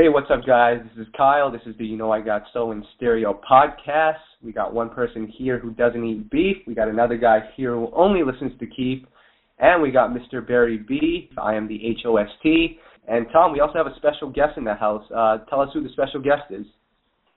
Hey, 0.00 0.08
what's 0.08 0.30
up, 0.30 0.46
guys? 0.46 0.78
This 0.82 1.06
is 1.06 1.12
Kyle. 1.14 1.52
This 1.52 1.60
is 1.66 1.76
the 1.76 1.84
You 1.84 1.98
Know 1.98 2.10
I 2.10 2.22
Got 2.22 2.44
Soul 2.54 2.72
in 2.72 2.82
Stereo 2.96 3.38
podcast. 3.44 4.16
We 4.42 4.50
got 4.50 4.72
one 4.72 4.88
person 4.88 5.26
here 5.26 5.58
who 5.58 5.72
doesn't 5.72 6.02
eat 6.02 6.30
beef. 6.30 6.56
We 6.66 6.74
got 6.74 6.88
another 6.88 7.18
guy 7.18 7.40
here 7.54 7.74
who 7.74 7.90
only 7.94 8.22
listens 8.22 8.58
to 8.60 8.66
Keith. 8.66 9.04
And 9.58 9.82
we 9.82 9.90
got 9.90 10.08
Mr. 10.08 10.40
Barry 10.40 10.78
B. 10.78 11.28
I 11.36 11.52
am 11.52 11.68
the 11.68 11.78
HOST. 12.02 12.80
And 13.08 13.26
Tom, 13.30 13.52
we 13.52 13.60
also 13.60 13.74
have 13.74 13.86
a 13.86 13.94
special 13.96 14.30
guest 14.30 14.56
in 14.56 14.64
the 14.64 14.72
house. 14.72 15.04
Uh, 15.14 15.44
tell 15.50 15.60
us 15.60 15.68
who 15.74 15.82
the 15.82 15.90
special 15.90 16.22
guest 16.22 16.48
is. 16.48 16.64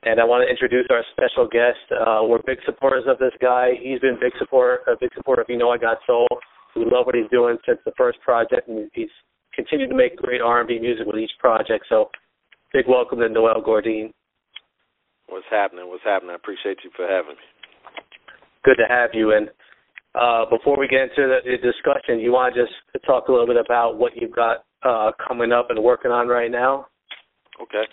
And 0.04 0.22
I 0.22 0.24
want 0.24 0.48
to 0.48 0.50
introduce 0.50 0.88
our 0.90 1.04
special 1.12 1.50
guest. 1.52 1.84
Uh, 1.92 2.24
we're 2.24 2.40
big 2.48 2.60
supporters 2.66 3.04
of 3.10 3.20
this 3.20 3.34
guy. 3.42 3.72
He's 3.78 4.00
been 4.00 4.16
big 4.22 4.32
support, 4.40 4.88
a 4.88 4.96
big 4.98 5.10
supporter 5.18 5.42
of 5.42 5.50
You 5.50 5.58
Know 5.58 5.72
I 5.72 5.78
Got 5.78 5.98
Soul. 6.08 6.30
We 6.78 6.86
love 6.86 7.08
what 7.08 7.16
he's 7.16 7.30
doing 7.30 7.58
since 7.68 7.80
the 7.84 7.92
first 7.98 8.22
project, 8.22 8.70
and 8.70 8.90
he's 8.94 9.12
continued 9.54 9.90
to 9.90 9.96
make 9.96 10.16
great 10.16 10.40
R&B 10.40 10.80
music 10.80 11.06
with 11.06 11.18
each 11.18 11.36
project. 11.40 11.88
So 11.90 12.08
Big 12.74 12.88
welcome 12.88 13.20
to 13.20 13.30
Noel 13.30 13.62
Gourdin. 13.62 14.12
What's 15.30 15.46
happening? 15.52 15.88
What's 15.90 16.04
happening? 16.04 16.32
I 16.32 16.42
appreciate 16.42 16.80
you 16.84 16.90
for 16.96 17.06
having 17.06 17.38
me. 17.38 17.46
Good 18.64 18.78
to 18.78 18.90
have 18.90 19.12
you. 19.14 19.32
And 19.32 19.48
uh, 20.20 20.50
before 20.50 20.80
we 20.80 20.88
get 20.88 21.02
into 21.02 21.30
the, 21.30 21.38
the 21.46 21.58
discussion, 21.62 22.20
you 22.20 22.32
want 22.32 22.56
to 22.56 22.66
just 22.66 22.74
talk 23.06 23.28
a 23.28 23.32
little 23.32 23.46
bit 23.46 23.62
about 23.64 24.00
what 24.00 24.14
you've 24.16 24.34
got 24.34 24.66
uh, 24.82 25.12
coming 25.22 25.52
up 25.52 25.68
and 25.70 25.84
working 25.84 26.10
on 26.10 26.28
right 26.28 26.50
now? 26.50 26.88
Okay. 27.62 27.84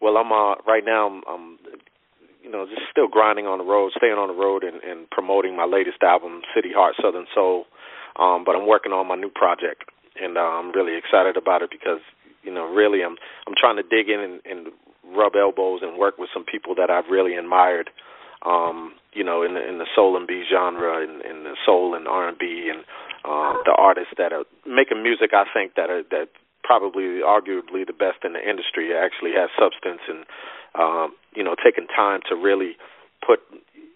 Well, 0.00 0.16
I'm 0.16 0.32
uh, 0.32 0.54
right 0.66 0.82
now. 0.82 1.08
I'm, 1.08 1.20
I'm, 1.28 1.58
you 2.42 2.50
know, 2.50 2.64
just 2.64 2.88
still 2.90 3.08
grinding 3.08 3.44
on 3.44 3.58
the 3.58 3.68
road, 3.68 3.92
staying 3.98 4.16
on 4.16 4.28
the 4.28 4.42
road, 4.42 4.64
and, 4.64 4.80
and 4.82 5.10
promoting 5.10 5.54
my 5.54 5.66
latest 5.66 6.02
album, 6.02 6.40
City 6.56 6.70
Heart 6.74 6.94
Southern 7.02 7.26
Soul. 7.34 7.66
Um, 8.18 8.44
but 8.46 8.56
I'm 8.56 8.66
working 8.66 8.92
on 8.92 9.06
my 9.06 9.14
new 9.14 9.30
project, 9.30 9.84
and 10.16 10.38
uh, 10.38 10.40
I'm 10.40 10.72
really 10.72 10.96
excited 10.96 11.36
about 11.36 11.60
it 11.60 11.68
because 11.70 12.00
you 12.42 12.52
know, 12.52 12.66
really, 12.66 13.02
I'm 13.02 13.16
I'm 13.46 13.54
trying 13.56 13.76
to 13.76 13.82
dig 13.82 14.08
in 14.08 14.20
and, 14.20 14.40
and 14.44 14.72
rub 15.16 15.34
elbows 15.36 15.80
and 15.82 15.98
work 15.98 16.18
with 16.18 16.30
some 16.32 16.44
people 16.44 16.74
that 16.76 16.90
I've 16.90 17.10
really 17.10 17.36
admired. 17.36 17.90
Um, 18.44 18.94
you 19.12 19.22
know, 19.22 19.42
in 19.42 19.54
the 19.54 19.62
in 19.68 19.78
the 19.78 19.86
soul 19.94 20.16
and 20.16 20.26
B 20.26 20.42
genre, 20.50 21.02
and 21.02 21.22
in, 21.22 21.44
the 21.44 21.56
soul 21.64 21.94
and 21.94 22.08
R 22.08 22.28
and 22.28 22.38
B, 22.38 22.70
and 22.72 22.80
uh, 23.24 23.54
the 23.64 23.74
artists 23.76 24.14
that 24.18 24.32
are 24.32 24.44
making 24.66 25.02
music. 25.02 25.30
I 25.32 25.44
think 25.54 25.74
that 25.76 25.90
are 25.90 26.02
that 26.10 26.28
probably 26.64 27.22
arguably 27.22 27.86
the 27.86 27.92
best 27.92 28.24
in 28.24 28.32
the 28.32 28.42
industry. 28.42 28.90
Actually, 28.94 29.32
has 29.38 29.50
substance 29.54 30.02
and 30.08 30.24
um, 30.74 31.14
you 31.34 31.44
know, 31.44 31.54
taking 31.62 31.86
time 31.86 32.20
to 32.28 32.34
really 32.34 32.76
put 33.24 33.40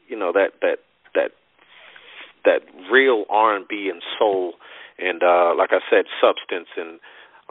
you 0.07 0.17
know 0.17 0.33
that 0.33 0.53
that 0.63 0.79
that 1.15 1.31
that 2.45 2.61
real 2.91 3.25
R 3.29 3.57
and 3.57 3.67
B 3.67 3.91
and 3.93 4.03
soul 4.19 4.55
and 4.99 5.23
uh 5.23 5.55
like 5.57 5.71
I 5.73 5.81
said, 5.91 6.05
substance 6.21 6.69
and 6.77 7.01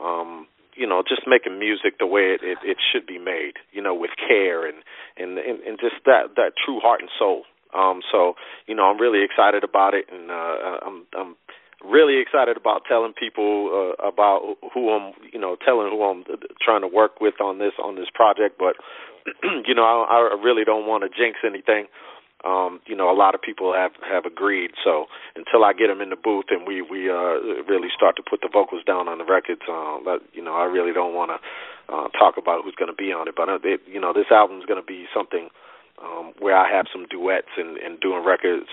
um 0.02 0.48
you 0.76 0.88
know, 0.88 1.04
just 1.08 1.24
making 1.28 1.60
music 1.60 2.00
the 2.00 2.08
way 2.08 2.36
it, 2.36 2.42
it, 2.44 2.58
it 2.64 2.78
should 2.92 3.06
be 3.08 3.18
made, 3.18 3.54
you 3.72 3.82
know, 3.82 3.94
with 3.94 4.12
care 4.16 4.68
and, 4.68 4.78
and 5.18 5.38
and 5.38 5.60
and 5.62 5.80
just 5.80 5.96
that 6.06 6.36
that 6.36 6.54
true 6.64 6.80
heart 6.80 7.02
and 7.02 7.10
soul. 7.18 7.44
Um, 7.74 8.02
so, 8.12 8.36
you 8.68 8.76
know, 8.76 8.84
I'm 8.84 9.00
really 9.00 9.24
excited 9.24 9.64
about 9.64 9.94
it, 9.94 10.06
and 10.12 10.32
uh, 10.32 10.80
I'm 10.86 11.06
I'm 11.18 11.36
really 11.84 12.22
excited 12.22 12.58
about 12.58 12.84
telling 12.88 13.14
people 13.14 13.70
uh, 14.00 14.08
about 14.08 14.56
who 14.74 14.92
I'm, 14.92 15.14
you 15.32 15.40
know, 15.40 15.58
telling 15.64 15.90
who 15.92 16.04
I'm 16.04 16.24
trying 16.62 16.82
to 16.82 16.88
work 16.88 17.20
with 17.20 17.42
on 17.42 17.60
this 17.60 17.74
on 17.84 17.96
this 17.96 18.08
project. 18.14 18.58
But, 18.58 18.76
you 19.68 19.76
know, 19.76 19.84
I, 19.84 20.32
I 20.34 20.42
really 20.42 20.64
don't 20.64 20.88
want 20.88 21.04
to 21.04 21.10
jinx 21.10 21.40
anything 21.46 21.88
um, 22.46 22.80
you 22.86 22.96
know, 22.96 23.10
a 23.10 23.18
lot 23.18 23.34
of 23.34 23.42
people 23.42 23.74
have 23.74 23.92
have 24.08 24.26
agreed. 24.26 24.72
So 24.84 25.06
until 25.36 25.66
I 25.66 25.74
get 25.74 25.88
them 25.88 26.00
in 26.00 26.10
the 26.10 26.16
booth 26.16 26.46
and 26.50 26.68
we 26.68 26.82
we 26.82 27.10
uh, 27.10 27.66
really 27.66 27.90
start 27.96 28.16
to 28.18 28.24
put 28.24 28.42
the 28.42 28.50
vocals 28.52 28.84
down 28.86 29.10
on 29.10 29.18
the 29.18 29.26
records, 29.26 29.62
uh, 29.66 29.98
but, 30.06 30.22
you 30.34 30.44
know, 30.44 30.54
I 30.54 30.66
really 30.66 30.94
don't 30.94 31.16
want 31.16 31.32
to 31.34 31.40
uh, 31.94 32.08
talk 32.14 32.38
about 32.38 32.64
who's 32.64 32.76
going 32.76 32.94
to 32.94 32.96
be 32.96 33.12
on 33.12 33.28
it. 33.28 33.34
But 33.36 33.50
uh, 33.50 33.60
it, 33.64 33.82
you 33.88 34.00
know, 34.00 34.14
this 34.14 34.30
album 34.30 34.60
is 34.60 34.66
going 34.66 34.80
to 34.80 34.86
be 34.86 35.06
something 35.14 35.50
um, 36.02 36.34
where 36.40 36.58
I 36.58 36.70
have 36.70 36.86
some 36.92 37.08
duets 37.10 37.48
and, 37.58 37.78
and 37.78 38.00
doing 38.00 38.24
records 38.24 38.68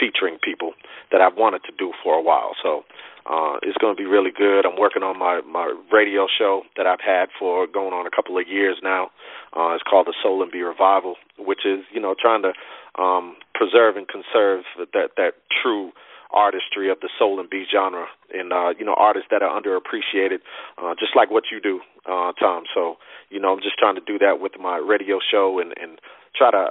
featuring 0.00 0.38
people 0.42 0.72
that 1.10 1.20
I've 1.20 1.36
wanted 1.36 1.62
to 1.64 1.72
do 1.78 1.92
for 2.02 2.14
a 2.16 2.22
while. 2.22 2.52
So 2.62 2.82
uh, 3.26 3.62
it's 3.62 3.76
going 3.78 3.94
to 3.94 4.00
be 4.00 4.08
really 4.08 4.32
good. 4.34 4.64
I'm 4.66 4.78
working 4.80 5.02
on 5.02 5.18
my 5.18 5.40
my 5.46 5.70
radio 5.92 6.26
show 6.26 6.62
that 6.76 6.86
I've 6.86 7.04
had 7.04 7.28
for 7.38 7.66
going 7.66 7.92
on 7.92 8.06
a 8.06 8.10
couple 8.10 8.38
of 8.38 8.48
years 8.48 8.78
now. 8.82 9.10
Uh, 9.54 9.76
it's 9.76 9.84
called 9.84 10.06
the 10.06 10.14
Soul 10.22 10.42
and 10.42 10.50
B 10.50 10.62
Revival, 10.62 11.16
which 11.38 11.60
is 11.64 11.84
you 11.92 12.00
know 12.00 12.14
trying 12.18 12.42
to 12.42 12.52
um, 12.98 13.36
preserve 13.54 13.96
and 13.96 14.06
conserve 14.08 14.64
that 14.92 15.10
that 15.16 15.34
true 15.62 15.92
artistry 16.32 16.90
of 16.90 16.98
the 17.00 17.10
soul 17.18 17.38
and 17.38 17.48
B 17.48 17.64
genre, 17.70 18.06
and 18.32 18.52
uh, 18.52 18.72
you 18.78 18.84
know 18.84 18.94
artists 18.96 19.28
that 19.30 19.42
are 19.42 19.52
underappreciated, 19.52 20.40
uh, 20.78 20.94
just 20.98 21.14
like 21.14 21.30
what 21.30 21.44
you 21.52 21.60
do, 21.60 21.80
uh, 22.08 22.32
Tom. 22.40 22.64
So 22.74 22.96
you 23.30 23.40
know 23.40 23.52
I'm 23.52 23.60
just 23.62 23.78
trying 23.78 23.94
to 23.94 24.00
do 24.04 24.18
that 24.18 24.40
with 24.40 24.52
my 24.58 24.76
radio 24.78 25.18
show 25.20 25.58
and 25.60 25.72
and 25.80 26.00
try 26.34 26.50
to 26.50 26.66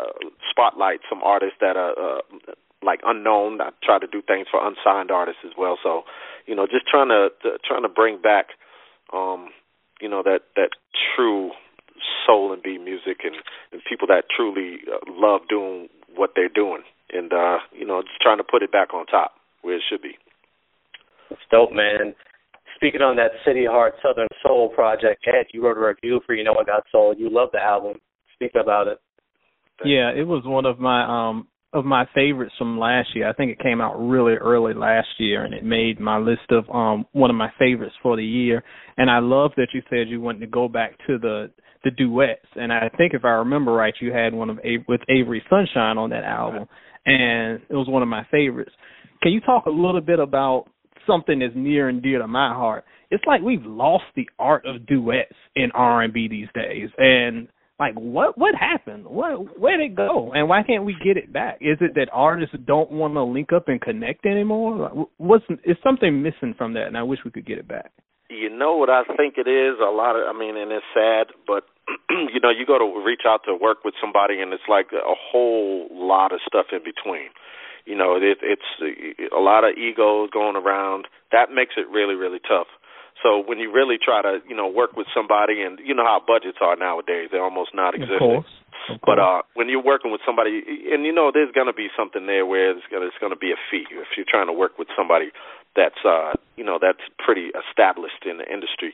spotlight 0.50 1.00
some 1.10 1.22
artists 1.24 1.58
that 1.62 1.78
are 1.78 1.94
uh, 1.98 2.22
like 2.84 3.00
unknown. 3.06 3.62
I 3.62 3.70
try 3.84 4.00
to 4.00 4.08
do 4.08 4.22
things 4.22 4.48
for 4.50 4.60
unsigned 4.66 5.12
artists 5.12 5.42
as 5.46 5.54
well. 5.58 5.78
So 5.82 6.04
you 6.46 6.56
know 6.56 6.66
just 6.66 6.88
trying 6.90 7.10
to, 7.10 7.30
to 7.44 7.58
trying 7.64 7.84
to 7.84 7.90
bring 7.90 8.22
back 8.22 8.48
um, 9.14 9.50
you 10.02 10.10
know 10.10 10.24
that 10.24 10.42
that 10.56 10.70
true 11.16 11.52
soul 12.26 12.52
and 12.52 12.64
B 12.64 12.78
music 12.78 13.22
and 13.24 13.36
and 13.72 13.82
people 13.88 14.08
that 14.08 14.26
truly 14.36 14.80
uh, 14.92 15.00
love 15.10 15.42
doing 15.50 15.90
what 16.16 16.32
they're 16.36 16.50
doing, 16.50 16.82
and 17.12 17.32
uh, 17.34 17.58
you 17.72 17.86
know, 17.86 18.02
just 18.02 18.22
trying 18.22 18.38
to 18.38 18.44
put 18.44 18.64
it 18.64 18.72
back 18.72 18.94
on 18.94 19.06
top 19.06 19.34
where 19.62 19.76
it 19.76 19.84
should 19.90 20.02
be. 20.02 20.18
It's 21.30 21.42
dope, 21.52 21.72
man. 21.72 22.14
Speaking 22.76 23.02
on 23.02 23.16
that 23.18 23.32
City 23.46 23.66
Heart 23.66 23.96
Southern 24.02 24.28
Soul 24.42 24.70
project, 24.70 25.24
Ed, 25.28 25.46
you 25.54 25.64
wrote 25.64 25.78
a 25.78 25.88
review 25.88 26.20
for 26.26 26.34
You 26.34 26.44
Know 26.44 26.56
I 26.60 26.64
Got 26.64 26.84
Soul. 26.92 27.14
You 27.16 27.30
love 27.30 27.50
the 27.54 27.60
album. 27.60 27.98
Speak 28.36 28.52
about 28.60 28.88
it. 28.88 28.98
Yeah, 29.86 30.12
it 30.12 30.28
was 30.28 30.44
one 30.46 30.66
of 30.66 30.80
my 30.80 31.04
um 31.30 31.48
of 31.74 31.86
my 31.86 32.06
favorites 32.14 32.54
from 32.58 32.78
last 32.78 33.10
year. 33.16 33.30
I 33.30 33.34
think 33.34 33.52
it 33.52 33.60
came 33.60 33.80
out 33.80 33.96
really 33.96 34.34
early 34.34 34.74
last 34.74 35.08
year 35.18 35.46
and 35.46 35.54
it 35.54 35.64
made 35.64 36.00
my 36.00 36.18
list 36.18 36.52
of 36.52 36.70
um 36.74 37.06
one 37.14 37.30
of 37.30 37.36
my 37.36 37.52
favorites 37.58 37.96
for 38.04 38.18
the 38.18 38.26
year. 38.26 38.64
And 38.98 39.10
I 39.10 39.20
love 39.20 39.52
that 39.56 39.70
you 39.74 39.82
said 39.90 40.10
you 40.10 40.20
wanted 40.20 40.40
to 40.40 40.48
go 40.48 40.68
back 40.68 40.98
to 41.08 41.18
the 41.18 41.50
the 41.84 41.92
duets. 41.92 42.46
And 42.56 42.72
I 42.72 42.90
think 42.98 43.14
if 43.14 43.26
I 43.26 43.30
remember 43.30 43.72
right, 43.72 43.94
you 44.00 44.12
had 44.12 44.34
one 44.34 44.50
of 44.50 44.60
A- 44.64 44.86
with 44.88 45.02
Avery 45.10 45.44
Sunshine 45.50 45.98
on 45.98 46.12
that 46.12 46.24
album, 46.24 46.68
and 47.06 47.62
it 47.70 47.74
was 47.74 47.88
one 47.88 48.04
of 48.04 48.08
my 48.08 48.26
favorites. 48.30 48.72
Can 49.24 49.32
you 49.32 49.42
talk 49.42 49.66
a 49.66 49.72
little 49.72 50.02
bit 50.02 50.20
about 50.20 50.66
something 51.08 51.40
that's 51.40 51.54
near 51.56 51.90
and 51.90 52.02
dear 52.02 52.20
to 52.20 52.28
my 52.28 52.54
heart? 52.54 52.84
It's 53.10 53.24
like 53.26 53.42
we've 53.42 53.66
lost 53.66 54.06
the 54.16 54.30
art 54.40 54.66
of 54.66 54.86
duets 54.86 55.34
in 55.56 55.72
R 55.74 56.04
and 56.04 56.14
B 56.14 56.28
these 56.28 56.48
days, 56.54 56.90
and 56.98 57.48
like 57.82 57.96
what 57.96 58.38
what 58.38 58.54
happened? 58.54 59.06
What 59.06 59.60
where 59.60 59.76
did 59.76 59.92
it 59.92 59.96
go? 59.96 60.32
And 60.34 60.48
why 60.48 60.62
can't 60.62 60.86
we 60.86 60.96
get 61.04 61.18
it 61.18 61.34
back? 61.34 61.58
Is 61.62 61.80
it 61.82 61.96
that 61.96 62.10
artists 62.14 62.56
don't 62.68 62.92
want 62.92 63.16
to 63.16 63.24
link 63.24 63.52
up 63.52 63.68
and 63.68 63.82
connect 63.82 64.28
anymore? 64.28 65.08
What's 65.18 65.44
is 65.66 65.78
something 65.84 66.22
missing 66.22 66.54
from 66.56 66.76
that? 66.76 66.86
And 66.86 66.96
I 66.96 67.02
wish 67.02 67.20
we 67.26 67.32
could 67.32 67.48
get 67.48 67.58
it 67.58 67.68
back. 67.68 67.92
You 68.30 68.56
know 68.56 68.78
what 68.78 68.92
I 68.92 69.02
think 69.18 69.34
it 69.36 69.50
is? 69.50 69.82
A 69.82 69.90
lot 69.90 70.16
of 70.16 70.30
I 70.30 70.38
mean, 70.38 70.56
and 70.58 70.72
it's 70.72 70.86
sad, 70.94 71.34
but 71.48 71.64
you 72.32 72.40
know, 72.40 72.52
you 72.52 72.68
go 72.68 72.78
to 72.78 73.04
reach 73.04 73.26
out 73.28 73.42
to 73.46 73.56
work 73.56 73.84
with 73.84 73.96
somebody, 74.00 74.40
and 74.40 74.54
it's 74.54 74.70
like 74.70 74.94
a 74.94 75.18
whole 75.18 75.90
lot 75.92 76.32
of 76.32 76.40
stuff 76.46 76.68
in 76.72 76.86
between. 76.86 77.34
You 77.86 77.98
know, 77.98 78.16
it, 78.16 78.38
it's 78.46 79.34
a 79.36 79.40
lot 79.40 79.64
of 79.64 79.74
egos 79.76 80.30
going 80.32 80.56
around. 80.56 81.08
That 81.32 81.50
makes 81.50 81.74
it 81.78 81.90
really, 81.90 82.14
really 82.14 82.40
tough. 82.48 82.68
So 83.24 83.44
when 83.46 83.60
you 83.60 83.72
really 83.72 83.98
try 84.02 84.22
to, 84.22 84.40
you 84.50 84.56
know, 84.56 84.68
work 84.68 84.98
with 84.98 85.08
somebody, 85.14 85.62
and 85.62 85.80
you 85.84 85.94
know 85.94 86.06
how 86.06 86.22
budgets 86.26 86.58
are 86.62 86.76
nowadays, 86.76 87.30
they're 87.32 87.44
almost 87.44 87.72
not 87.74 87.94
existent. 87.94 88.18
Of 88.18 88.44
course. 88.44 88.54
Of 88.90 89.02
course. 89.02 89.06
But 89.06 89.18
uh, 89.22 89.42
when 89.54 89.70
you're 89.70 89.84
working 89.84 90.12
with 90.12 90.22
somebody, 90.26 90.62
and 90.92 91.06
you 91.06 91.14
know, 91.14 91.30
there's 91.34 91.54
going 91.54 91.70
to 91.70 91.78
be 91.78 91.88
something 91.94 92.26
there 92.26 92.46
where 92.46 92.72
it's 92.74 92.88
going 92.90 93.34
to 93.34 93.38
be 93.38 93.52
a 93.54 93.60
fee 93.70 93.86
if 93.92 94.18
you're 94.18 94.30
trying 94.30 94.48
to 94.48 94.54
work 94.54 94.80
with 94.82 94.90
somebody 94.98 95.30
that's, 95.76 96.02
uh, 96.04 96.34
you 96.58 96.66
know, 96.66 96.80
that's 96.82 97.02
pretty 97.22 97.54
established 97.54 98.26
in 98.26 98.38
the 98.42 98.48
industry. 98.52 98.94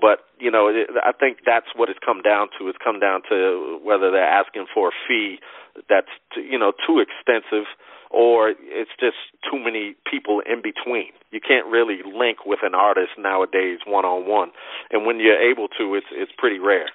But 0.00 0.28
you 0.38 0.50
know, 0.50 0.68
it, 0.68 0.92
I 1.00 1.12
think 1.12 1.38
that's 1.44 1.72
what 1.74 1.88
it's 1.88 2.00
come 2.04 2.20
down 2.20 2.48
to. 2.58 2.68
It's 2.68 2.78
come 2.82 3.00
down 3.00 3.22
to 3.30 3.80
whether 3.82 4.10
they're 4.10 4.28
asking 4.28 4.66
for 4.72 4.88
a 4.88 4.96
fee 5.08 5.40
that's 5.88 6.12
you 6.36 6.58
know 6.58 6.72
too 6.86 7.00
extensive, 7.00 7.64
or 8.10 8.54
it's 8.60 8.90
just 9.00 9.16
too 9.50 9.58
many 9.58 9.94
people 10.08 10.42
in 10.46 10.62
between. 10.62 11.12
You 11.30 11.40
can't 11.40 11.66
really 11.66 12.00
link 12.04 12.46
with 12.46 12.60
an 12.62 12.74
artist 12.74 13.18
nowadays 13.18 13.80
one 13.86 14.04
on 14.04 14.28
one, 14.28 14.50
and 14.90 15.06
when 15.06 15.20
you're 15.20 15.40
able 15.40 15.68
to, 15.78 15.94
it's 15.94 16.06
it's 16.12 16.32
pretty 16.36 16.58
rare. 16.58 16.90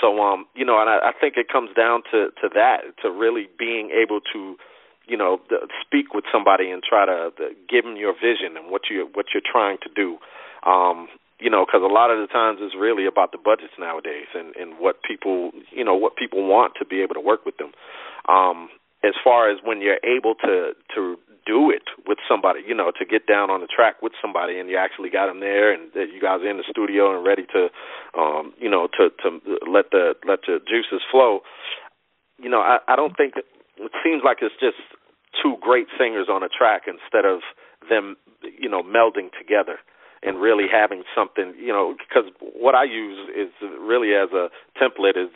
So 0.00 0.20
um, 0.20 0.46
you 0.54 0.64
know, 0.64 0.80
and 0.80 0.90
I, 0.90 1.10
I 1.10 1.12
think 1.18 1.34
it 1.36 1.48
comes 1.48 1.70
down 1.76 2.02
to 2.12 2.28
to 2.42 2.48
that, 2.54 2.82
to 3.02 3.10
really 3.10 3.48
being 3.58 3.90
able 3.90 4.20
to 4.32 4.56
you 5.06 5.16
know 5.16 5.40
speak 5.84 6.14
with 6.14 6.24
somebody 6.32 6.70
and 6.70 6.82
try 6.82 7.06
to 7.06 7.30
give 7.68 7.84
them 7.84 7.96
your 7.96 8.14
vision 8.14 8.56
and 8.56 8.70
what 8.70 8.82
you 8.90 9.08
what 9.14 9.26
you're 9.32 9.44
trying 9.44 9.78
to 9.82 9.90
do 9.94 10.18
um 10.68 11.08
you 11.38 11.50
know, 11.50 11.66
because 11.66 11.82
a 11.84 11.92
lot 11.92 12.10
of 12.10 12.18
the 12.18 12.26
times 12.26 12.58
it's 12.62 12.74
really 12.74 13.06
about 13.06 13.32
the 13.32 13.38
budgets 13.38 13.74
nowadays 13.78 14.28
and 14.34 14.56
and 14.56 14.78
what 14.78 15.02
people 15.02 15.50
you 15.70 15.84
know 15.84 15.94
what 15.94 16.16
people 16.16 16.46
want 16.46 16.72
to 16.78 16.84
be 16.84 17.02
able 17.02 17.14
to 17.14 17.20
work 17.20 17.44
with 17.44 17.56
them. 17.58 17.72
Um, 18.28 18.70
as 19.04 19.12
far 19.22 19.50
as 19.50 19.58
when 19.64 19.80
you're 19.80 20.00
able 20.04 20.34
to 20.36 20.72
to 20.94 21.16
do 21.46 21.70
it 21.70 21.86
with 22.06 22.18
somebody, 22.28 22.60
you 22.66 22.74
know, 22.74 22.90
to 22.98 23.04
get 23.04 23.26
down 23.26 23.50
on 23.50 23.60
the 23.60 23.68
track 23.70 24.02
with 24.02 24.12
somebody, 24.20 24.58
and 24.58 24.68
you 24.68 24.76
actually 24.76 25.10
got 25.10 25.26
them 25.26 25.40
there, 25.40 25.72
and 25.72 25.92
that 25.94 26.10
you 26.12 26.20
guys 26.20 26.42
are 26.42 26.50
in 26.50 26.56
the 26.56 26.66
studio 26.68 27.14
and 27.14 27.24
ready 27.24 27.46
to, 27.54 27.68
um, 28.18 28.52
you 28.58 28.68
know, 28.68 28.88
to 28.98 29.10
to 29.22 29.38
let 29.70 29.90
the 29.90 30.14
let 30.26 30.40
the 30.46 30.58
juices 30.66 31.02
flow. 31.10 31.40
You 32.42 32.50
know, 32.50 32.60
I, 32.60 32.78
I 32.88 32.96
don't 32.96 33.16
think 33.16 33.34
it 33.36 33.46
seems 34.04 34.22
like 34.24 34.38
it's 34.42 34.54
just 34.60 34.80
two 35.42 35.56
great 35.60 35.86
singers 35.98 36.26
on 36.30 36.42
a 36.42 36.48
track 36.48 36.82
instead 36.86 37.24
of 37.24 37.40
them, 37.88 38.16
you 38.42 38.68
know, 38.68 38.82
melding 38.82 39.30
together 39.38 39.78
and 40.22 40.40
really 40.40 40.64
having 40.70 41.04
something, 41.14 41.54
you 41.58 41.68
know, 41.68 41.94
because 41.94 42.30
what 42.40 42.74
I 42.74 42.84
use 42.84 43.30
is 43.36 43.52
really 43.80 44.14
as 44.14 44.30
a 44.32 44.48
template 44.80 45.16
is 45.16 45.30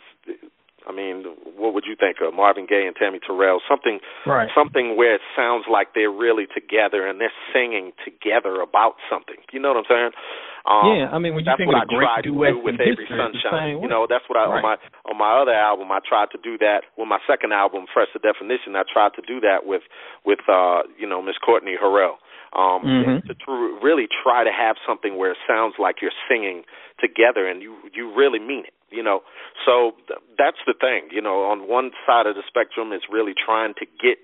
I 0.87 0.91
mean, 0.91 1.25
what 1.57 1.73
would 1.73 1.85
you 1.85 1.95
think 1.95 2.17
of 2.21 2.33
Marvin 2.33 2.65
Gaye 2.65 2.87
and 2.87 2.95
Tammi 2.95 3.19
Terrell? 3.19 3.61
Something, 3.69 3.99
right. 4.25 4.49
something 4.55 4.97
where 4.97 5.15
it 5.15 5.21
sounds 5.35 5.65
like 5.69 5.93
they're 5.93 6.11
really 6.11 6.45
together 6.49 7.05
and 7.07 7.21
they're 7.21 7.33
singing 7.53 7.91
together 8.03 8.61
about 8.61 8.95
something. 9.09 9.37
You 9.53 9.59
know 9.59 9.73
what 9.73 9.85
I'm 9.85 9.89
saying? 9.89 10.13
Um, 10.61 10.93
yeah, 10.93 11.09
I 11.09 11.17
mean, 11.17 11.33
when 11.33 11.41
you 11.41 11.49
that's 11.49 11.57
think 11.57 11.73
what 11.73 11.81
of 11.81 11.89
I 11.89 12.21
tried 12.21 12.21
to 12.29 12.33
do 12.33 12.37
with 12.37 12.77
Avery 12.77 13.09
Sunshine. 13.09 13.81
You 13.81 13.89
know, 13.89 14.05
that's 14.05 14.25
what 14.29 14.37
I 14.37 14.45
right. 14.45 14.61
on 14.61 14.61
my 14.61 14.75
on 15.09 15.17
my 15.17 15.41
other 15.41 15.57
album 15.57 15.89
I 15.89 15.97
tried 16.05 16.29
to 16.37 16.39
do 16.41 16.57
that. 16.61 16.85
With 16.97 17.09
my 17.09 17.17
second 17.25 17.49
album, 17.49 17.89
Fresh 17.89 18.13
the 18.13 18.21
Definition, 18.21 18.77
I 18.77 18.85
tried 18.85 19.17
to 19.17 19.23
do 19.25 19.41
that 19.41 19.65
with 19.65 19.81
with 20.25 20.45
uh, 20.45 20.85
you 20.97 21.09
know 21.09 21.21
Miss 21.21 21.41
Courtney 21.41 21.73
Harrell 21.81 22.21
um, 22.53 22.85
mm-hmm. 22.85 23.27
to 23.27 23.33
tr- 23.33 23.73
really 23.81 24.05
try 24.05 24.43
to 24.43 24.51
have 24.51 24.75
something 24.85 25.17
where 25.17 25.31
it 25.31 25.41
sounds 25.47 25.75
like 25.79 25.97
you're 26.01 26.15
singing 26.29 26.63
together 26.99 27.47
and 27.47 27.61
you 27.61 27.77
you 27.93 28.13
really 28.13 28.39
mean 28.39 28.65
it. 28.69 28.73
You 28.91 29.03
know, 29.03 29.21
so 29.65 29.93
th- 30.07 30.19
that's 30.37 30.59
the 30.67 30.73
thing. 30.73 31.09
You 31.11 31.21
know, 31.21 31.43
on 31.47 31.67
one 31.67 31.91
side 32.05 32.27
of 32.27 32.35
the 32.35 32.43
spectrum 32.47 32.91
is 32.91 33.01
really 33.09 33.33
trying 33.33 33.73
to 33.79 33.85
get 33.85 34.19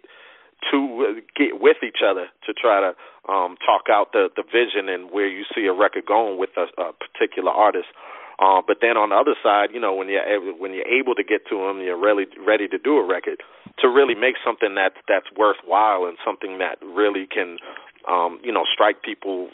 to 0.72 0.78
uh, 1.06 1.22
get 1.36 1.62
with 1.62 1.78
each 1.86 2.02
other 2.04 2.28
to 2.46 2.54
try 2.54 2.82
to 2.82 2.92
um, 3.32 3.58
talk 3.66 3.90
out 3.90 4.12
the 4.12 4.30
the 4.36 4.44
vision 4.44 4.90
and 4.90 5.12
where 5.12 5.28
you 5.28 5.46
see 5.56 5.66
a 5.66 5.74
record 5.74 6.06
going 6.06 6.38
with 6.38 6.52
a, 6.58 6.68
a 6.82 6.94
particular 6.94 7.52
artist. 7.52 7.88
Uh, 8.40 8.62
but 8.62 8.78
then 8.82 8.98
on 8.98 9.10
the 9.10 9.16
other 9.16 9.34
side, 9.42 9.70
you 9.74 9.80
know, 9.80 9.94
when 9.96 10.10
you're 10.10 10.24
when 10.58 10.74
you're 10.74 10.88
able 10.88 11.16
to 11.16 11.24
get 11.24 11.48
to 11.50 11.58
them, 11.58 11.82
you're 11.82 11.98
really 12.00 12.26
ready 12.46 12.68
to 12.68 12.78
do 12.78 12.98
a 12.98 13.06
record 13.06 13.42
to 13.80 13.88
really 13.88 14.16
make 14.16 14.36
something 14.46 14.76
that 14.76 14.94
that's 15.08 15.28
worthwhile 15.38 16.06
and 16.06 16.18
something 16.26 16.58
that 16.58 16.78
really 16.82 17.26
can 17.26 17.58
um, 18.08 18.40
you 18.44 18.52
know, 18.52 18.64
strike 18.72 19.02
people 19.04 19.50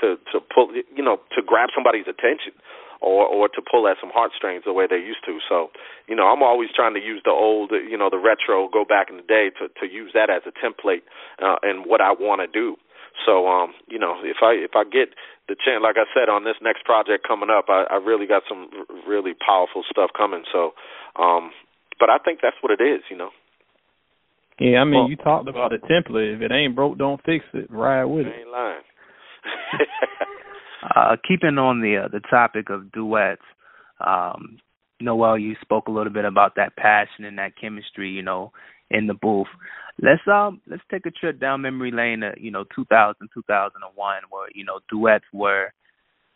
to 0.00 0.16
to 0.32 0.40
pull, 0.40 0.74
you 0.74 1.02
know, 1.02 1.18
to 1.36 1.42
grab 1.42 1.70
somebody's 1.74 2.06
attention 2.08 2.52
or 3.00 3.26
or 3.26 3.48
to 3.48 3.62
pull 3.62 3.88
at 3.88 3.96
some 4.00 4.10
heartstrings 4.12 4.62
the 4.64 4.72
way 4.72 4.86
they 4.88 5.00
used 5.00 5.24
to. 5.26 5.38
So, 5.48 5.70
you 6.06 6.14
know, 6.14 6.28
I'm 6.28 6.42
always 6.42 6.70
trying 6.74 6.94
to 6.94 7.00
use 7.00 7.22
the 7.24 7.32
old, 7.32 7.72
you 7.72 7.96
know, 7.96 8.10
the 8.10 8.18
retro, 8.18 8.68
go 8.68 8.84
back 8.84 9.10
in 9.10 9.16
the 9.16 9.26
day 9.26 9.50
to 9.58 9.68
to 9.80 9.86
use 9.86 10.12
that 10.14 10.30
as 10.30 10.42
a 10.46 10.52
template 10.54 11.02
uh, 11.42 11.56
and 11.62 11.86
what 11.86 12.00
I 12.00 12.12
want 12.12 12.40
to 12.40 12.48
do. 12.48 12.76
So, 13.26 13.46
um, 13.46 13.74
you 13.86 13.98
know, 13.98 14.18
if 14.22 14.38
I 14.42 14.52
if 14.58 14.74
I 14.74 14.84
get 14.84 15.14
the 15.48 15.54
chance, 15.54 15.82
like 15.82 15.96
I 15.96 16.08
said, 16.12 16.28
on 16.28 16.44
this 16.44 16.56
next 16.62 16.84
project 16.84 17.26
coming 17.26 17.50
up, 17.50 17.66
I, 17.68 17.84
I 17.90 17.96
really 17.96 18.26
got 18.26 18.42
some 18.48 18.68
really 19.06 19.32
powerful 19.34 19.82
stuff 19.90 20.10
coming. 20.16 20.42
So, 20.52 20.72
um, 21.16 21.52
but 22.00 22.10
I 22.10 22.18
think 22.18 22.40
that's 22.42 22.56
what 22.60 22.72
it 22.72 22.82
is, 22.82 23.02
you 23.10 23.16
know. 23.16 23.30
Yeah, 24.58 24.78
I 24.78 24.84
mean, 24.84 25.00
well, 25.00 25.10
you 25.10 25.16
talked 25.16 25.48
about 25.48 25.72
a 25.72 25.78
template. 25.78 26.36
If 26.36 26.42
it 26.42 26.52
ain't 26.52 26.76
broke, 26.76 26.96
don't 26.96 27.20
fix 27.24 27.44
it. 27.54 27.70
Ride 27.70 28.04
with 28.04 28.26
it. 28.26 28.34
ain't 28.38 28.50
lying. 28.50 28.82
uh, 30.94 31.16
keeping 31.26 31.58
on 31.58 31.80
the 31.80 32.04
uh, 32.04 32.08
the 32.08 32.20
topic 32.20 32.70
of 32.70 32.92
duets, 32.92 33.42
um, 34.04 34.58
Noel, 35.00 35.38
you 35.38 35.56
spoke 35.60 35.88
a 35.88 35.90
little 35.92 36.12
bit 36.12 36.24
about 36.24 36.56
that 36.56 36.76
passion 36.76 37.24
and 37.24 37.38
that 37.38 37.52
chemistry, 37.60 38.10
you 38.10 38.22
know, 38.22 38.52
in 38.90 39.06
the 39.06 39.14
booth. 39.14 39.48
Let's 40.00 40.22
um 40.26 40.60
let's 40.66 40.82
take 40.90 41.06
a 41.06 41.10
trip 41.10 41.40
down 41.40 41.62
memory 41.62 41.92
lane 41.92 42.20
to 42.20 42.32
you 42.36 42.50
know 42.50 42.64
2000 42.74 43.28
2001 43.32 44.22
where 44.30 44.48
you 44.54 44.64
know 44.64 44.80
duets 44.90 45.24
were 45.32 45.72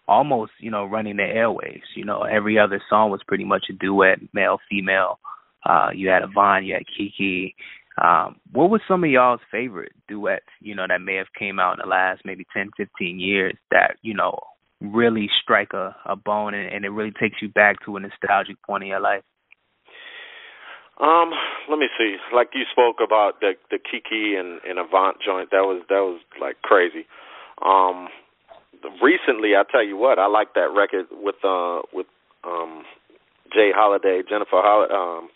almost 0.06 0.52
you 0.60 0.70
know 0.70 0.84
running 0.84 1.16
the 1.16 1.24
airwaves. 1.24 1.96
You 1.96 2.04
know 2.04 2.22
every 2.22 2.58
other 2.58 2.80
song 2.88 3.10
was 3.10 3.20
pretty 3.26 3.44
much 3.44 3.66
a 3.70 3.72
duet, 3.72 4.18
male 4.32 4.58
female. 4.70 5.18
Uh, 5.64 5.88
you 5.94 6.08
had 6.08 6.22
Avant, 6.22 6.64
you 6.64 6.74
had 6.74 6.84
KeKe, 6.98 7.52
um, 8.02 8.36
what 8.52 8.70
was 8.70 8.80
some 8.86 9.04
of 9.04 9.10
y'all's 9.10 9.40
favorite 9.50 9.92
duets, 10.08 10.46
you 10.60 10.74
know, 10.74 10.86
that 10.88 11.00
may 11.00 11.16
have 11.16 11.32
came 11.38 11.58
out 11.58 11.74
in 11.74 11.80
the 11.82 11.88
last 11.88 12.22
maybe 12.24 12.46
10, 12.54 12.70
15 12.76 13.18
years 13.18 13.54
that, 13.70 13.96
you 14.02 14.14
know, 14.14 14.38
really 14.80 15.28
strike 15.42 15.72
a, 15.72 15.96
a 16.06 16.14
bone 16.14 16.54
and, 16.54 16.72
and 16.72 16.84
it 16.84 16.90
really 16.90 17.12
takes 17.18 17.42
you 17.42 17.48
back 17.48 17.76
to 17.84 17.96
a 17.96 18.00
nostalgic 18.00 18.56
point 18.62 18.84
in 18.84 18.90
your 18.90 19.00
life? 19.00 19.22
Um, 21.00 21.30
let 21.70 21.78
me 21.78 21.86
see. 21.96 22.16
Like 22.34 22.50
you 22.54 22.64
spoke 22.70 22.96
about 23.04 23.40
the 23.40 23.52
the 23.70 23.78
KeKe 23.78 24.38
and, 24.38 24.60
and 24.68 24.78
Avant 24.80 25.16
joint, 25.24 25.50
that 25.50 25.62
was 25.62 25.82
that 25.88 26.02
was 26.02 26.20
like 26.40 26.60
crazy. 26.62 27.06
Um 27.64 28.08
recently 29.02 29.54
I 29.54 29.62
tell 29.70 29.84
you 29.84 29.96
what, 29.96 30.18
I 30.18 30.26
like 30.26 30.54
that 30.54 30.74
record 30.74 31.06
with 31.12 31.36
uh 31.44 31.82
with 31.92 32.06
um 32.42 32.82
Jay 33.54 33.70
Holiday, 33.74 34.22
Jennifer 34.28 34.58
Hol- 34.58 34.90
um 34.90 35.28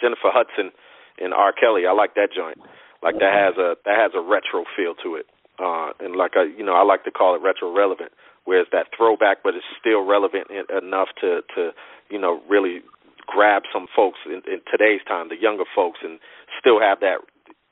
Jennifer 0.00 0.32
Hudson 0.32 0.72
and 1.20 1.32
R. 1.34 1.52
Kelly. 1.52 1.86
I 1.86 1.92
like 1.92 2.14
that 2.14 2.30
joint. 2.34 2.58
Like 3.02 3.16
that 3.16 3.32
has 3.32 3.56
a 3.56 3.76
that 3.84 3.96
has 3.96 4.12
a 4.14 4.20
retro 4.20 4.64
feel 4.76 4.94
to 5.02 5.16
it. 5.16 5.26
Uh 5.58 5.92
and 6.00 6.16
like 6.16 6.32
I 6.36 6.44
you 6.44 6.64
know, 6.64 6.74
I 6.74 6.84
like 6.84 7.04
to 7.04 7.10
call 7.10 7.34
it 7.34 7.42
retro 7.42 7.72
relevant, 7.74 8.12
where 8.44 8.60
it's 8.60 8.70
that 8.72 8.88
throwback 8.96 9.38
but 9.42 9.54
it's 9.54 9.64
still 9.80 10.04
relevant 10.04 10.48
in, 10.50 10.64
enough 10.76 11.08
to 11.20 11.40
to 11.56 11.70
you 12.10 12.18
know 12.20 12.40
really 12.48 12.80
grab 13.26 13.62
some 13.72 13.86
folks 13.94 14.18
in, 14.26 14.42
in 14.50 14.60
today's 14.70 15.00
time, 15.06 15.28
the 15.28 15.40
younger 15.40 15.64
folks 15.74 16.00
and 16.02 16.18
still 16.58 16.80
have 16.80 17.00
that 17.00 17.20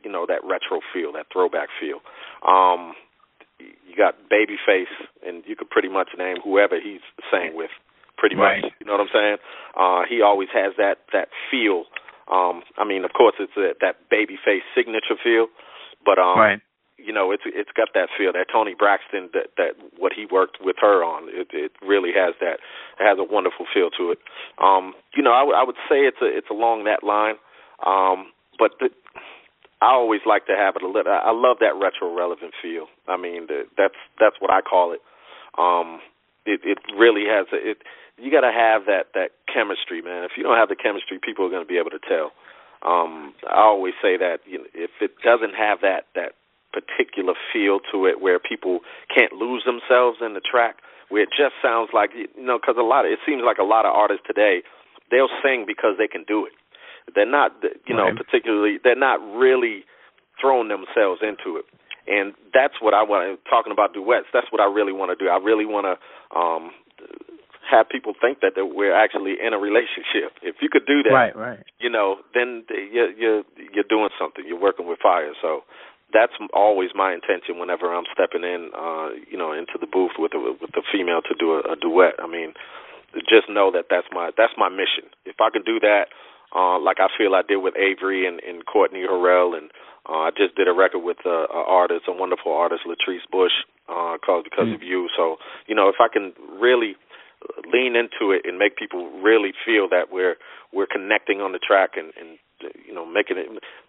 you 0.04 0.12
know, 0.12 0.24
that 0.26 0.40
retro 0.44 0.78
feel, 0.94 1.12
that 1.12 1.26
throwback 1.32 1.68
feel. 1.80 2.00
Um 2.46 2.94
you 3.58 3.96
got 3.96 4.14
Babyface 4.30 4.94
and 5.26 5.42
you 5.46 5.56
could 5.56 5.68
pretty 5.68 5.88
much 5.88 6.08
name 6.16 6.36
whoever 6.42 6.80
he's 6.80 7.02
sang 7.30 7.56
with 7.56 7.70
pretty 8.16 8.36
right. 8.36 8.62
much. 8.62 8.72
You 8.80 8.86
know 8.86 8.92
what 8.92 9.02
I'm 9.02 9.12
saying? 9.12 9.36
Uh 9.76 10.02
he 10.08 10.22
always 10.22 10.48
has 10.54 10.72
that 10.78 11.04
that 11.12 11.28
feel 11.50 11.84
um, 12.30 12.62
I 12.76 12.84
mean, 12.84 13.04
of 13.04 13.12
course, 13.12 13.34
it's 13.40 13.56
a, 13.56 13.72
that 13.80 13.96
Babyface 14.12 14.64
signature 14.75 15.16
feel, 15.22 15.46
but 16.04 16.19
um, 16.19 16.38
right. 16.38 16.60
you 16.96 17.12
know, 17.12 17.32
it's 17.32 17.44
it's 17.46 17.70
got 17.76 17.88
that 17.94 18.08
feel 18.16 18.32
that 18.32 18.46
Toni 18.52 18.75
Braxton 18.78 19.30
that 19.32 19.56
that 19.56 19.72
what 19.96 20.12
he 20.12 20.26
worked 20.30 20.58
with 20.60 20.76
her 20.80 21.02
on. 21.02 21.28
It, 21.28 21.48
it 21.52 21.72
really 21.80 22.12
has 22.14 22.34
that 22.40 22.60
it 23.00 23.04
has 23.04 23.19
a 23.19 23.25
wonderful 23.25 23.66
feel 23.72 23.90
to 23.96 24.12
it. 24.12 24.19
Um, 24.60 24.92
you 25.16 25.22
know, 25.22 25.32
I, 25.32 25.40
w- 25.40 25.56
I 25.56 25.64
would 25.64 25.80
say 25.88 26.04
it's 26.04 26.20
a 26.20 26.28
it's 26.28 26.50
along 26.50 26.84
that 26.84 27.02
line, 27.02 27.36
um, 27.86 28.32
but 28.58 28.72
the, 28.80 28.90
I 29.80 29.94
always 29.94 30.20
like 30.26 30.46
to 30.46 30.56
have 30.56 30.76
it 30.76 30.82
a 30.82 30.88
little. 30.88 31.12
I 31.12 31.30
love 31.32 31.58
that 31.60 31.78
retro 31.80 32.14
relevant 32.14 32.52
feel. 32.60 32.86
I 33.06 33.16
mean, 33.16 33.46
the, 33.46 33.64
that's 33.76 33.98
that's 34.20 34.36
what 34.40 34.50
I 34.50 34.60
call 34.60 34.92
it. 34.92 35.00
Um, 35.56 36.00
it 36.44 36.60
it 36.64 36.78
really 36.92 37.25
has 37.25 37.46
a, 37.52 37.56
it 37.56 37.78
you 38.18 38.30
got 38.30 38.42
to 38.42 38.52
have 38.52 38.86
that 38.86 39.14
that 39.14 39.30
chemistry, 39.46 40.02
man. 40.02 40.24
If 40.24 40.32
you 40.36 40.42
don't 40.42 40.56
have 40.56 40.68
the 40.68 40.76
chemistry, 40.76 41.18
people 41.22 41.46
are 41.46 41.50
going 41.50 41.64
to 41.64 41.68
be 41.68 41.78
able 41.78 41.90
to 41.90 42.02
tell. 42.02 42.32
Um, 42.82 43.34
I 43.48 43.62
always 43.62 43.94
say 44.02 44.16
that 44.16 44.42
you 44.46 44.58
know, 44.58 44.68
if 44.75 44.90
it 45.00 45.18
doesn't 45.25 45.54
have 45.54 45.80
that 45.82 46.06
that 46.14 46.38
particular 46.72 47.34
feel 47.52 47.80
to 47.92 48.06
it, 48.06 48.20
where 48.20 48.38
people 48.38 48.80
can't 49.12 49.32
lose 49.32 49.64
themselves 49.64 50.18
in 50.20 50.34
the 50.34 50.44
track, 50.44 50.78
where 51.08 51.22
it 51.22 51.30
just 51.30 51.54
sounds 51.62 51.90
like 51.92 52.10
you 52.14 52.28
know, 52.37 52.58
because 52.58 52.76
a 52.78 52.87
lot 52.87 53.06
of 53.06 53.12
it 53.12 53.18
seems 53.26 53.42
like 53.44 53.58
a 53.58 53.66
lot 53.66 53.87
of 53.87 53.94
artists 53.94 54.25
today 54.26 54.62
they'll 55.10 55.32
sing 55.42 55.64
because 55.66 55.96
they 55.96 56.08
can 56.08 56.25
do 56.28 56.44
it. 56.44 56.52
They're 57.14 57.25
not, 57.25 57.56
you 57.88 57.96
know, 57.96 58.12
right. 58.12 58.16
particularly 58.16 58.76
they're 58.84 58.98
not 58.98 59.16
really 59.32 59.88
throwing 60.38 60.68
themselves 60.68 61.25
into 61.25 61.56
it 61.56 61.64
and 62.08 62.32
that's 62.54 62.80
what 62.80 62.94
I 62.94 63.04
want. 63.04 63.38
Talking 63.48 63.72
about 63.72 63.92
duets, 63.92 64.26
that's 64.32 64.48
what 64.50 64.60
I 64.60 64.66
really 64.66 64.92
want 64.92 65.12
to 65.12 65.18
do. 65.22 65.30
I 65.30 65.37
really 65.37 65.68
want 65.68 65.84
to 65.84 65.94
um, 66.32 66.72
have 67.70 67.88
people 67.88 68.14
think 68.18 68.40
that 68.40 68.52
we're 68.56 68.94
actually 68.94 69.37
in 69.44 69.52
a 69.52 69.58
relationship. 69.58 70.32
If 70.42 70.56
you 70.60 70.68
could 70.68 70.87
do 70.87 71.02
that, 71.04 71.12
right, 71.12 71.37
right, 71.37 71.64
you 71.78 71.90
know, 71.90 72.16
then 72.34 72.64
you're 72.68 73.10
you're 73.12 73.42
you're 73.72 73.88
doing 73.88 74.10
something. 74.18 74.44
You're 74.46 74.60
working 74.60 74.88
with 74.88 74.98
fire. 75.00 75.32
So 75.42 75.62
that's 76.12 76.32
always 76.54 76.90
my 76.94 77.12
intention 77.12 77.58
whenever 77.58 77.92
I'm 77.94 78.08
stepping 78.12 78.42
in, 78.42 78.70
uh, 78.72 79.08
you 79.30 79.37
know, 79.37 79.52
into 79.52 79.76
the 79.78 79.87
booth 79.87 80.16
with 80.18 80.32
a, 80.34 80.40
with 80.40 80.72
a 80.76 80.82
female 80.90 81.20
to 81.28 81.34
do 81.38 81.60
a, 81.60 81.72
a 81.72 81.76
duet. 81.76 82.14
I 82.18 82.26
mean, 82.26 82.54
just 83.28 83.48
know 83.48 83.70
that 83.72 83.87
that's 83.90 84.08
my 84.12 84.30
that's 84.37 84.52
my 84.56 84.68
mission. 84.68 85.12
If 85.25 85.37
I 85.40 85.50
can 85.50 85.62
do 85.62 85.78
that, 85.80 86.08
uh, 86.56 86.78
like 86.80 86.96
I 87.00 87.08
feel 87.16 87.34
I 87.34 87.42
did 87.46 87.58
with 87.58 87.76
Avery 87.76 88.26
and, 88.26 88.40
and 88.40 88.64
Courtney 88.64 89.04
Harrell, 89.04 89.56
and 89.56 89.70
uh, 90.08 90.28
I 90.28 90.30
just 90.37 90.56
did 90.56 90.68
a 90.68 90.72
record 90.72 91.00
with 91.00 91.18
a, 91.26 91.44
a 91.52 91.62
artist, 91.68 92.08
a 92.08 92.12
wonderful 92.12 92.52
artist, 92.52 92.82
Latrice 92.88 93.28
Bush, 93.30 93.52
uh, 93.88 94.16
called 94.25 94.44
Because 94.44 94.68
Mm. 94.68 94.75
of 94.76 94.82
You. 94.82 95.08
So 95.16 95.37
you 95.66 95.75
know, 95.75 95.88
if 95.88 95.96
I 96.00 96.08
can 96.08 96.32
really 96.58 96.96
lean 97.73 97.95
into 97.97 98.33
it 98.33 98.42
and 98.45 98.59
make 98.59 98.76
people 98.76 99.11
really 99.23 99.52
feel 99.64 99.88
that 99.90 100.11
we're 100.11 100.37
we're 100.73 100.87
connecting 100.87 101.40
on 101.40 101.52
the 101.52 101.59
track 101.59 101.90
and, 101.97 102.12
and 102.18 102.38
you 102.87 102.92
know 102.92 103.07
making 103.07 103.38
it 103.38 103.47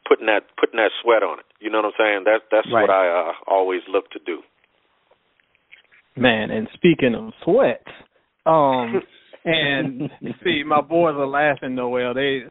putting 0.07 0.27
that 0.27 0.43
putting 0.59 0.77
that 0.77 0.91
sweat 1.01 1.23
on 1.23 1.39
it. 1.39 1.45
You 1.59 1.69
know 1.69 1.79
what 1.79 1.93
I'm 1.93 1.99
saying? 1.99 2.23
That 2.25 2.41
that's 2.51 2.67
Right. 2.71 2.81
what 2.81 2.89
I 2.89 3.07
uh, 3.07 3.33
always 3.47 3.81
look 3.89 4.09
to 4.11 4.19
do. 4.25 4.41
Man, 6.15 6.51
and 6.51 6.67
speaking 6.73 7.15
of 7.15 7.33
sweat, 7.43 7.85
um, 8.45 9.01
and 9.45 10.09
see, 10.43 10.63
my 10.65 10.81
boys 10.81 11.15
are 11.15 11.27
laughing, 11.27 11.75
Noel. 11.75 12.13
They 12.13 12.43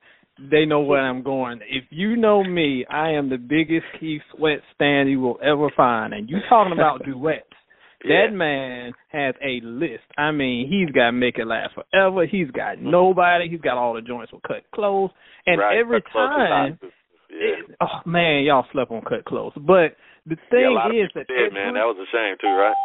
they 0.50 0.64
know 0.64 0.81
where 0.81 1.00
I'm 1.00 1.23
going. 1.23 1.61
If 1.69 1.85
you 1.90 2.17
know 2.17 2.45
me, 2.45 2.87
I 2.88 3.11
am 3.11 3.28
the 3.28 3.38
biggest 3.38 3.87
Keith 3.99 4.23
Sweat 4.37 4.61
stand 4.75 5.11
you 5.11 5.21
will 5.21 5.38
ever 5.43 5.69
find. 5.76 6.14
And 6.14 6.31
you 6.31 6.38
talking 6.49 6.73
about 6.73 7.05
duets. 7.05 7.45
Yeah. 8.05 8.26
That 8.26 8.37
man 8.37 8.93
has 9.09 9.35
a 9.43 9.61
list. 9.64 10.05
I 10.17 10.31
mean, 10.31 10.69
he's 10.71 10.93
got 10.95 11.12
Make 11.12 11.38
It 11.38 11.47
Last 11.47 11.75
Forever. 11.75 12.26
He's 12.26 12.50
got 12.50 12.76
mm-hmm. 12.76 12.90
Nobody. 12.90 13.49
He's 13.49 13.61
got 13.61 13.76
all 13.76 13.95
the 13.95 14.02
joints 14.02 14.33
with 14.33 14.43
Kut 14.43 14.64
Klose. 14.75 15.11
And 15.47 15.59
right. 15.61 15.78
every 15.78 16.02
Cut 16.02 16.12
time. 16.12 16.78
Yeah. 16.83 16.88
it, 17.31 17.76
oh 17.81 18.09
man, 18.09 18.45
y'all 18.45 18.67
slept 18.73 18.90
on 18.90 19.02
Kut 19.02 19.25
Klose. 19.26 19.55
But 19.55 19.97
the 20.26 20.37
yeah, 20.37 20.50
thing 20.50 20.75
lot 20.75 20.95
is 20.95 21.11
that 21.14 21.26
did, 21.26 21.52
man. 21.52 21.75
That 21.75 21.90
was 21.90 21.97
a 21.99 22.07
shame 22.14 22.37
too, 22.40 22.55
right? 22.55 22.76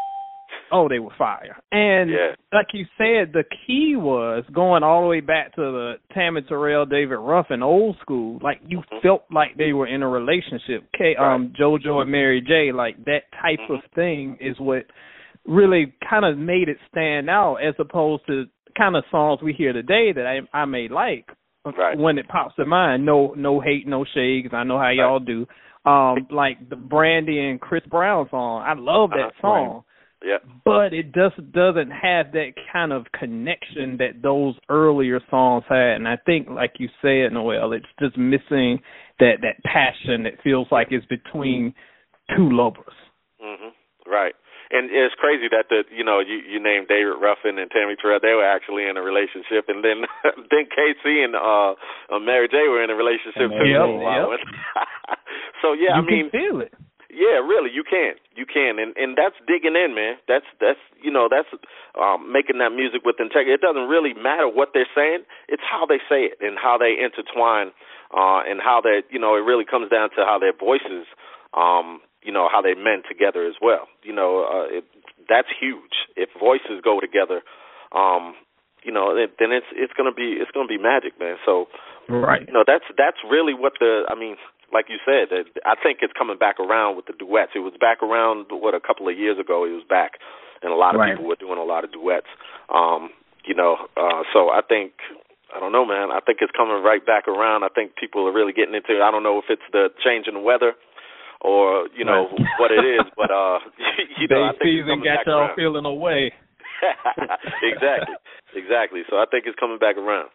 Oh, 0.72 0.88
they 0.90 1.00
were 1.00 1.14
fire. 1.18 1.58
And 1.72 2.10
Yeah. 2.10 2.36
like 2.52 2.68
you 2.74 2.86
said, 2.98 3.32
the 3.32 3.44
key 3.66 3.96
was 3.96 4.44
going 4.52 4.82
all 4.84 5.02
the 5.02 5.08
way 5.08 5.20
back 5.20 5.54
to 5.56 5.62
the 5.62 6.00
Tammi 6.14 6.42
Terrell, 6.44 6.86
David 6.86 7.18
Ruffin 7.20 7.62
old 7.62 7.98
school. 8.00 8.40
Like 8.42 8.60
you 8.68 8.80
Mhm. 8.82 9.02
felt 9.02 9.24
like 9.32 9.56
they 9.56 9.74
were 9.74 9.88
in 9.88 10.02
a 10.02 10.10
relationship. 10.10 10.84
K 10.94 11.16
um 11.16 11.50
JoJo 11.50 12.02
and 12.02 12.12
Mary 12.12 12.42
J, 12.42 12.72
like 12.72 13.04
that 13.06 13.32
type 13.34 13.60
of 13.70 13.80
Mhm. 13.84 13.92
thing 13.94 14.38
is 14.40 14.60
what 14.60 14.86
really 15.46 15.94
kind 16.10 16.26
of 16.26 16.38
made 16.38 16.70
it 16.70 16.80
stand 16.90 17.30
out 17.30 17.58
as 17.58 17.76
opposed 17.80 18.26
to 18.28 18.48
kind 18.76 18.96
of 18.96 19.06
songs 19.12 19.42
we 19.42 19.54
hear 19.54 19.74
today 19.74 20.12
that 20.12 20.26
I 20.26 20.42
I 20.54 20.66
may 20.66 20.88
like 20.88 21.30
Right. 21.78 21.98
when 21.98 22.18
it 22.18 22.28
pops 22.28 22.56
to 22.56 22.66
mind. 22.66 23.06
No 23.06 23.34
no 23.38 23.60
hate, 23.60 23.86
no 23.86 24.04
shade 24.06 24.46
'cause 24.46 24.54
I 24.54 24.64
know 24.64 24.80
how 24.80 24.90
y'all 24.90 25.20
do. 25.20 25.46
Um 25.86 26.26
like 26.32 26.58
the 26.70 26.76
Brandy 26.78 27.40
and 27.40 27.62
Chris 27.62 27.86
Brown 27.86 28.28
song. 28.30 28.64
I 28.64 28.74
love 28.74 29.12
that 29.12 29.20
Uh-huh. 29.20 29.42
song 29.42 29.84
Yeah. 30.24 30.38
but 30.64 30.94
it 30.94 31.14
just 31.14 31.36
doesn't 31.52 31.92
have 31.92 32.32
that 32.32 32.54
kind 32.72 32.94
of 32.94 33.08
connection 33.12 33.98
that 33.98 34.22
those 34.24 34.56
earlier 34.70 35.20
songs 35.30 35.66
had 35.68 35.96
and 35.98 36.08
i 36.08 36.16
think 36.26 36.48
like 36.50 36.76
you 36.80 36.88
said 37.02 37.34
noel 37.34 37.74
it's 37.74 37.86
just 38.00 38.18
missing 38.18 38.80
that 39.20 39.42
that 39.42 39.62
passion 39.66 40.24
that 40.24 40.42
feels 40.42 40.68
like 40.72 40.88
it's 40.92 41.06
between 41.08 41.74
two 42.36 42.50
lovers 42.52 42.96
Mhm. 43.44 43.72
Right. 44.08 44.36
And 44.72 44.90
it's 44.90 45.14
crazy 45.20 45.48
that 45.52 45.68
the 45.70 45.84
you 45.92 46.04
know 46.04 46.20
you 46.20 46.40
you 46.50 46.60
named 46.60 46.88
David 46.88 47.20
Ruffin 47.22 47.60
and 47.60 47.70
Tammi 47.70 47.96
Terrell 48.02 48.20
they 48.22 48.34
were 48.34 48.48
actually 48.48 48.88
in 48.88 48.98
a 48.98 49.04
relationship 49.04 49.68
and 49.68 49.84
then 49.84 50.02
then 50.50 50.66
K-Ci 50.72 51.24
and 51.24 51.36
uh, 51.36 51.76
uh 52.10 52.20
Mary 52.20 52.48
J 52.48 52.68
were 52.70 52.84
in 52.84 52.90
a 52.90 52.96
relationship 52.96 53.52
too. 53.52 53.68
Yep, 53.70 53.88
while. 54.02 54.34
so 55.62 55.74
yeah, 55.74 56.00
you 56.00 56.02
I 56.02 56.06
mean 56.06 56.30
feel 56.32 56.62
it 56.62 56.74
Yeah, 57.14 57.38
really, 57.46 57.70
you 57.70 57.86
can. 57.86 58.18
You 58.34 58.46
can, 58.50 58.82
and 58.82 58.98
and 58.98 59.14
that's 59.14 59.38
digging 59.46 59.78
in, 59.78 59.94
man. 59.94 60.18
That's 60.28 60.50
that's 60.60 60.82
you 60.98 61.12
know 61.14 61.30
that's 61.30 61.48
um, 61.94 62.34
making 62.34 62.58
that 62.58 62.74
music 62.74 63.06
with 63.06 63.22
integrity. 63.22 63.54
It 63.54 63.62
doesn't 63.62 63.86
really 63.86 64.18
matter 64.18 64.50
what 64.50 64.74
they're 64.74 64.90
saying; 64.98 65.22
it's 65.48 65.62
how 65.62 65.86
they 65.86 66.02
say 66.10 66.34
it 66.34 66.42
and 66.42 66.58
how 66.58 66.82
they 66.82 66.98
intertwine, 66.98 67.70
uh, 68.10 68.42
and 68.50 68.58
how 68.58 68.82
they 68.82 69.06
you 69.14 69.22
know 69.22 69.38
it 69.38 69.46
really 69.46 69.66
comes 69.66 69.94
down 69.94 70.10
to 70.18 70.26
how 70.26 70.42
their 70.42 70.58
voices, 70.58 71.06
um, 71.54 72.02
you 72.26 72.34
know, 72.34 72.50
how 72.52 72.62
they 72.66 72.74
mend 72.74 73.06
together 73.06 73.46
as 73.46 73.56
well. 73.62 73.86
You 74.02 74.14
know, 74.14 74.50
uh, 74.50 74.82
it, 74.82 74.86
that's 75.30 75.54
huge. 75.54 76.10
If 76.18 76.30
voices 76.34 76.82
go 76.84 77.00
together, 77.00 77.46
um, 77.94 78.34
you 78.82 78.92
know, 78.92 79.16
it, 79.16 79.38
then 79.38 79.52
it's 79.52 79.70
it's 79.78 79.94
gonna 79.94 80.14
be 80.14 80.42
it's 80.42 80.52
gonna 80.52 80.68
be 80.68 80.82
magic, 80.82 81.20
man. 81.20 81.38
So 81.46 81.68
right 82.10 82.44
you 82.48 82.54
know 82.54 82.64
that's 82.66 82.84
that's 82.98 83.18
really 83.30 83.54
what 83.54 83.74
the 83.80 84.04
I 84.10 84.16
mean, 84.16 84.36
like 84.74 84.90
you 84.90 84.98
said, 85.06 85.30
I 85.66 85.76
think 85.82 86.00
it's 86.02 86.14
coming 86.18 86.38
back 86.38 86.60
around 86.60 86.96
with 86.98 87.06
the 87.06 87.14
duets. 87.14 87.52
It 87.56 87.60
was 87.62 87.74
back 87.80 88.02
around 88.02 88.48
what 88.50 88.74
a 88.74 88.80
couple 88.82 89.08
of 89.08 89.18
years 89.18 89.38
ago. 89.40 89.64
It 89.66 89.72
was 89.78 89.86
back, 89.88 90.18
and 90.62 90.72
a 90.74 90.76
lot 90.76 90.96
of 90.96 91.00
Right. 91.00 91.14
people 91.14 91.30
were 91.30 91.38
doing 91.38 91.60
a 91.60 91.64
lot 91.64 91.84
of 91.84 91.92
duets. 91.94 92.28
Um, 92.74 93.12
you 93.46 93.54
know, 93.54 93.78
uh, 93.96 94.24
so 94.34 94.50
I 94.50 94.62
think 94.68 94.94
I 95.56 95.60
don't 95.60 95.72
know, 95.72 95.86
man. 95.86 96.10
I 96.10 96.20
think 96.26 96.40
it's 96.42 96.52
coming 96.58 96.82
right 96.82 97.06
back 97.06 97.28
around. 97.28 97.64
I 97.64 97.70
think 97.70 97.96
people 97.96 98.26
are 98.28 98.34
really 98.34 98.54
getting 98.54 98.74
into. 98.74 98.98
it. 98.98 99.02
I 99.06 99.12
don't 99.12 99.22
know 99.24 99.38
if 99.38 99.46
it's 99.50 99.62
the 99.72 99.90
change 100.04 100.26
in 100.28 100.34
the 100.34 100.40
weather 100.42 100.74
or 101.42 101.88
you 101.96 102.04
know 102.06 102.30
Right. 102.34 102.50
what 102.58 102.72
it 102.72 102.82
is, 102.84 103.06
but 103.16 103.30
uh, 103.30 103.60
you 104.18 104.28
know, 104.28 104.44
I 104.44 104.52
think 104.58 104.62
it's 104.66 104.88
season 104.90 105.04
got 105.06 105.28
y'all 105.28 105.40
around. 105.52 105.56
feeling 105.56 105.86
away 105.86 106.34
exactly, 107.64 108.16
exactly. 108.56 109.02
So 109.10 109.18
I 109.18 109.26
think 109.30 109.46
it's 109.46 109.60
coming 109.60 109.78
back 109.78 109.98
around. 109.98 110.30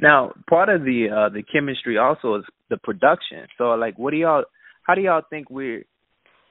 Now, 0.00 0.32
part 0.48 0.68
of 0.68 0.82
the 0.82 1.08
uh 1.10 1.28
the 1.28 1.42
chemistry 1.42 1.98
also 1.98 2.36
is 2.36 2.44
the 2.70 2.76
production. 2.76 3.46
So 3.58 3.74
like 3.74 3.98
what 3.98 4.10
do 4.10 4.16
y'all 4.16 4.44
how 4.82 4.94
do 4.94 5.00
y'all 5.00 5.22
think 5.28 5.50
we're 5.50 5.84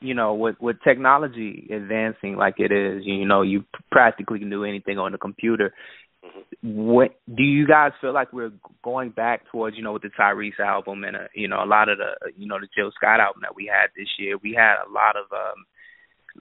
you 0.04 0.14
know, 0.14 0.34
with 0.34 0.58
with 0.60 0.76
technology 0.84 1.70
advancing 1.74 2.36
like 2.36 2.56
it 2.58 2.72
is, 2.74 3.04
you 3.06 3.26
know, 3.26 3.42
you 3.42 3.64
practically 3.90 4.38
can 4.38 4.50
do 4.50 4.66
anything 4.66 5.00
on 5.00 5.14
the 5.14 5.18
computer. 5.18 5.74
What 6.62 7.16
do 7.34 7.42
you 7.42 7.66
guys 7.66 7.92
feel 8.02 8.14
like 8.14 8.34
we're 8.34 8.52
going 8.84 9.12
back 9.12 9.50
towards, 9.50 9.78
you 9.78 9.84
know, 9.84 9.94
with 9.94 10.02
the 10.02 10.10
Tyrese 10.10 10.60
album 10.60 11.06
and 11.06 11.16
uh, 11.16 11.28
you 11.34 11.48
know, 11.48 11.64
a 11.64 11.66
lot 11.66 11.88
of 11.88 11.98
the 11.98 12.32
you 12.36 12.48
know, 12.48 12.60
the 12.60 12.68
Jill 12.76 12.92
Scott 12.96 13.22
album 13.22 13.44
that 13.44 13.56
we 13.56 13.72
had 13.72 13.92
this 13.96 14.10
year. 14.20 14.36
We 14.44 14.54
had 14.54 14.76
a 14.86 14.92
lot 14.92 15.16
of 15.16 15.32
um 15.32 15.64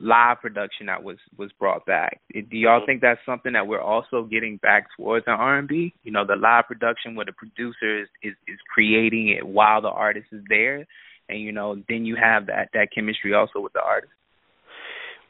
live 0.02 0.40
production 0.40 0.86
that 0.86 1.02
was 1.02 1.16
was 1.38 1.50
brought 1.58 1.86
back. 1.86 2.20
Do 2.32 2.56
y'all 2.56 2.80
Mhm. 2.80 2.86
think 2.86 3.00
that's 3.00 3.24
something 3.24 3.52
that 3.52 3.66
we're 3.66 3.80
also 3.80 4.24
getting 4.24 4.56
back 4.56 4.88
towards 4.96 5.26
in 5.26 5.32
R 5.32 5.58
and 5.58 5.68
B? 5.68 5.94
You 6.02 6.10
know, 6.10 6.24
the 6.24 6.36
live 6.36 6.66
production 6.66 7.14
where 7.14 7.24
the 7.24 7.32
producer 7.32 8.00
is, 8.02 8.08
is 8.22 8.34
is 8.48 8.58
creating 8.68 9.28
it 9.28 9.46
while 9.46 9.80
the 9.80 9.90
artist 9.90 10.26
is 10.32 10.42
there, 10.48 10.86
and 11.28 11.40
you 11.40 11.52
know, 11.52 11.76
then 11.88 12.04
you 12.04 12.16
have 12.16 12.46
that 12.46 12.70
that 12.74 12.90
chemistry 12.92 13.32
also 13.32 13.60
with 13.60 13.72
the 13.72 13.82
artist. 13.82 14.12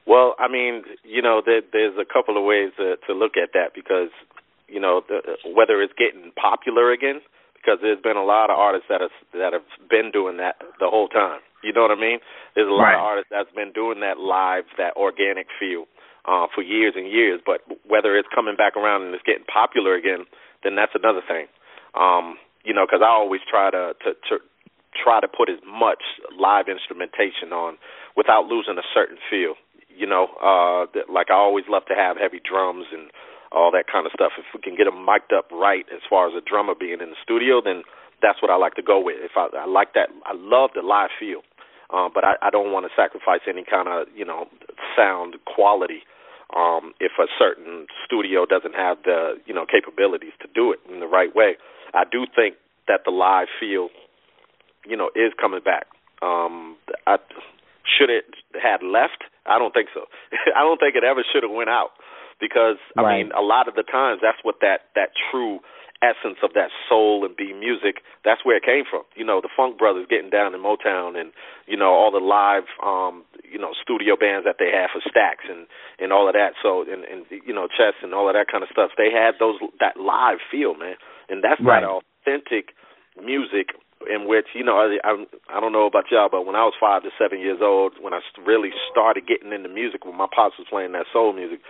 Well, 0.06 0.34
I 0.38 0.48
mean, 0.48 0.82
you 1.04 1.22
know, 1.22 1.42
there, 1.44 1.62
there's 1.72 1.96
a 1.96 2.04
couple 2.10 2.36
of 2.36 2.44
ways 2.44 2.72
to, 2.76 2.96
to 3.06 3.12
look 3.12 3.36
at 3.36 3.52
that 3.54 3.72
because, 3.72 4.10
you 4.66 4.80
know, 4.80 5.02
the, 5.06 5.20
whether 5.54 5.80
it's 5.80 5.92
getting 5.94 6.32
popular 6.32 6.90
again, 6.90 7.20
because 7.62 7.78
there's 7.80 8.02
been 8.02 8.16
a 8.18 8.24
lot 8.26 8.50
of 8.50 8.58
artists 8.58 8.86
that 8.90 9.00
have 9.00 9.14
that 9.32 9.52
have 9.54 9.62
been 9.88 10.10
doing 10.10 10.36
that 10.38 10.56
the 10.80 10.90
whole 10.90 11.08
time. 11.08 11.40
You 11.62 11.72
know 11.72 11.82
what 11.82 11.92
I 11.94 12.00
mean? 12.00 12.18
There's 12.54 12.66
a 12.68 12.74
lot 12.74 12.90
Right. 12.90 12.98
of 12.98 13.06
artists 13.06 13.30
that's 13.30 13.52
been 13.54 13.70
doing 13.72 14.00
that 14.00 14.18
live, 14.18 14.64
that 14.78 14.96
organic 14.96 15.46
feel 15.60 15.86
uh, 16.26 16.46
for 16.52 16.62
years 16.62 16.94
and 16.96 17.06
years. 17.06 17.40
But 17.46 17.62
whether 17.86 18.16
it's 18.18 18.28
coming 18.34 18.56
back 18.56 18.76
around 18.76 19.02
and 19.06 19.14
it's 19.14 19.22
getting 19.22 19.46
popular 19.46 19.94
again, 19.94 20.26
then 20.64 20.74
that's 20.74 20.92
another 20.98 21.22
thing. 21.22 21.46
Um, 21.94 22.36
you 22.64 22.74
know, 22.74 22.84
because 22.84 23.00
I 23.02 23.10
always 23.10 23.40
try 23.48 23.70
to, 23.70 23.94
to 24.02 24.10
to 24.28 24.34
try 24.92 25.20
to 25.20 25.28
put 25.28 25.48
as 25.48 25.58
much 25.66 26.02
live 26.36 26.66
instrumentation 26.68 27.52
on 27.54 27.78
without 28.16 28.46
losing 28.46 28.76
a 28.76 28.86
certain 28.92 29.18
feel. 29.30 29.54
You 29.88 30.06
know, 30.06 30.28
uh, 30.42 30.86
like 31.12 31.30
I 31.30 31.34
always 31.34 31.64
love 31.68 31.84
to 31.86 31.94
have 31.94 32.16
heavy 32.18 32.40
drums 32.42 32.86
and 32.92 33.10
all 33.52 33.70
that 33.72 33.86
kind 33.86 34.06
of 34.06 34.12
stuff. 34.12 34.32
If 34.38 34.46
we 34.54 34.60
can 34.60 34.76
get 34.76 34.84
them 34.84 35.04
mic'd 35.04 35.32
up 35.32 35.50
right, 35.52 35.84
as 35.92 36.00
far 36.08 36.28
as 36.28 36.34
a 36.34 36.40
drummer 36.40 36.74
being 36.74 37.00
in 37.04 37.12
the 37.12 37.20
studio, 37.22 37.60
then 37.62 37.84
that's 38.20 38.40
what 38.40 38.50
I 38.50 38.56
like 38.56 38.74
to 38.74 38.82
go 38.82 38.98
with. 38.98 39.16
If 39.20 39.36
I, 39.36 39.48
I 39.52 39.66
like 39.66 39.94
that, 39.94 40.08
I 40.24 40.32
love 40.34 40.70
the 40.74 40.82
live 40.82 41.10
feel, 41.18 41.42
uh, 41.92 42.08
but 42.12 42.24
I, 42.24 42.34
I 42.40 42.50
don't 42.50 42.72
want 42.72 42.86
to 42.86 42.92
sacrifice 42.96 43.44
any 43.48 43.64
kind 43.68 43.88
of 43.88 44.08
you 44.14 44.24
know 44.24 44.46
sound 44.96 45.36
quality 45.44 46.02
um, 46.56 46.92
if 47.00 47.12
a 47.18 47.26
certain 47.38 47.86
studio 48.06 48.46
doesn't 48.46 48.74
have 48.74 48.98
the 49.04 49.36
you 49.44 49.54
know 49.54 49.66
capabilities 49.66 50.34
to 50.40 50.48
do 50.54 50.72
it 50.72 50.80
in 50.90 51.00
the 51.00 51.10
right 51.10 51.34
way. 51.34 51.56
I 51.94 52.04
do 52.10 52.24
think 52.34 52.56
that 52.88 53.02
the 53.04 53.12
live 53.12 53.48
feel, 53.60 53.88
you 54.86 54.96
know, 54.96 55.10
is 55.14 55.32
coming 55.38 55.60
back. 55.62 55.86
Um, 56.22 56.76
I, 57.06 57.18
should 57.84 58.10
it 58.10 58.24
had 58.54 58.82
left? 58.82 59.26
I 59.44 59.58
don't 59.58 59.74
think 59.74 59.88
so. 59.92 60.06
I 60.56 60.62
don't 60.62 60.78
think 60.78 60.94
it 60.94 61.04
ever 61.04 61.24
should 61.32 61.42
have 61.42 61.52
went 61.52 61.68
out 61.68 61.90
because 62.42 62.76
I 62.98 63.02
Right. 63.02 63.22
mean, 63.22 63.32
a 63.32 63.40
lot 63.40 63.68
of 63.70 63.76
the 63.78 63.86
times 63.86 64.18
that's 64.20 64.42
what 64.42 64.58
that 64.60 64.90
that 64.98 65.14
true 65.30 65.60
essence 66.02 66.42
of 66.42 66.50
that 66.58 66.68
soul 66.90 67.24
and 67.24 67.36
B 67.36 67.54
music, 67.54 68.02
that's 68.26 68.44
where 68.44 68.56
it 68.58 68.64
came 68.66 68.82
from. 68.84 69.02
You 69.14 69.24
know, 69.24 69.40
the 69.40 69.48
Funk 69.56 69.78
Brothers 69.78 70.06
getting 70.10 70.30
down 70.30 70.52
in 70.52 70.60
Motown 70.60 71.14
and, 71.14 71.30
you 71.70 71.76
know, 71.78 71.94
all 71.94 72.10
the 72.10 72.18
live 72.18 72.66
um, 72.82 73.22
you 73.46 73.58
know, 73.58 73.70
studio 73.80 74.16
bands 74.18 74.44
that 74.44 74.56
they 74.58 74.74
had 74.74 74.90
for 74.90 74.98
Stax 75.06 75.46
and 75.48 75.66
and 76.02 76.12
all 76.12 76.26
of 76.26 76.34
that. 76.34 76.58
So 76.60 76.82
and 76.82 77.04
and 77.06 77.24
you 77.30 77.54
know, 77.54 77.68
Chess 77.70 77.94
and 78.02 78.12
all 78.12 78.28
of 78.28 78.34
that 78.34 78.50
kind 78.50 78.64
of 78.64 78.70
stuff. 78.74 78.90
They 78.98 79.10
had 79.14 79.38
those 79.38 79.56
that 79.78 79.96
live 79.96 80.38
feel, 80.50 80.74
man. 80.74 80.96
And 81.30 81.42
that's 81.42 81.62
Right. 81.62 81.82
that 81.82 82.02
authentic 82.26 82.74
music 83.22 83.78
in 84.10 84.26
which 84.26 84.46
you 84.54 84.64
know 84.64 84.78
I, 84.82 84.98
I 85.06 85.12
I 85.56 85.60
don't 85.60 85.72
know 85.72 85.86
about 85.86 86.10
y'all, 86.10 86.28
but 86.30 86.44
when 86.46 86.56
I 86.56 86.64
was 86.64 86.74
five 86.80 87.02
to 87.04 87.10
seven 87.18 87.38
years 87.40 87.60
old, 87.62 87.94
when 88.00 88.12
I 88.12 88.20
really 88.44 88.70
started 88.90 89.26
getting 89.28 89.52
into 89.52 89.68
music, 89.68 90.04
when 90.04 90.16
my 90.16 90.26
pops 90.34 90.58
was 90.58 90.66
playing 90.68 90.92
that 90.92 91.06
soul 91.12 91.32
music, 91.32 91.60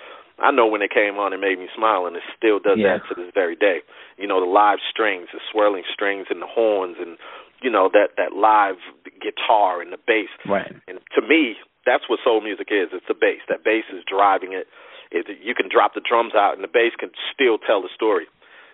I 0.43 0.51
know 0.51 0.67
when 0.67 0.83
it 0.83 0.91
came 0.91 1.19
on, 1.23 1.33
it 1.33 1.39
made 1.39 1.59
me 1.59 1.69
smile, 1.75 2.05
and 2.07 2.17
it 2.17 2.23
still 2.37 2.59
does 2.59 2.79
Yeah. 2.79 2.99
that 2.99 3.07
to 3.09 3.15
this 3.15 3.31
very 3.33 3.55
day. 3.55 3.83
You 4.19 4.27
know, 4.27 4.41
the 4.41 4.47
live 4.51 4.81
strings, 4.91 5.29
the 5.33 5.41
swirling 5.51 5.85
strings, 5.93 6.27
and 6.31 6.43
the 6.43 6.47
horns, 6.51 6.99
and 6.99 7.17
you 7.63 7.71
know 7.71 7.89
that 7.95 8.17
that 8.19 8.35
live 8.35 8.77
guitar 9.23 9.81
and 9.81 9.93
the 9.93 9.99
bass. 10.07 10.29
Right. 10.45 10.73
And 10.89 10.99
to 11.15 11.23
me, 11.23 11.57
that's 11.87 12.09
what 12.09 12.19
soul 12.25 12.41
music 12.41 12.69
is. 12.71 12.91
It's 12.93 13.07
the 13.07 13.15
bass. 13.15 13.41
That 13.49 13.63
bass 13.65 13.85
is 13.93 14.03
driving 14.05 14.53
it. 14.53 14.67
It 15.13 15.27
you 15.41 15.55
can 15.55 15.69
drop 15.71 15.95
the 15.95 16.01
drums 16.03 16.35
out, 16.35 16.55
and 16.55 16.65
the 16.65 16.69
bass 16.69 16.93
can 16.99 17.11
still 17.33 17.59
tell 17.59 17.81
the 17.81 17.89
story. 17.95 18.27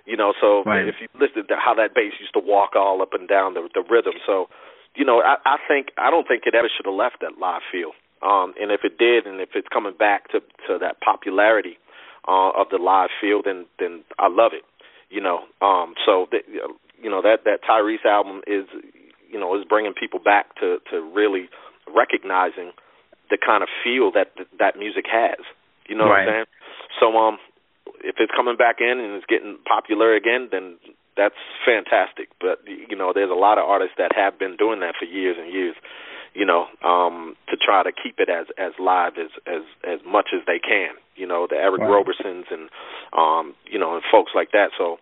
You 0.06 0.16
know, 0.16 0.32
so 0.40 0.62
Right. 0.64 0.88
if 0.88 0.96
you 1.02 1.08
listen 1.20 1.46
to 1.48 1.56
how 1.56 1.74
that 1.74 1.92
bass 1.94 2.14
used 2.18 2.32
to 2.32 2.40
walk 2.40 2.74
all 2.74 3.02
up 3.02 3.12
and 3.12 3.28
down 3.28 3.52
the 3.54 3.68
the 3.74 3.82
rhythm, 3.82 4.14
so 4.24 4.48
you 4.94 5.04
know, 5.04 5.20
I, 5.22 5.36
I 5.44 5.56
think 5.68 5.92
I 5.98 6.10
don't 6.10 6.26
think 6.26 6.44
it 6.46 6.54
ever 6.54 6.68
should 6.74 6.86
have 6.86 6.94
left 6.94 7.20
that 7.20 7.36
live 7.38 7.62
feel. 7.70 7.92
Um, 8.22 8.54
and 8.60 8.70
if 8.70 8.80
it 8.84 8.98
did, 8.98 9.26
and 9.26 9.40
if 9.40 9.50
it's 9.54 9.68
coming 9.72 9.94
back 9.98 10.28
to 10.30 10.40
to 10.66 10.78
that 10.80 11.00
popularity 11.00 11.78
uh, 12.26 12.50
of 12.50 12.68
the 12.70 12.78
live 12.78 13.10
feel, 13.20 13.42
then 13.44 13.66
then 13.78 14.04
I 14.18 14.28
love 14.28 14.52
it. 14.54 14.64
You 15.10 15.20
know, 15.20 15.44
um, 15.62 15.94
so 16.04 16.26
the, 16.30 16.38
you 17.00 17.10
know 17.10 17.22
that 17.22 17.44
that 17.44 17.60
Tyrese 17.62 18.04
album 18.04 18.42
is 18.46 18.66
you 19.30 19.38
know 19.38 19.54
is 19.58 19.64
bringing 19.68 19.94
people 19.94 20.20
back 20.20 20.54
to 20.60 20.78
to 20.90 21.00
really 21.00 21.48
recognizing 21.94 22.72
the 23.30 23.38
kind 23.38 23.62
of 23.62 23.68
feel 23.84 24.10
that 24.12 24.32
that 24.58 24.76
music 24.78 25.06
has. 25.10 25.40
You 25.88 25.96
know 25.96 26.04
right. 26.04 26.26
what 26.26 26.32
I'm 26.32 26.34
saying? 26.34 26.44
So 27.00 27.16
um, 27.16 27.38
if 28.04 28.16
it's 28.18 28.32
coming 28.36 28.56
back 28.56 28.76
in 28.80 28.98
and 28.98 29.14
it's 29.14 29.26
getting 29.26 29.58
popular 29.66 30.14
again, 30.14 30.48
then 30.50 30.76
that's 31.16 31.38
fantastic. 31.64 32.28
But 32.40 32.62
you 32.66 32.96
know, 32.96 33.12
there's 33.12 33.30
a 33.30 33.38
lot 33.38 33.58
of 33.58 33.64
artists 33.64 33.94
that 33.98 34.12
have 34.14 34.38
been 34.38 34.56
doing 34.56 34.80
that 34.80 34.94
for 34.98 35.04
years 35.04 35.36
and 35.38 35.52
years. 35.52 35.74
You 36.34 36.46
know, 36.46 36.66
um, 36.84 37.34
to 37.48 37.56
try 37.56 37.82
to 37.82 37.90
keep 37.90 38.16
it 38.18 38.28
as 38.28 38.46
as 38.58 38.72
live 38.78 39.14
as 39.18 39.30
as 39.46 39.62
as 39.84 40.00
much 40.06 40.28
as 40.34 40.44
they 40.46 40.58
can. 40.58 40.94
You 41.16 41.26
know, 41.26 41.46
the 41.48 41.56
Eric 41.56 41.82
right. 41.82 41.90
Robersons 41.90 42.46
and 42.50 42.68
um, 43.16 43.54
you 43.66 43.78
know, 43.78 43.94
and 43.94 44.02
folks 44.10 44.32
like 44.34 44.52
that. 44.52 44.70
So 44.76 44.98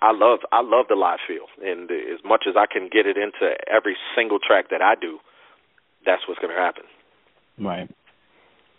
I 0.00 0.12
love 0.12 0.40
I 0.52 0.60
love 0.60 0.86
the 0.88 0.96
live 0.96 1.18
feel, 1.26 1.46
and 1.62 1.90
as 1.90 2.20
much 2.24 2.44
as 2.48 2.54
I 2.56 2.66
can 2.70 2.88
get 2.92 3.06
it 3.06 3.16
into 3.16 3.54
every 3.70 3.96
single 4.16 4.38
track 4.38 4.66
that 4.70 4.82
I 4.82 4.94
do, 5.00 5.18
that's 6.04 6.22
what's 6.28 6.40
going 6.40 6.54
to 6.54 6.60
happen. 6.60 6.84
Right. 7.58 7.88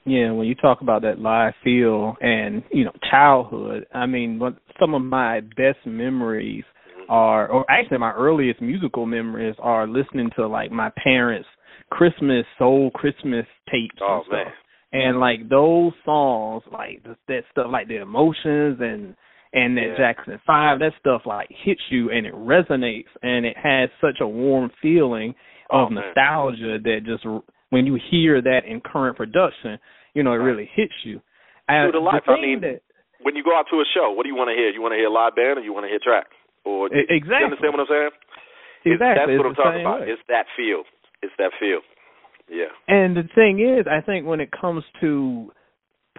Yeah, 0.05 0.31
when 0.31 0.45
you 0.45 0.53
talk 0.53 0.81
about 0.81 1.01
that 1.01 1.19
live 1.19 1.53
feel 1.63 2.15
and 2.21 2.63
you 2.71 2.85
know 2.85 2.91
childhood, 3.09 3.87
I 3.93 4.05
mean, 4.05 4.39
some 4.79 4.93
of 4.93 5.01
my 5.01 5.41
best 5.41 5.79
memories 5.85 6.63
are, 7.09 7.47
or 7.47 7.65
actually 7.69 7.97
my 7.97 8.13
earliest 8.13 8.61
musical 8.61 9.05
memories 9.05 9.55
are 9.59 9.87
listening 9.87 10.29
to 10.35 10.47
like 10.47 10.71
my 10.71 10.91
parents' 11.03 11.47
Christmas 11.97 12.45
soul 12.57 12.91
Christmas 12.91 13.45
tapes 13.71 13.95
oh, 14.01 14.17
and 14.17 14.23
stuff, 14.27 14.47
man. 14.93 15.01
and 15.07 15.19
like 15.19 15.47
those 15.49 15.93
songs, 16.03 16.63
like 16.71 17.01
that 17.27 17.43
stuff, 17.51 17.67
like 17.71 17.87
the 17.87 18.01
emotions 18.01 18.77
and 18.81 19.15
and 19.53 19.77
that 19.77 19.95
Yeah. 19.95 19.97
Jackson 19.97 20.39
Five, 20.45 20.79
that 20.79 20.91
stuff 20.99 21.21
like 21.25 21.47
hits 21.63 21.81
you 21.89 22.11
and 22.11 22.25
it 22.27 22.33
resonates 22.35 23.07
and 23.21 23.45
it 23.45 23.55
has 23.55 23.89
such 24.01 24.19
a 24.19 24.27
warm 24.27 24.69
feeling 24.81 25.33
oh, 25.71 25.79
of 25.79 25.87
Oh, 25.87 25.89
man. 25.91 26.03
nostalgia 26.03 26.77
that 26.83 26.99
just 27.05 27.23
when 27.69 27.85
you 27.85 27.95
hear 28.11 28.41
that 28.41 28.65
in 28.67 28.81
current 28.81 29.15
production, 29.17 29.79
you 30.13 30.23
know 30.23 30.33
it 30.33 30.37
Right. 30.43 30.45
really 30.51 30.69
hits 30.75 30.93
you. 31.03 31.21
The 31.67 31.97
live, 31.97 32.21
the 32.27 32.33
I 32.33 32.41
mean, 32.41 32.59
that, 32.61 32.81
When 33.21 33.35
you 33.35 33.43
go 33.43 33.55
out 33.57 33.65
to 33.71 33.77
a 33.79 33.85
show, 33.95 34.11
what 34.11 34.23
do 34.23 34.29
you 34.29 34.35
want 34.35 34.49
to 34.51 34.55
hear? 34.55 34.69
You 34.69 34.81
want 34.83 34.91
to 34.93 34.97
hear 35.01 35.09
live 35.09 35.33
band 35.35 35.57
or 35.57 35.61
you 35.63 35.73
want 35.73 35.85
to 35.85 35.89
hear 35.89 35.99
track? 36.03 36.27
Or 36.63 36.87
exactly. 36.93 37.39
you 37.39 37.45
understand 37.45 37.73
what 37.73 37.79
I'm 37.81 37.87
saying? 37.89 38.11
It's- 38.11 38.93
exactly, 39.01 39.17
That's 39.17 39.31
it's 39.33 39.39
what 39.41 39.47
I'm 39.49 39.55
talking 39.57 39.81
about. 39.81 40.01
way. 40.01 40.11
It's 40.13 40.21
that 40.29 40.45
feel. 40.55 40.83
It's 41.25 41.33
that 41.39 41.51
feel. 41.59 41.79
Yeah. 42.47 42.69
And 42.87 43.17
the 43.17 43.23
thing 43.33 43.59
is, 43.59 43.87
I 43.89 44.01
think 44.05 44.27
when 44.27 44.39
it 44.39 44.49
comes 44.51 44.83
to 45.01 45.51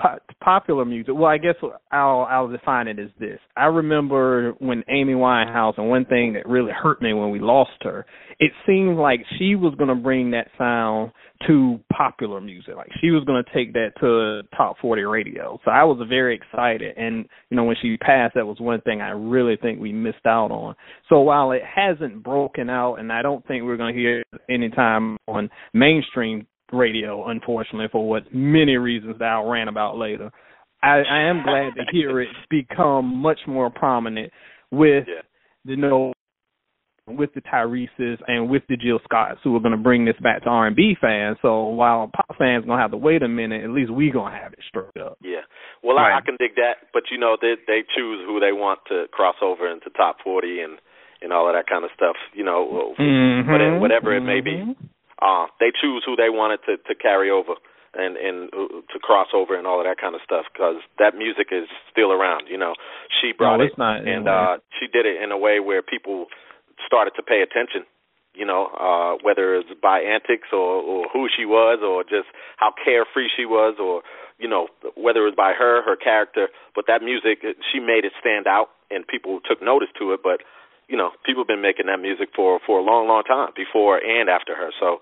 po- 0.00 0.18
popular 0.42 0.84
music, 0.84 1.14
well, 1.14 1.26
I 1.26 1.38
guess 1.38 1.54
I'll 1.90 2.26
I'll 2.30 2.48
define 2.48 2.88
it 2.88 2.98
as 2.98 3.10
this. 3.18 3.38
I 3.56 3.66
remember 3.66 4.52
when 4.58 4.84
Amy 4.88 5.14
Winehouse, 5.14 5.74
and 5.78 5.88
one 5.88 6.04
thing 6.04 6.34
that 6.34 6.48
really 6.48 6.72
hurt 6.72 7.00
me 7.02 7.12
when 7.12 7.30
we 7.30 7.38
lost 7.40 7.82
her, 7.82 8.06
it 8.38 8.52
seemed 8.66 8.98
like 8.98 9.20
she 9.38 9.54
was 9.54 9.74
going 9.76 9.88
to 9.88 9.94
bring 9.94 10.30
that 10.32 10.48
sound 10.58 11.12
to 11.46 11.78
popular 11.92 12.40
music. 12.40 12.74
Like 12.76 12.90
she 13.00 13.10
was 13.10 13.24
going 13.24 13.42
to 13.42 13.50
take 13.54 13.72
that 13.74 13.92
to 14.00 14.42
top 14.56 14.76
40 14.80 15.02
radio. 15.02 15.58
So 15.64 15.70
I 15.70 15.84
was 15.84 16.04
very 16.08 16.34
excited. 16.34 16.96
And, 16.96 17.26
you 17.50 17.56
know, 17.56 17.64
when 17.64 17.76
she 17.80 17.96
passed, 17.96 18.34
that 18.34 18.46
was 18.46 18.58
one 18.58 18.80
thing 18.82 19.00
I 19.00 19.10
really 19.10 19.56
think 19.60 19.80
we 19.80 19.92
missed 19.92 20.26
out 20.26 20.50
on. 20.50 20.74
So 21.08 21.20
while 21.20 21.52
it 21.52 21.62
hasn't 21.62 22.22
broken 22.22 22.70
out, 22.70 22.96
and 22.96 23.12
I 23.12 23.22
don't 23.22 23.46
think 23.46 23.64
we're 23.64 23.76
going 23.76 23.94
to 23.94 24.00
hear 24.00 24.20
it 24.20 24.26
anytime 24.48 25.18
on 25.28 25.50
mainstream 25.74 26.46
radio, 26.72 27.28
unfortunately, 27.28 27.88
for 27.92 28.08
what 28.08 28.32
many 28.34 28.76
reasons 28.76 29.16
that 29.18 29.24
I'll 29.26 29.48
rant 29.48 29.68
about 29.68 29.96
later. 29.96 30.30
I, 30.82 30.98
I 31.08 31.20
am 31.30 31.42
glad 31.42 31.74
to 31.76 31.84
hear 31.90 32.20
it 32.20 32.28
become 32.50 33.16
much 33.16 33.40
more 33.46 33.70
prominent 33.70 34.32
with 34.70 35.04
Yeah. 35.08 35.22
the 35.64 35.76
know 35.76 36.12
with 37.08 37.32
the 37.34 37.40
Tyrese's 37.40 38.18
and 38.26 38.50
with 38.50 38.64
the 38.68 38.76
Jill 38.76 38.98
Scotts 39.04 39.38
who 39.44 39.54
are 39.54 39.60
going 39.60 39.70
to 39.76 39.82
bring 39.82 40.04
this 40.04 40.16
back 40.20 40.42
to 40.42 40.48
R 40.48 40.66
and 40.66 40.74
B 40.74 40.96
fans. 41.00 41.36
So 41.40 41.66
while 41.68 42.10
pop 42.12 42.36
fans 42.36 42.64
gonna 42.66 42.82
have 42.82 42.90
to 42.90 42.96
wait 42.96 43.22
a 43.22 43.28
minute, 43.28 43.62
at 43.62 43.70
least 43.70 43.92
we 43.92 44.10
gonna 44.10 44.36
have 44.36 44.52
it 44.52 44.58
straight 44.68 44.96
up. 45.00 45.16
Yeah. 45.22 45.46
Well, 45.84 45.98
I, 45.98 46.18
I 46.18 46.20
can 46.24 46.34
dig 46.40 46.56
that, 46.56 46.88
but 46.92 47.04
you 47.12 47.18
know, 47.18 47.36
they 47.40 47.54
they 47.68 47.82
choose 47.96 48.24
who 48.26 48.40
they 48.40 48.50
want 48.50 48.80
to 48.88 49.06
cross 49.12 49.36
over 49.40 49.70
into 49.70 49.88
top 49.90 50.16
40 50.24 50.60
and 50.62 50.78
and 51.22 51.32
all 51.32 51.48
of 51.48 51.54
that 51.54 51.68
kind 51.70 51.84
of 51.84 51.90
stuff. 51.94 52.16
You 52.34 52.44
know, 52.44 52.94
Mm-hmm. 52.98 53.50
whatever, 53.52 53.78
whatever 53.78 54.16
it 54.16 54.22
may 54.22 54.40
be. 54.40 54.74
Uh, 55.26 55.46
they 55.58 55.72
choose 55.74 56.02
who 56.06 56.14
they 56.14 56.30
wanted 56.30 56.60
to 56.66 56.78
to 56.86 56.94
carry 56.94 57.30
over 57.30 57.54
and 57.94 58.16
and 58.16 58.36
uh, 58.54 58.80
to 58.92 58.98
cross 59.02 59.28
over 59.34 59.58
and 59.58 59.66
all 59.66 59.80
of 59.80 59.86
that 59.86 59.98
kind 59.98 60.14
of 60.14 60.20
stuff 60.22 60.44
because 60.52 60.76
that 60.98 61.16
music 61.16 61.48
is 61.50 61.66
still 61.90 62.12
around. 62.12 62.46
You 62.48 62.58
know, 62.58 62.74
she 63.20 63.32
brought 63.32 63.58
No, 63.58 63.64
it 63.64 63.72
not 63.78 64.06
and 64.06 64.28
uh 64.28 64.58
she 64.78 64.86
did 64.86 65.04
it 65.06 65.22
in 65.22 65.32
a 65.32 65.38
way 65.38 65.58
where 65.58 65.82
people 65.82 66.26
started 66.86 67.12
to 67.16 67.22
pay 67.22 67.42
attention. 67.42 67.82
You 68.34 68.46
know, 68.46 68.68
uh 68.76 69.12
whether 69.26 69.56
it's 69.56 69.72
by 69.82 69.98
antics 70.00 70.48
or 70.52 70.78
or 70.78 71.08
who 71.12 71.26
she 71.34 71.44
was 71.44 71.80
or 71.82 72.04
just 72.04 72.28
how 72.56 72.70
carefree 72.84 73.28
she 73.34 73.46
was 73.46 73.76
or 73.80 74.02
you 74.38 74.48
know 74.48 74.68
whether 74.94 75.20
it 75.24 75.32
was 75.32 75.38
by 75.38 75.52
her 75.58 75.82
her 75.82 75.96
character, 75.96 76.48
but 76.74 76.84
that 76.86 77.02
music 77.02 77.42
she 77.72 77.80
made 77.80 78.04
it 78.04 78.12
stand 78.20 78.46
out 78.46 78.68
and 78.90 79.08
people 79.08 79.40
took 79.48 79.62
notice 79.62 79.88
to 79.98 80.12
it. 80.12 80.20
But 80.22 80.44
you 80.88 80.96
know, 80.96 81.10
people 81.24 81.42
have 81.42 81.48
been 81.48 81.62
making 81.62 81.86
that 81.86 82.00
music 82.00 82.30
for 82.34 82.60
for 82.64 82.78
a 82.78 82.82
long, 82.82 83.08
long 83.08 83.22
time 83.24 83.50
before 83.56 83.98
and 83.98 84.28
after 84.28 84.54
her. 84.54 84.70
So, 84.78 84.98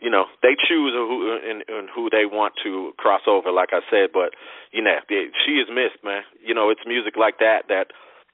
you 0.00 0.10
know, 0.10 0.26
they 0.42 0.54
choose 0.56 0.92
who 0.94 1.38
and, 1.42 1.64
and 1.68 1.88
who 1.94 2.08
they 2.10 2.26
want 2.26 2.54
to 2.62 2.92
cross 2.96 3.22
over, 3.26 3.50
like 3.50 3.70
I 3.72 3.80
said. 3.90 4.10
But 4.12 4.34
you 4.72 4.82
know, 4.82 4.96
she 5.08 5.52
is 5.58 5.68
missed, 5.68 6.02
man. 6.04 6.22
You 6.42 6.54
know, 6.54 6.70
it's 6.70 6.82
music 6.86 7.14
like 7.16 7.38
that 7.38 7.66
that 7.68 7.90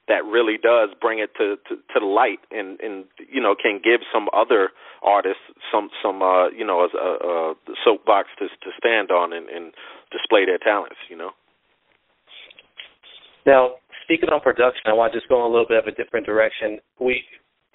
that 0.07 0.25
really 0.25 0.57
does 0.61 0.89
bring 0.99 1.19
it 1.19 1.31
to 1.37 1.57
to, 1.69 1.75
to 1.75 1.99
the 1.99 2.05
light 2.05 2.39
and 2.51 2.79
and 2.81 3.05
you 3.29 3.41
know 3.41 3.55
can 3.55 3.79
give 3.83 4.01
some 4.13 4.27
other 4.33 4.69
artists 5.01 5.41
some 5.71 5.89
some 6.03 6.21
uh 6.21 6.49
you 6.49 6.65
know 6.65 6.85
a, 6.85 6.97
a, 6.97 7.51
a 7.51 7.55
soapbox 7.83 8.29
to 8.37 8.47
to 8.61 8.69
stand 8.77 9.09
on 9.11 9.33
and, 9.33 9.49
and 9.49 9.73
display 10.11 10.45
their 10.45 10.59
talents. 10.59 10.97
You 11.09 11.17
know. 11.17 11.31
Now, 13.45 13.80
speaking 14.11 14.29
on 14.29 14.41
production, 14.41 14.83
I 14.87 14.93
want 14.93 15.13
to 15.13 15.19
just 15.19 15.29
go 15.29 15.39
in 15.39 15.47
a 15.47 15.47
little 15.47 15.67
bit 15.67 15.79
of 15.79 15.87
a 15.87 15.95
different 15.95 16.25
direction. 16.25 16.79
We, 16.99 17.23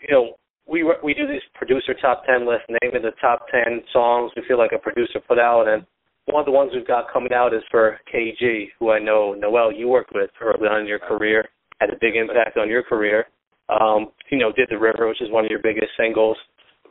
you 0.04 0.12
know, 0.12 0.36
we 0.68 0.84
we 1.02 1.14
do 1.14 1.26
these 1.26 1.40
producer 1.54 1.94
top 1.94 2.24
ten 2.26 2.46
lists, 2.46 2.68
naming 2.82 3.00
the 3.00 3.16
top 3.20 3.46
ten 3.48 3.80
songs 3.92 4.32
we 4.36 4.42
feel 4.46 4.58
like 4.58 4.72
a 4.74 4.78
producer 4.78 5.20
put 5.26 5.38
out, 5.38 5.66
and 5.66 5.86
one 6.26 6.40
of 6.40 6.44
the 6.44 6.52
ones 6.52 6.72
we've 6.74 6.86
got 6.86 7.10
coming 7.10 7.32
out 7.32 7.54
is 7.54 7.62
for 7.70 7.98
KG, 8.12 8.68
who 8.78 8.90
I 8.90 8.98
know 8.98 9.32
Noel 9.32 9.72
you 9.72 9.88
worked 9.88 10.12
with 10.14 10.28
early 10.42 10.68
on 10.68 10.82
in 10.82 10.86
your 10.86 10.98
career, 10.98 11.48
had 11.80 11.88
a 11.88 11.96
big 12.00 12.16
impact 12.16 12.58
on 12.58 12.68
your 12.68 12.82
career. 12.82 13.26
Um, 13.68 14.08
you 14.30 14.38
know, 14.38 14.52
did 14.52 14.68
the 14.68 14.78
River, 14.78 15.08
which 15.08 15.22
is 15.22 15.30
one 15.30 15.44
of 15.44 15.50
your 15.50 15.62
biggest 15.62 15.92
singles. 15.98 16.36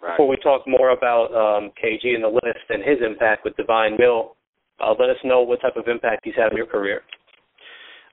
Right. 0.01 0.13
Before 0.13 0.27
we 0.27 0.37
talk 0.37 0.67
more 0.67 0.89
about 0.89 1.29
um, 1.35 1.71
KG 1.77 2.15
and 2.15 2.23
the 2.23 2.33
list 2.33 2.65
and 2.69 2.81
his 2.81 2.97
impact 3.05 3.45
with 3.45 3.55
Divine 3.57 3.95
Mill, 3.99 4.35
uh, 4.81 4.93
let 4.99 5.09
us 5.09 5.21
know 5.23 5.41
what 5.41 5.61
type 5.61 5.77
of 5.77 5.87
impact 5.87 6.21
he's 6.25 6.35
had 6.35 6.51
on 6.51 6.57
your 6.57 6.65
career. 6.65 7.01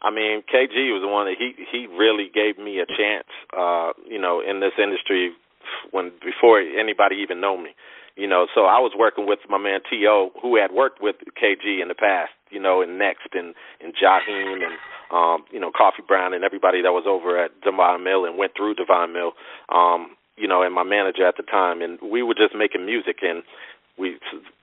I 0.03 0.11
mean, 0.11 0.43
KG 0.43 0.91
was 0.91 1.03
the 1.03 1.09
one 1.09 1.27
that 1.27 1.39
he 1.39 1.55
he 1.71 1.87
really 1.87 2.29
gave 2.33 2.59
me 2.59 2.81
a 2.81 2.87
chance, 2.87 3.31
uh, 3.57 3.93
you 4.07 4.21
know, 4.21 4.43
in 4.43 4.61
this 4.61 4.75
industry 4.77 5.33
when 5.91 6.11
before 6.25 6.61
anybody 6.61 7.17
even 7.23 7.41
know 7.41 7.57
me, 7.57 7.71
you 8.17 8.27
know. 8.27 8.47
So 8.55 8.67
I 8.67 8.79
was 8.79 8.93
working 8.99 9.27
with 9.27 9.39
my 9.49 9.59
man 9.59 9.81
To, 9.91 10.31
who 10.43 10.57
had 10.57 10.73
worked 10.73 11.01
with 11.01 11.17
KG 11.41 11.81
in 11.81 11.89
the 11.89 11.95
past, 11.95 12.33
you 12.51 12.61
know, 12.61 12.83
in 12.83 12.99
Next 12.99 13.31
and 13.33 13.55
and 13.81 13.95
Jaheim 13.95 14.67
and 14.67 14.75
um, 15.13 15.45
you 15.53 15.61
know, 15.61 15.71
Koffee 15.71 16.07
Brown 16.07 16.33
and 16.35 16.43
everybody 16.43 16.83
that 16.83 16.93
was 16.93 17.05
over 17.07 17.39
at 17.43 17.53
Divine 17.61 18.03
Mill 18.03 18.25
and 18.25 18.39
went 18.39 18.53
through 18.57 18.75
Divine 18.75 19.13
Mill, 19.13 19.33
um, 19.69 20.17
you 20.37 20.49
know, 20.49 20.63
and 20.63 20.75
my 20.75 20.83
manager 20.83 21.27
at 21.27 21.37
the 21.37 21.43
time, 21.45 21.83
and 21.83 21.99
we 22.01 22.23
were 22.23 22.35
just 22.35 22.55
making 22.57 22.87
music 22.87 23.19
and 23.23 23.43
we 23.99 24.17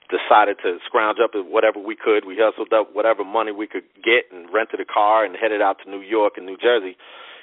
decided 0.09 0.57
to 0.65 0.77
scrounge 0.85 1.17
up 1.23 1.31
whatever 1.33 1.79
we 1.79 1.95
could. 1.95 2.25
We 2.25 2.37
hustled 2.37 2.73
up 2.73 2.93
whatever 2.93 3.23
money 3.23 3.51
we 3.53 3.67
could 3.67 3.85
get 4.01 4.29
and 4.33 4.49
rented 4.51 4.81
a 4.81 4.85
car 4.85 5.23
and 5.23 5.37
headed 5.37 5.61
out 5.61 5.77
to 5.85 5.89
New 5.89 6.01
York 6.01 6.33
and 6.37 6.45
New 6.45 6.57
Jersey. 6.57 6.97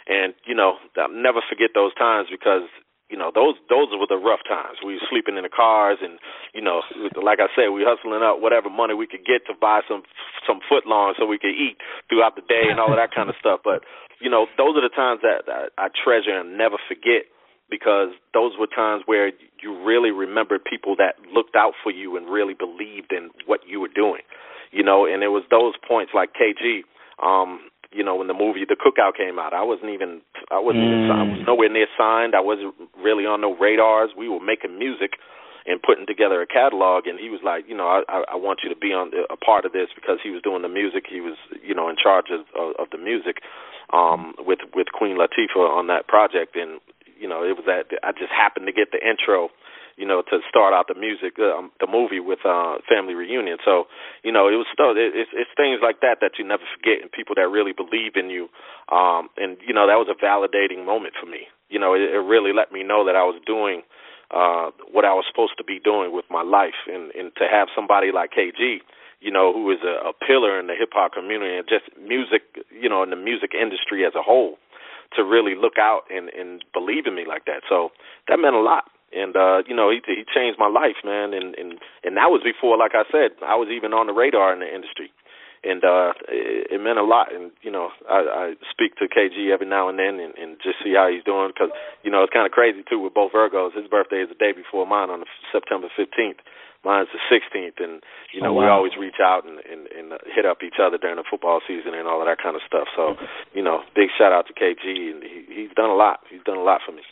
And 0.06 0.34
you 0.46 0.54
know, 0.54 0.78
I'll 0.98 1.10
never 1.10 1.40
forget 1.48 1.70
those 1.74 1.94
times 1.94 2.28
because 2.30 2.66
you 3.10 3.18
know 3.18 3.30
those 3.34 3.54
those 3.70 3.90
were 3.94 4.10
the 4.10 4.18
rough 4.18 4.42
times. 4.46 4.82
We 4.82 4.98
were 4.98 5.10
sleeping 5.10 5.38
in 5.38 5.46
the 5.46 5.50
cars, 5.50 5.98
and 6.02 6.18
you 6.54 6.62
know, 6.62 6.82
like 7.18 7.38
I 7.38 7.50
said, 7.54 7.70
we 7.70 7.86
hustling 7.86 8.22
up 8.22 8.42
whatever 8.42 8.70
money 8.70 8.94
we 8.94 9.06
could 9.06 9.26
get 9.26 9.46
to 9.46 9.54
buy 9.54 9.82
some 9.86 10.02
some 10.46 10.58
foot 10.68 10.86
long 10.86 11.14
so 11.18 11.26
we 11.26 11.38
could 11.38 11.54
eat 11.54 11.78
throughout 12.10 12.34
the 12.34 12.46
day 12.46 12.66
and 12.70 12.78
all 12.78 12.90
of 12.90 12.98
that 12.98 13.14
kind 13.14 13.30
of 13.30 13.38
stuff. 13.38 13.60
But 13.62 13.82
you 14.20 14.30
know, 14.30 14.46
those 14.58 14.74
are 14.78 14.82
the 14.82 14.94
times 14.94 15.20
that, 15.22 15.46
that 15.46 15.70
I 15.78 15.88
treasure 15.90 16.34
and 16.34 16.56
never 16.56 16.78
forget 16.88 17.30
because 17.70 18.10
those 18.32 18.52
were 18.58 18.66
times 18.66 19.02
where 19.06 19.32
you 19.62 19.84
really 19.84 20.10
remembered 20.10 20.64
people 20.64 20.94
that 20.96 21.16
looked 21.32 21.56
out 21.56 21.72
for 21.82 21.90
you 21.90 22.16
and 22.16 22.28
really 22.28 22.54
believed 22.54 23.10
in 23.10 23.30
what 23.46 23.60
you 23.66 23.80
were 23.80 23.92
doing. 23.92 24.22
You 24.70 24.84
know, 24.84 25.06
and 25.06 25.22
it 25.22 25.28
was 25.28 25.44
those 25.50 25.74
points 25.86 26.12
like 26.14 26.30
KG, 26.34 26.82
um, 27.22 27.70
you 27.92 28.04
know, 28.04 28.16
when 28.16 28.26
the 28.26 28.34
movie 28.34 28.64
The 28.68 28.76
Cookout 28.76 29.16
came 29.16 29.38
out, 29.38 29.54
I 29.54 29.62
wasn't 29.62 29.90
even 29.90 30.20
I 30.50 30.58
wasn't 30.58 30.84
even, 30.84 31.10
I 31.10 31.22
was 31.22 31.40
nowhere 31.46 31.70
near 31.70 31.86
signed. 31.96 32.34
I 32.34 32.40
wasn't 32.40 32.74
really 32.98 33.24
on 33.24 33.40
no 33.40 33.56
radars. 33.56 34.10
We 34.16 34.28
were 34.28 34.40
making 34.40 34.78
music 34.78 35.12
and 35.66 35.82
putting 35.82 36.06
together 36.06 36.42
a 36.42 36.46
catalog 36.46 37.06
and 37.06 37.18
he 37.18 37.30
was 37.30 37.40
like, 37.42 37.64
you 37.66 37.76
know, 37.76 37.86
I 37.86 38.22
I 38.30 38.36
want 38.36 38.60
you 38.62 38.68
to 38.68 38.76
be 38.78 38.92
on 38.92 39.10
the, 39.10 39.26
a 39.30 39.36
part 39.36 39.64
of 39.64 39.72
this 39.72 39.88
because 39.94 40.18
he 40.22 40.30
was 40.30 40.42
doing 40.42 40.62
the 40.62 40.68
music. 40.68 41.06
He 41.08 41.20
was, 41.20 41.38
you 41.62 41.74
know, 41.74 41.88
in 41.88 41.96
charge 41.96 42.26
of 42.30 42.46
of, 42.54 42.74
of 42.78 42.86
the 42.90 42.98
music 42.98 43.42
um 43.94 44.34
with 44.38 44.60
with 44.74 44.88
Queen 44.92 45.16
Latifah 45.16 45.70
on 45.70 45.86
that 45.86 46.06
project 46.06 46.56
and 46.56 46.80
you 47.18 47.28
know 47.28 47.42
it 47.42 47.56
was 47.56 47.64
that 47.66 47.90
I 48.02 48.12
just 48.12 48.32
happened 48.32 48.66
to 48.66 48.72
get 48.72 48.92
the 48.92 49.00
intro 49.00 49.50
you 49.96 50.04
know, 50.04 50.20
to 50.28 50.38
start 50.48 50.74
out 50.76 50.88
the 50.88 50.94
music, 50.94 51.40
um, 51.40 51.72
the 51.80 51.88
movie 51.88 52.20
with 52.20 52.40
uh, 52.44 52.76
Family 52.84 53.14
Reunion. 53.14 53.56
So, 53.64 53.88
you 54.22 54.30
know, 54.30 54.46
it 54.48 54.60
was 54.60 54.68
still 54.72 54.92
it, 54.92 55.16
it's, 55.16 55.32
it's 55.32 55.50
things 55.56 55.80
like 55.80 56.00
that 56.04 56.20
that 56.20 56.36
you 56.38 56.44
never 56.44 56.64
forget, 56.76 57.00
and 57.00 57.10
people 57.10 57.34
that 57.36 57.48
really 57.48 57.72
believe 57.72 58.12
in 58.14 58.28
you. 58.28 58.52
Um, 58.92 59.32
and 59.40 59.56
you 59.66 59.72
know, 59.72 59.88
that 59.88 59.96
was 59.96 60.12
a 60.12 60.18
validating 60.20 60.84
moment 60.84 61.14
for 61.18 61.24
me. 61.24 61.48
You 61.72 61.80
know, 61.80 61.94
it, 61.96 62.12
it 62.12 62.20
really 62.20 62.52
let 62.52 62.70
me 62.70 62.84
know 62.84 63.08
that 63.08 63.16
I 63.16 63.24
was 63.24 63.40
doing 63.48 63.82
uh, 64.30 64.68
what 64.92 65.08
I 65.08 65.16
was 65.16 65.24
supposed 65.32 65.56
to 65.56 65.64
be 65.64 65.80
doing 65.80 66.12
with 66.12 66.28
my 66.28 66.44
life, 66.44 66.76
and 66.86 67.10
and 67.16 67.32
to 67.40 67.48
have 67.48 67.68
somebody 67.74 68.12
like 68.12 68.36
KG. 68.36 68.84
You 69.24 69.32
know, 69.32 69.50
who 69.50 69.72
is 69.72 69.80
a, 69.80 70.12
a 70.12 70.12
pillar 70.12 70.60
in 70.60 70.68
the 70.68 70.76
hip 70.76 70.92
hop 70.92 71.16
community 71.16 71.56
and 71.56 71.64
just 71.66 71.88
music, 71.96 72.68
you 72.68 72.86
know, 72.86 73.02
in 73.02 73.08
the 73.08 73.16
music 73.16 73.56
industry 73.56 74.04
as 74.04 74.12
a 74.14 74.20
whole, 74.20 74.60
to 75.14 75.24
really 75.24 75.54
look 75.54 75.78
out 75.78 76.02
and, 76.10 76.28
and 76.30 76.64
believe 76.72 77.06
in 77.06 77.14
me 77.14 77.24
like 77.26 77.44
that. 77.46 77.62
So 77.68 77.90
that 78.28 78.38
meant 78.38 78.54
a 78.54 78.60
lot. 78.60 78.84
And 79.14 79.36
uh 79.36 79.62
you 79.66 79.74
know 79.74 79.90
he 79.90 80.02
he 80.04 80.24
changed 80.26 80.58
my 80.58 80.68
life 80.68 80.98
man. 81.04 81.32
And 81.32 81.54
and 81.54 81.78
and 82.02 82.16
that 82.16 82.28
was 82.34 82.42
before 82.42 82.76
like 82.76 82.92
i 82.94 83.04
said 83.10 83.38
i 83.44 83.54
was 83.54 83.68
even 83.70 83.94
on 83.94 84.06
the 84.06 84.12
radar 84.12 84.52
in 84.52 84.60
the 84.60 84.66
industry. 84.66 85.12
And 85.62 85.84
uh 85.84 86.12
it, 86.26 86.74
it 86.74 86.80
meant 86.82 86.98
a 86.98 87.06
lot. 87.06 87.32
And 87.32 87.52
you 87.62 87.70
know 87.70 87.90
i 88.10 88.18
i 88.50 88.54
speak 88.70 88.96
to 88.98 89.06
kg 89.06 89.36
every 89.54 89.66
now 89.66 89.88
and 89.88 89.98
then 89.98 90.18
and, 90.18 90.34
and 90.34 90.58
just 90.58 90.82
see 90.82 90.94
how 90.98 91.06
he's 91.06 91.22
doing 91.22 91.54
because 91.54 91.70
you 92.02 92.10
know 92.10 92.26
it's 92.26 92.34
kind 92.34 92.46
of 92.46 92.52
crazy 92.52 92.82
too 92.82 92.98
with 92.98 93.14
both 93.14 93.30
virgos. 93.32 93.78
His 93.78 93.86
birthday 93.86 94.26
is 94.26 94.28
the 94.28 94.34
day 94.34 94.50
before 94.50 94.86
mine 94.86 95.10
on 95.10 95.20
the 95.20 95.30
september 95.54 95.86
15th 95.94 96.42
mine's 96.86 97.10
the 97.10 97.18
16th 97.26 97.82
and 97.82 97.98
you 98.30 98.38
know 98.38 98.54
oh, 98.54 98.62
wow. 98.62 98.62
we 98.62 98.70
always 98.70 98.94
reach 98.94 99.18
out 99.18 99.42
and, 99.42 99.58
and 99.66 99.90
and 99.90 100.14
hit 100.30 100.46
up 100.46 100.62
each 100.62 100.78
other 100.78 100.96
during 100.96 101.18
the 101.18 101.26
football 101.26 101.58
season 101.66 101.98
and 101.98 102.06
all 102.06 102.22
of 102.22 102.30
that 102.30 102.38
kind 102.38 102.54
of 102.54 102.62
stuff 102.62 102.86
so 102.94 103.18
you 103.52 103.62
know 103.66 103.82
big 103.98 104.06
shout 104.14 104.30
out 104.30 104.46
to 104.46 104.54
kg 104.54 104.86
and 104.86 105.26
he 105.26 105.42
he's 105.50 105.74
done 105.74 105.90
a 105.90 105.98
lot 105.98 106.22
he's 106.30 106.46
done 106.46 106.56
a 106.56 106.64
lot 106.64 106.78
for 106.86 106.94
me 106.94 107.02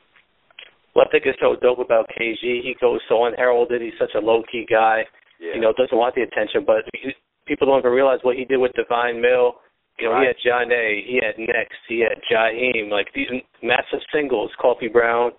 what 0.95 1.09
I 1.09 1.11
think 1.11 1.27
is 1.27 1.35
so 1.41 1.57
dope 1.61 1.81
about 1.81 2.07
KG, 2.09 2.63
he 2.63 2.75
goes 2.81 3.01
so 3.09 3.27
unheralded. 3.27 3.83
He's 3.83 3.99
such 3.99 4.15
a 4.15 4.25
low 4.25 4.43
key 4.51 4.65
guy. 4.65 5.03
Yeah. 5.41 5.55
You 5.57 5.61
know, 5.61 5.75
doesn't 5.77 5.99
want 5.99 6.15
the 6.15 6.23
attention, 6.23 6.63
but 6.65 6.87
he, 6.95 7.13
people 7.47 7.67
don't 7.67 7.81
even 7.81 7.91
realize 7.91 8.21
what 8.23 8.37
he 8.37 8.45
did 8.45 8.59
with 8.59 8.73
Divine 8.73 9.21
Mill. 9.21 9.59
You 9.99 10.07
know, 10.07 10.15
right. 10.15 10.23
he 10.23 10.27
had 10.31 10.39
Zhané, 10.43 11.05
he 11.05 11.21
had 11.23 11.39
Next, 11.39 11.79
he 11.89 12.01
had 12.01 12.19
Jaheim, 12.31 12.91
like 12.91 13.09
these 13.15 13.27
massive 13.63 14.01
singles, 14.13 14.51
Koffee 14.63 14.91
Brown. 14.91 15.33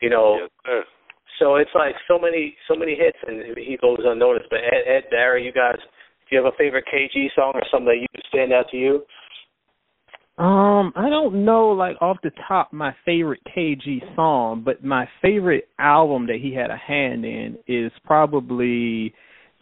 You 0.00 0.10
know, 0.10 0.48
yes. 0.64 0.86
So 1.38 1.56
it's 1.56 1.70
like 1.74 1.94
so 2.08 2.18
many, 2.18 2.56
so 2.68 2.74
many 2.74 2.94
hits, 2.94 3.18
and 3.26 3.56
he 3.56 3.78
goes 3.80 3.98
unnoticed. 4.04 4.50
But 4.50 4.60
Ed, 4.60 4.84
Ed 4.86 5.04
Barry, 5.10 5.44
you 5.44 5.52
guys, 5.52 5.78
do 5.78 6.36
you 6.36 6.42
have 6.42 6.52
a 6.52 6.56
favorite 6.56 6.84
KG 6.92 7.28
song 7.34 7.52
or 7.54 7.62
something 7.70 7.86
that 7.86 8.00
you 8.00 8.06
stand 8.28 8.52
out 8.52 8.66
to 8.70 8.76
you? 8.76 9.02
Um, 10.38 10.92
I 10.96 11.10
don't 11.10 11.44
know 11.44 11.68
like 11.68 11.96
off 12.00 12.16
the 12.22 12.30
top 12.48 12.72
my 12.72 12.94
favorite 13.04 13.40
KG 13.54 14.00
song, 14.16 14.62
but 14.64 14.82
my 14.82 15.06
favorite 15.20 15.68
album 15.78 16.26
that 16.28 16.38
he 16.40 16.54
had 16.54 16.70
a 16.70 16.76
hand 16.76 17.26
in 17.26 17.58
is 17.68 17.92
probably 18.04 19.12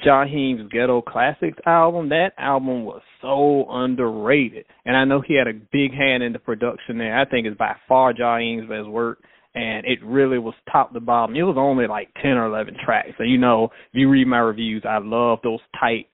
Jaheim's 0.06 0.70
Ghetto 0.70 1.02
Classics 1.02 1.58
album. 1.66 2.10
That 2.10 2.30
album 2.38 2.84
was 2.84 3.02
so 3.20 3.66
underrated. 3.68 4.66
And 4.84 4.96
I 4.96 5.04
know 5.04 5.20
he 5.20 5.34
had 5.34 5.48
a 5.48 5.58
big 5.72 5.92
hand 5.92 6.22
in 6.22 6.32
the 6.32 6.38
production 6.38 6.98
there. 6.98 7.18
I 7.18 7.24
think 7.24 7.46
it's 7.46 7.58
by 7.58 7.74
far 7.88 8.12
Jaheim's 8.12 8.68
best 8.68 8.88
work 8.88 9.18
and 9.58 9.84
it 9.86 9.98
really 10.04 10.38
was 10.38 10.54
top 10.70 10.92
to 10.92 11.00
bottom. 11.00 11.34
It 11.34 11.42
was 11.42 11.56
only 11.58 11.88
like 11.88 12.10
10 12.22 12.32
or 12.32 12.46
11 12.46 12.76
tracks. 12.84 13.14
And 13.18 13.28
you 13.28 13.38
know, 13.38 13.64
if 13.64 13.94
you 13.94 14.08
read 14.08 14.28
my 14.28 14.38
reviews, 14.38 14.84
I 14.88 14.98
love 14.98 15.40
those 15.42 15.60
tight 15.78 16.06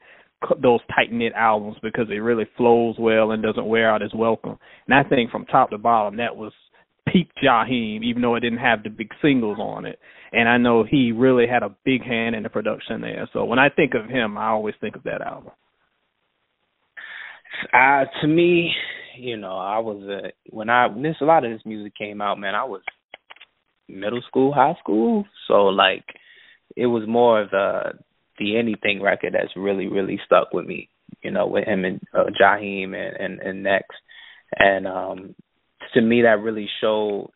those 0.62 0.80
tight 0.94 1.10
knit 1.10 1.32
albums 1.34 1.76
because 1.82 2.06
it 2.10 2.16
really 2.16 2.44
flows 2.56 2.96
well 2.98 3.30
and 3.30 3.42
doesn't 3.42 3.66
wear 3.66 3.90
out 3.90 4.02
as 4.02 4.12
welcome. 4.14 4.58
And 4.86 4.94
I 4.94 5.08
think 5.08 5.30
from 5.30 5.46
top 5.46 5.70
to 5.70 5.78
bottom 5.78 6.16
that 6.18 6.36
was 6.36 6.52
peak 7.08 7.30
Jaheim, 7.42 8.02
even 8.02 8.20
though 8.20 8.34
it 8.34 8.40
didn't 8.40 8.58
have 8.58 8.82
the 8.82 8.90
big 8.90 9.08
singles 9.22 9.58
on 9.58 9.86
it. 9.86 9.98
And 10.32 10.48
I 10.48 10.58
know 10.58 10.84
he 10.84 11.12
really 11.12 11.46
had 11.46 11.62
a 11.62 11.74
big 11.84 12.02
hand 12.02 12.34
in 12.34 12.42
the 12.42 12.50
production 12.50 13.00
there. 13.00 13.28
So 13.32 13.44
when 13.44 13.58
I 13.58 13.68
think 13.68 13.92
of 13.94 14.08
him, 14.08 14.36
I 14.36 14.48
always 14.48 14.74
think 14.80 14.96
of 14.96 15.02
that 15.04 15.22
album. 15.22 15.52
Uh, 17.72 18.04
to 18.20 18.26
me, 18.26 18.70
you 19.18 19.36
know, 19.36 19.56
I 19.56 19.78
was 19.78 20.02
a, 20.02 20.32
when 20.50 20.68
I 20.68 20.88
when 20.88 21.02
this 21.02 21.16
a 21.20 21.24
lot 21.24 21.44
of 21.44 21.52
this 21.52 21.62
music 21.64 21.94
came 21.96 22.20
out, 22.20 22.38
man, 22.38 22.54
I 22.54 22.64
was 22.64 22.82
middle 23.88 24.22
school, 24.26 24.52
high 24.52 24.74
school, 24.80 25.24
so 25.48 25.64
like 25.64 26.04
it 26.76 26.86
was 26.86 27.04
more 27.06 27.42
of 27.42 27.50
the 27.50 27.92
the 28.38 28.58
anything 28.58 29.00
record 29.02 29.34
that's 29.34 29.56
really 29.56 29.86
really 29.86 30.20
stuck 30.24 30.52
with 30.52 30.66
me. 30.66 30.88
You 31.22 31.30
know, 31.30 31.46
with 31.46 31.66
him 31.66 31.84
and 31.84 32.00
uh, 32.12 32.24
Jaheim 32.40 32.94
and, 32.94 33.16
and 33.16 33.40
and 33.40 33.62
next, 33.62 33.96
and 34.56 34.86
um 34.86 35.34
to 35.94 36.00
me 36.00 36.22
that 36.22 36.40
really 36.40 36.68
showed 36.80 37.30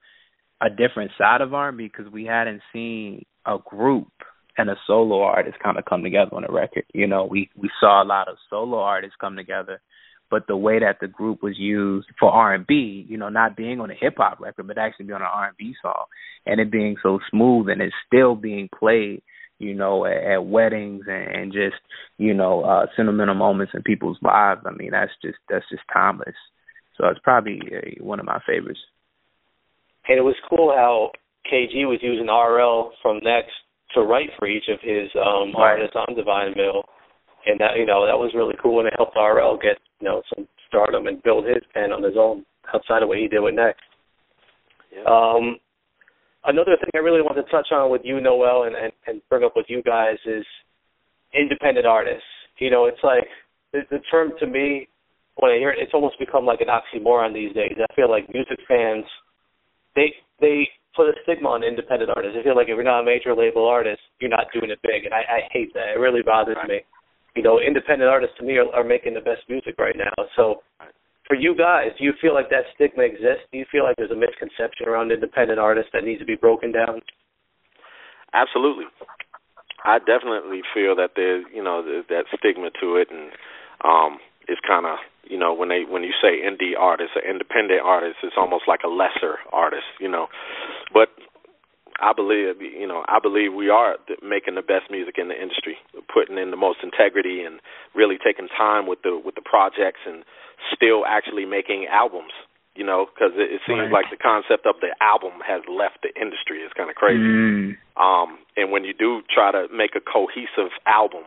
a 0.61 0.69
different 0.69 1.13
side 1.17 1.41
of 1.41 1.55
R&B 1.55 1.85
because 1.85 2.13
we 2.13 2.25
hadn't 2.25 2.61
seen 2.73 3.25
a 3.47 3.59
group 3.65 4.09
and 4.57 4.69
a 4.69 4.77
solo 4.87 5.23
artist 5.23 5.57
kind 5.63 5.79
of 5.79 5.85
come 5.85 6.03
together 6.03 6.35
on 6.35 6.45
a 6.45 6.53
record. 6.53 6.85
You 6.93 7.07
know, 7.07 7.25
we 7.25 7.51
we 7.57 7.71
saw 7.81 8.03
a 8.03 8.05
lot 8.05 8.29
of 8.29 8.37
solo 8.51 8.79
artists 8.79 9.17
come 9.21 9.37
together, 9.37 9.81
but 10.31 10.47
the 10.47 10.57
way 10.57 10.79
that 10.79 10.99
the 11.01 11.09
group 11.09 11.43
was 11.43 11.59
used 11.59 12.09
for 12.19 12.31
R&B, 12.31 13.07
you 13.09 13.17
know, 13.17 13.29
not 13.29 13.57
being 13.57 13.81
on 13.81 13.91
a 13.91 13.95
hip 13.95 14.15
hop 14.19 14.41
record, 14.41 14.67
but 14.67 14.79
actually 14.79 15.07
being 15.07 15.17
on 15.17 15.23
an 15.23 15.29
R&B 15.33 15.75
song, 15.83 16.05
and 16.47 16.61
it 16.61 16.71
being 16.71 16.97
so 17.03 17.19
smooth 17.31 17.69
and 17.69 17.81
it's 17.81 17.95
still 18.07 18.35
being 18.35 18.69
played 18.79 19.23
you 19.59 19.75
know, 19.75 20.05
at, 20.07 20.23
at 20.23 20.47
weddings 20.47 21.05
and, 21.07 21.35
and 21.35 21.53
just, 21.53 21.77
you 22.17 22.35
know, 22.35 22.63
uh 22.63 22.87
sentimental 22.97 23.35
moments 23.35 23.73
in 23.75 23.83
people's 23.83 24.19
lives. 24.23 24.63
I 24.65 24.71
mean, 24.73 24.91
that's 24.93 25.13
just 25.23 25.39
that's 25.49 25.69
just 25.71 25.83
timeless. 25.93 26.37
So 26.97 27.07
it's 27.09 27.21
probably 27.23 27.61
uh, 27.67 28.05
one 28.05 28.21
of 28.21 28.27
my 28.27 28.41
favorites. 28.47 28.81
And 30.09 30.19
it 30.19 30.23
was 30.23 30.37
cool 30.49 30.73
how 30.75 31.11
KG 31.53 31.87
was 31.87 31.99
using 32.03 32.27
RL 32.27 32.93
from 33.03 33.21
Next 33.23 33.53
to 33.95 34.03
write 34.03 34.31
for 34.39 34.47
each 34.47 34.69
of 34.69 34.81
his 34.81 35.11
um 35.17 35.53
right. 35.53 35.73
artists 35.73 35.97
on 35.97 36.15
Divine 36.15 36.55
Mill. 36.57 36.85
And 37.49 37.59
that 37.61 37.77
you 37.77 37.87
know, 37.87 38.05
that 38.05 38.19
was 38.19 38.33
really 38.37 38.55
cool 38.63 38.79
and 38.79 38.89
it 38.89 38.95
helped 38.97 39.17
RL 39.17 39.57
get, 39.57 39.81
you 40.01 40.09
know, 40.09 40.23
some 40.35 40.47
stardom 40.69 41.07
and 41.07 41.23
build 41.23 41.47
his 41.47 41.65
pen 41.73 41.93
on 41.93 42.03
his 42.03 42.15
own 42.17 42.45
outside 42.75 43.03
of 43.03 43.09
what 43.09 43.19
he 43.19 43.27
did 43.27 43.41
with 43.41 43.55
Next. 43.55 43.83
Yeah. 44.93 45.09
Um 45.09 45.57
another 46.45 46.77
thing 46.77 46.93
I 46.95 46.99
really 46.99 47.23
want 47.23 47.37
to 47.37 47.51
touch 47.51 47.73
on 47.73 47.91
with 47.91 48.03
you, 48.05 48.21
Noel, 48.21 48.65
and, 48.65 48.77
and, 48.77 48.93
and 49.07 49.23
bring 49.29 49.45
up 49.45 49.53
with 49.57 49.67
you 49.69 49.83
guys 49.83 50.17
is 50.27 50.45
independent 51.35 51.87
artists. 51.87 52.29
You 52.59 52.71
know, 52.71 52.87
it's 52.87 53.03
like 53.03 53.27
the, 53.73 53.81
the 53.91 53.99
term 54.11 54.33
to 54.41 54.47
me 54.47 54.89
when 55.37 55.53
I 55.53 55.59
hear 55.59 55.71
it, 55.71 55.79
it's 55.81 55.95
almost 55.95 56.19
become 56.19 56.45
like 56.45 56.61
an 56.61 56.69
oxymoron 56.69 57.33
these 57.33 57.55
days. 57.55 57.77
I 57.79 57.95
feel 57.95 58.11
like 58.11 58.33
music 58.33 58.59
fans 58.69 59.05
they 59.95 60.13
they 60.41 60.69
put 60.95 61.09
a 61.09 61.15
stigma 61.23 61.49
on 61.49 61.63
independent 61.63 62.11
artists. 62.15 62.37
I 62.39 62.43
feel 62.43 62.57
like 62.57 62.69
if 62.69 62.75
you're 62.75 62.83
not 62.83 63.03
a 63.03 63.05
major 63.05 63.35
label 63.35 63.67
artist, 63.67 64.01
you're 64.21 64.31
not 64.31 64.47
doing 64.53 64.71
it 64.71 64.79
big, 64.83 65.05
and 65.05 65.15
I, 65.15 65.19
I 65.19 65.41
hate 65.53 65.73
that. 65.75 65.95
It 65.95 65.99
really 65.99 66.23
bothers 66.23 66.57
right. 66.57 66.69
me. 66.69 66.79
You 67.37 67.43
know, 67.43 67.61
independent 67.61 68.11
artists 68.11 68.37
to 68.39 68.45
me 68.45 68.57
are, 68.57 68.69
are 68.75 68.85
making 68.85 69.15
the 69.15 69.21
best 69.21 69.43
music 69.49 69.77
right 69.79 69.97
now. 69.97 70.13
So 70.35 70.63
for 71.29 71.37
you 71.37 71.55
guys, 71.55 71.93
do 71.99 72.05
you 72.05 72.13
feel 72.21 72.35
like 72.35 72.49
that 72.51 72.65
stigma 72.75 73.05
exists? 73.05 73.45
Do 73.53 73.59
you 73.59 73.67
feel 73.71 73.85
like 73.85 73.97
there's 73.97 74.11
a 74.11 74.17
misconception 74.17 74.89
around 74.89 75.13
independent 75.13 75.61
artists 75.61 75.91
that 75.93 76.03
needs 76.03 76.21
to 76.21 76.27
be 76.27 76.37
broken 76.37 76.73
down? 76.73 77.03
Absolutely. 78.33 78.87
I 79.85 79.99
definitely 79.99 80.63
feel 80.75 80.97
that 80.97 81.13
there's, 81.15 81.45
you 81.55 81.63
know, 81.63 81.85
there's 81.85 82.07
that 82.09 82.25
stigma 82.37 82.71
to 82.81 82.97
it, 82.97 83.09
and 83.11 83.31
um, 83.85 84.19
it's 84.49 84.61
kind 84.67 84.87
of, 84.87 84.99
you 85.23 85.39
know, 85.39 85.53
when 85.53 85.69
they 85.69 85.85
when 85.87 86.03
you 86.03 86.13
say 86.21 86.41
indie 86.43 86.73
artist 86.77 87.13
or 87.15 87.23
independent 87.23 87.81
artist, 87.85 88.17
it's 88.25 88.35
almost 88.37 88.65
like 88.67 88.81
a 88.85 88.89
lesser 88.89 89.39
artist, 89.53 89.87
you 90.01 90.09
know. 90.09 90.27
But 90.93 91.09
I 91.99 92.13
believe, 92.15 92.63
you 92.63 92.87
know, 92.87 93.03
I 93.09 93.19
believe 93.19 93.53
we 93.55 93.71
are 93.71 93.97
making 94.23 94.55
the 94.55 94.63
best 94.63 94.87
music 94.91 95.19
in 95.19 95.29
the 95.29 95.35
industry, 95.35 95.77
putting 96.07 96.39
in 96.39 96.51
the 96.51 96.57
most 96.57 96.79
integrity 96.83 97.43
and 97.43 97.59
really 97.95 98.19
taking 98.23 98.47
time 98.47 98.87
with 98.87 99.03
the 99.03 99.19
with 99.19 99.35
the 99.35 99.43
projects 99.43 100.01
and 100.07 100.23
still 100.75 101.03
actually 101.07 101.45
making 101.45 101.87
albums. 101.91 102.33
You 102.79 102.87
know, 102.87 103.11
because 103.11 103.35
it, 103.35 103.51
it 103.51 103.61
seems 103.67 103.91
right. 103.91 104.07
like 104.07 104.07
the 104.15 104.23
concept 104.23 104.63
of 104.63 104.79
the 104.79 104.95
album 105.03 105.43
has 105.43 105.67
left 105.67 106.07
the 106.07 106.15
industry. 106.15 106.63
It's 106.63 106.71
kind 106.79 106.87
of 106.87 106.95
crazy. 106.95 107.19
Mm. 107.19 107.75
Um, 107.99 108.39
and 108.55 108.71
when 108.71 108.87
you 108.87 108.95
do 108.95 109.27
try 109.27 109.51
to 109.51 109.67
make 109.75 109.99
a 109.99 110.01
cohesive 110.01 110.71
album, 110.87 111.27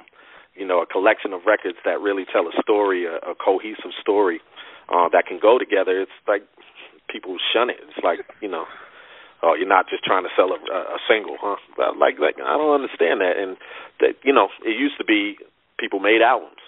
you 0.56 0.64
know, 0.64 0.80
a 0.80 0.88
collection 0.88 1.36
of 1.36 1.44
records 1.44 1.76
that 1.84 2.00
really 2.00 2.24
tell 2.24 2.48
a 2.48 2.56
story, 2.64 3.04
a, 3.04 3.20
a 3.28 3.36
cohesive 3.36 3.92
story 4.00 4.40
uh, 4.88 5.12
that 5.12 5.28
can 5.28 5.44
go 5.44 5.60
together, 5.60 6.00
it's 6.00 6.16
like 6.24 6.48
people 7.12 7.36
shun 7.52 7.70
it. 7.70 7.84
It's 7.84 8.00
like 8.00 8.24
you 8.40 8.48
know, 8.48 8.64
oh, 9.44 9.54
you're 9.58 9.68
not 9.68 9.90
just 9.90 10.04
trying 10.04 10.24
to 10.24 10.34
sell 10.36 10.54
a, 10.54 10.58
a 10.58 11.00
single, 11.10 11.38
huh? 11.42 11.58
Like, 11.98 12.20
like 12.20 12.38
I 12.38 12.58
don't 12.58 12.74
understand 12.74 13.22
that. 13.22 13.38
And 13.38 13.58
that 14.00 14.22
you 14.24 14.34
know, 14.34 14.50
it 14.66 14.78
used 14.78 14.98
to 14.98 15.06
be 15.06 15.38
people 15.80 16.00
made 16.00 16.22
albums. 16.22 16.62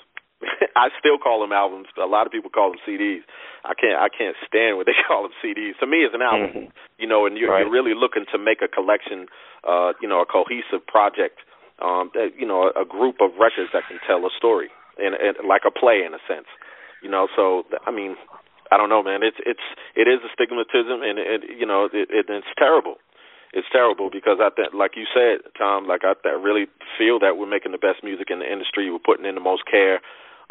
I 0.76 0.90
still 1.00 1.18
call 1.18 1.42
them 1.42 1.54
albums. 1.54 1.88
But 1.96 2.06
a 2.06 2.12
lot 2.12 2.26
of 2.26 2.32
people 2.32 2.50
call 2.50 2.72
them 2.72 2.82
CDs. 2.82 3.24
I 3.64 3.74
can't. 3.74 3.98
I 3.98 4.10
can't 4.10 4.36
stand 4.48 4.78
what 4.78 4.86
they 4.86 4.98
call 5.08 5.24
them 5.24 5.36
CDs. 5.44 5.78
To 5.80 5.88
me, 5.88 6.04
it's 6.04 6.16
an 6.16 6.26
album. 6.26 6.50
Mm-hmm. 6.50 6.76
You 6.98 7.08
know, 7.08 7.26
and 7.26 7.38
you're, 7.38 7.52
right. 7.52 7.64
you're 7.64 7.72
really 7.72 7.96
looking 7.96 8.26
to 8.32 8.38
make 8.38 8.62
a 8.62 8.68
collection. 8.68 9.28
Uh, 9.64 9.94
you 10.02 10.10
know, 10.10 10.22
a 10.22 10.28
cohesive 10.28 10.86
project. 10.86 11.40
Um, 11.82 12.12
that 12.14 12.38
you 12.38 12.46
know, 12.46 12.70
a, 12.70 12.84
a 12.84 12.86
group 12.86 13.18
of 13.20 13.34
records 13.40 13.74
that 13.74 13.84
can 13.90 13.98
tell 14.06 14.24
a 14.26 14.30
story, 14.38 14.70
and, 14.98 15.16
and 15.16 15.48
like 15.48 15.64
a 15.66 15.72
play 15.72 16.06
in 16.06 16.14
a 16.14 16.22
sense. 16.28 16.48
You 17.02 17.10
know, 17.10 17.28
so 17.36 17.64
I 17.86 17.92
mean, 17.92 18.16
I 18.72 18.78
don't 18.78 18.90
know, 18.90 19.04
man. 19.04 19.24
It's 19.24 19.38
it's 19.46 19.64
it 19.96 20.08
is 20.08 20.20
a 20.24 20.32
stigmatism, 20.36 21.04
and 21.04 21.20
it, 21.20 21.42
you 21.58 21.66
know, 21.66 21.86
it, 21.86 22.10
it, 22.10 22.26
it's 22.30 22.54
terrible. 22.58 22.96
it's 23.54 23.70
terrible 23.72 24.10
because 24.10 24.42
I 24.42 24.50
think, 24.50 24.74
like 24.74 24.98
you 24.98 25.06
said, 25.14 25.46
Tom, 25.58 25.88
like 25.88 26.02
I, 26.04 26.18
I 26.26 26.34
really 26.34 26.66
feel 26.98 27.20
that 27.22 27.38
we're 27.38 27.50
making 27.50 27.72
the 27.72 27.78
best 27.78 28.04
music 28.04 28.34
in 28.34 28.40
the 28.40 28.50
industry. 28.52 28.90
We're 28.90 28.98
putting 29.04 29.26
in 29.26 29.36
the 29.36 29.46
most 29.46 29.64
care. 29.70 30.02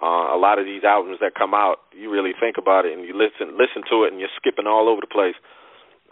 Uh, 0.02 0.34
a 0.34 0.38
lot 0.38 0.58
of 0.58 0.66
these 0.66 0.82
albums 0.82 1.18
that 1.20 1.34
come 1.34 1.54
out, 1.54 1.82
you 1.92 2.10
really 2.10 2.32
think 2.38 2.56
about 2.58 2.86
it 2.86 2.94
and 2.94 3.06
you 3.06 3.14
listen 3.14 3.58
listen 3.58 3.82
to 3.90 4.06
it, 4.06 4.14
and 4.14 4.20
you're 4.22 4.32
skipping 4.38 4.66
all 4.66 4.88
over 4.88 5.02
the 5.02 5.10
place. 5.10 5.34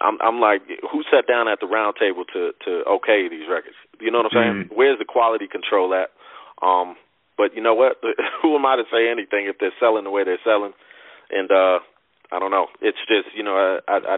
I'm 0.02 0.18
I'm 0.20 0.40
like, 0.40 0.62
who 0.90 1.02
sat 1.06 1.30
down 1.30 1.46
at 1.46 1.60
the 1.62 1.70
round 1.70 1.94
table 1.94 2.24
to 2.34 2.50
to 2.66 2.70
okay 2.98 3.30
these 3.30 3.46
records? 3.46 3.78
You 4.00 4.10
know 4.10 4.26
what 4.26 4.34
I'm 4.34 4.38
saying? 4.38 4.56
Mm. 4.66 4.76
Where's 4.76 4.98
the 4.98 5.06
quality 5.06 5.46
control 5.46 5.94
at? 5.94 6.10
Um, 6.58 6.96
but 7.38 7.54
you 7.54 7.62
know 7.62 7.74
what? 7.74 8.02
who 8.42 8.56
am 8.56 8.66
I 8.66 8.76
to 8.76 8.84
say 8.90 9.06
anything 9.06 9.46
if 9.46 9.56
they're 9.62 9.76
selling 9.78 10.04
the 10.04 10.10
way 10.10 10.24
they're 10.24 10.42
selling? 10.42 10.72
And 11.32 11.50
uh, 11.50 11.78
I 12.32 12.38
don't 12.38 12.50
know. 12.50 12.66
It's 12.80 12.98
just 13.08 13.34
you 13.36 13.42
know, 13.42 13.78
I, 13.88 13.92
I, 13.92 13.98
I 14.14 14.16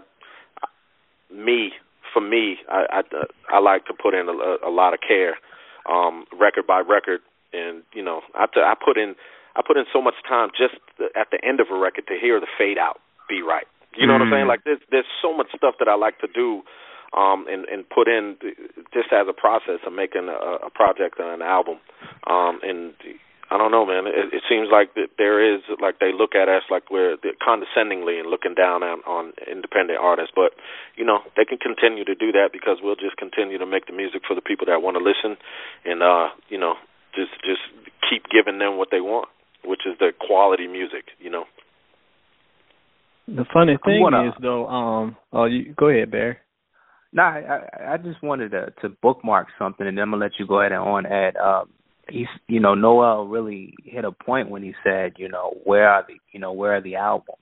me 1.33 1.71
for 2.13 2.21
me, 2.21 2.57
I, 2.69 3.01
I 3.01 3.57
I 3.57 3.59
like 3.59 3.85
to 3.87 3.93
put 3.93 4.13
in 4.13 4.29
a, 4.29 4.67
a 4.67 4.69
lot 4.69 4.93
of 4.93 4.99
care, 5.05 5.35
um, 5.89 6.25
record 6.39 6.67
by 6.67 6.79
record, 6.79 7.21
and 7.51 7.83
you 7.93 8.03
know, 8.03 8.21
I 8.35 8.45
I 8.45 8.75
put 8.75 8.97
in 8.97 9.15
I 9.55 9.61
put 9.65 9.77
in 9.77 9.85
so 9.91 10.01
much 10.01 10.15
time 10.27 10.49
just 10.55 10.75
at 11.15 11.27
the 11.31 11.43
end 11.43 11.59
of 11.59 11.67
a 11.71 11.77
record 11.77 12.07
to 12.07 12.15
hear 12.19 12.39
the 12.39 12.47
fade 12.57 12.77
out 12.77 12.99
be 13.27 13.41
right. 13.41 13.67
You 13.95 14.07
know 14.07 14.13
mm. 14.13 14.19
what 14.19 14.25
I'm 14.27 14.33
saying? 14.33 14.45
Mm. 14.45 14.49
Like 14.49 14.63
there's 14.63 14.81
there's 14.91 15.09
so 15.21 15.35
much 15.35 15.47
stuff 15.55 15.75
that 15.79 15.87
I 15.87 15.95
like 15.95 16.19
to 16.19 16.27
do, 16.27 16.61
um, 17.17 17.45
and 17.49 17.65
and 17.65 17.87
put 17.89 18.07
in 18.07 18.37
just 18.93 19.11
as 19.11 19.27
a 19.27 19.33
process 19.33 19.81
of 19.85 19.93
making 19.93 20.29
a, 20.29 20.67
a 20.67 20.69
project 20.69 21.19
and 21.19 21.29
an 21.29 21.41
album, 21.41 21.77
um, 22.29 22.59
and 22.63 22.93
I 23.53 23.57
don't 23.61 23.69
know, 23.69 23.85
man. 23.85 24.09
It, 24.09 24.33
it 24.33 24.41
seems 24.49 24.73
like 24.73 24.95
that 24.97 25.13
there 25.21 25.37
is 25.37 25.61
like 25.77 25.99
they 26.01 26.09
look 26.09 26.33
at 26.33 26.49
us 26.49 26.63
like 26.73 26.89
we're 26.89 27.17
condescendingly 27.37 28.17
and 28.17 28.25
looking 28.25 28.55
down 28.57 28.81
on, 28.81 29.05
on 29.05 29.33
independent 29.45 29.99
artists, 30.01 30.33
but 30.33 30.57
you 30.97 31.05
know 31.05 31.19
they 31.37 31.45
can 31.45 31.59
continue 31.61 32.03
to 32.03 32.15
do 32.15 32.31
that 32.33 32.49
because 32.51 32.81
we'll 32.81 32.97
just 32.97 33.15
continue 33.17 33.59
to 33.61 33.69
make 33.69 33.85
the 33.85 33.93
music 33.93 34.23
for 34.25 34.33
the 34.33 34.41
people 34.41 34.65
that 34.65 34.81
want 34.81 34.97
to 34.97 35.03
listen, 35.05 35.37
and 35.85 36.01
uh, 36.01 36.33
you 36.49 36.57
know 36.57 36.81
just 37.13 37.29
just 37.45 37.61
keep 38.09 38.25
giving 38.33 38.57
them 38.57 38.81
what 38.81 38.89
they 38.89 39.01
want, 39.01 39.29
which 39.63 39.85
is 39.85 39.93
the 39.99 40.09
quality 40.17 40.65
music, 40.65 41.13
you 41.19 41.29
know. 41.29 41.45
The 43.27 43.45
funny 43.53 43.77
thing 43.85 44.01
is 44.01 44.33
though, 44.41 44.65
um, 44.65 45.15
oh, 45.31 45.45
you 45.45 45.75
go 45.77 45.89
ahead, 45.89 46.09
Bear. 46.09 46.41
No, 47.13 47.21
I 47.21 47.93
I 47.93 47.97
just 47.97 48.23
wanted 48.23 48.49
to 48.49 48.73
to 48.81 48.89
bookmark 48.89 49.49
something, 49.59 49.85
and 49.85 49.95
then 49.95 50.09
I'm 50.09 50.09
gonna 50.09 50.25
let 50.25 50.39
you 50.39 50.47
go 50.47 50.59
ahead 50.59 50.71
and 50.71 50.81
on 50.81 51.05
add. 51.05 51.37
Um, 51.37 51.69
he's 52.09 52.27
you 52.47 52.59
know 52.59 52.75
Noel 52.75 53.27
really 53.27 53.73
hit 53.83 54.05
a 54.05 54.11
point 54.11 54.49
when 54.49 54.63
he 54.63 54.73
said 54.83 55.13
you 55.17 55.29
know 55.29 55.53
where 55.63 55.89
are 55.89 56.05
the 56.07 56.15
you 56.31 56.39
know 56.39 56.51
where 56.51 56.75
are 56.75 56.81
the 56.81 56.95
albums? 56.95 57.39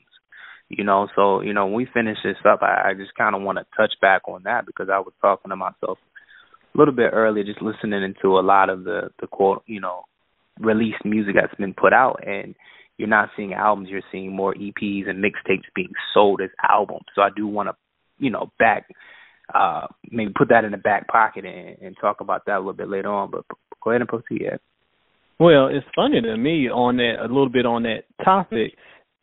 You 0.70 0.84
know 0.84 1.08
so 1.16 1.42
you 1.42 1.54
know 1.54 1.66
when 1.66 1.76
we 1.76 1.88
finish 1.92 2.18
this 2.24 2.38
up 2.46 2.62
I, 2.62 2.90
I 2.90 2.94
just 2.94 3.16
kind 3.16 3.36
of 3.36 3.42
want 3.42 3.58
to 3.58 3.66
touch 3.76 3.94
back 4.02 4.24
on 4.28 4.44
that 4.44 4.66
because 4.66 4.88
I 4.92 5.00
was 5.00 5.14
talking 5.22 5.50
to 5.50 5.56
myself 5.56 5.98
a 6.74 6.78
little 6.78 6.94
bit 6.94 7.12
earlier 7.14 7.44
just 7.44 7.62
listening 7.62 8.04
into 8.04 8.40
a 8.40 8.42
lot 8.42 8.70
of 8.70 8.84
the 8.84 9.10
the 9.20 9.28
quote 9.28 9.64
you 9.66 9.82
know 9.82 10.04
released 10.60 11.04
music 11.04 11.36
that's 11.36 11.56
been 11.56 11.74
put 11.74 11.94
out 11.94 12.22
and 12.26 12.56
you're 12.98 13.10
not 13.10 13.30
seeing 13.36 13.54
albums 13.54 13.90
you're 13.90 14.02
seeing 14.12 14.36
more 14.36 14.54
EPs 14.54 15.10
and 15.10 15.24
mixtapes 15.24 15.66
being 15.76 15.92
sold 16.14 16.40
as 16.42 16.50
albums. 16.70 17.06
So 17.16 17.22
I 17.22 17.30
do 17.36 17.48
want 17.48 17.70
to 17.70 17.76
you 18.20 18.30
know 18.30 18.52
back 18.60 18.88
uh 19.54 19.88
maybe 20.10 20.32
put 20.38 20.50
that 20.50 20.64
in 20.64 20.72
the 20.72 20.78
back 20.78 21.08
pocket 21.08 21.46
and, 21.46 21.78
and 21.82 21.98
talk 22.00 22.22
about 22.22 22.46
that 22.46 22.58
a 22.58 22.60
little 22.60 22.74
bit 22.74 22.88
later 22.88 23.12
on 23.12 23.32
but 23.32 23.44
Go 23.84 23.92
ahead 23.92 24.02
and 24.02 24.10
proceed. 24.10 24.44
Ed. 24.52 24.60
Well, 25.40 25.68
it's 25.68 25.86
funny 25.96 26.22
to 26.22 26.38
me 26.38 26.70
on 26.70 26.98
that 26.98 27.16
a 27.20 27.28
little 27.28 27.50
bit 27.50 27.66
on 27.66 27.84
that 27.84 28.04
topic 28.24 28.74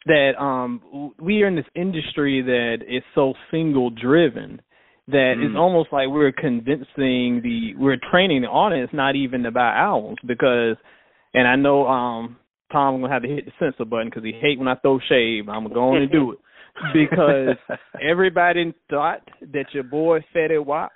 that 0.07 0.33
um 0.41 1.13
we 1.21 1.43
are 1.43 1.49
in 1.49 1.57
this 1.57 1.65
industry 1.75 2.43
that 2.43 2.79
is 2.89 3.03
so 3.15 3.35
single 3.51 3.91
driven 3.91 4.61
that 5.09 5.35
mm. 5.39 5.47
it's 5.47 5.57
almost 5.57 5.93
like 5.93 6.09
we're 6.09 6.33
convincing 6.33 7.41
the 7.43 7.73
we're 7.77 7.99
training 8.11 8.43
the 8.43 8.49
audience 8.49 8.91
not 8.93 9.17
even 9.17 9.43
to 9.43 9.51
buy 9.51 9.75
albums 9.77 10.19
because 10.27 10.77
and 11.35 11.47
I 11.47 11.57
know 11.57 11.87
um 11.87 12.37
Tom 12.73 13.01
gonna 13.01 13.13
have 13.13 13.23
to 13.23 13.29
hit 13.29 13.45
the 13.47 13.53
censor 13.59 13.85
button 13.85 14.09
because 14.09 14.25
he 14.25 14.33
hate 14.33 14.59
when 14.59 14.69
I 14.69 14.75
throw 14.77 14.99
shade. 15.09 15.49
I'm 15.49 15.73
going 15.73 16.01
to 16.01 16.07
do 16.07 16.33
it 16.33 16.39
because 16.93 17.57
everybody 18.01 18.75
thought 18.91 19.23
that 19.41 19.67
your 19.73 19.85
boy 19.85 20.21
Fetty 20.35 20.65
Wap 20.65 20.93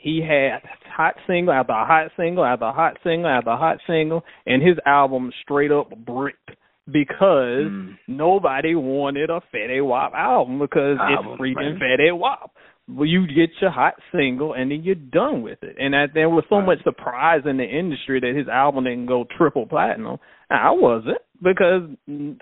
he 0.00 0.22
had 0.26 0.60
hot 0.96 1.14
single 1.26 1.52
after 1.52 1.74
hot 1.74 2.10
single 2.16 2.44
after 2.44 2.70
hot 2.72 2.96
single 3.04 3.30
after 3.30 3.50
hot 3.50 3.78
single, 3.86 4.22
and 4.46 4.62
his 4.62 4.76
album 4.86 5.30
straight 5.42 5.70
up 5.70 5.90
bricked 6.04 6.50
because 6.86 7.68
mm. 7.68 7.96
nobody 8.08 8.74
wanted 8.74 9.30
a 9.30 9.40
Fetty 9.54 9.84
Wap 9.86 10.12
album 10.14 10.58
because 10.58 10.96
album, 10.98 11.32
it's 11.32 11.40
freaking 11.40 11.80
right. 11.80 11.98
Fetty 12.00 12.18
Wap. 12.18 12.52
Well, 12.88 13.06
you 13.06 13.26
get 13.26 13.50
your 13.60 13.70
hot 13.70 13.94
single 14.10 14.54
and 14.54 14.70
then 14.70 14.82
you're 14.82 14.96
done 14.96 15.42
with 15.42 15.62
it. 15.62 15.76
And 15.78 15.94
that, 15.94 16.08
there 16.12 16.28
was 16.28 16.44
so 16.48 16.56
right. 16.56 16.66
much 16.66 16.82
surprise 16.82 17.42
in 17.48 17.58
the 17.58 17.64
industry 17.64 18.18
that 18.18 18.34
his 18.36 18.48
album 18.48 18.84
didn't 18.84 19.06
go 19.06 19.26
triple 19.36 19.66
platinum. 19.66 20.16
I 20.50 20.72
wasn't 20.72 21.18
because 21.40 21.82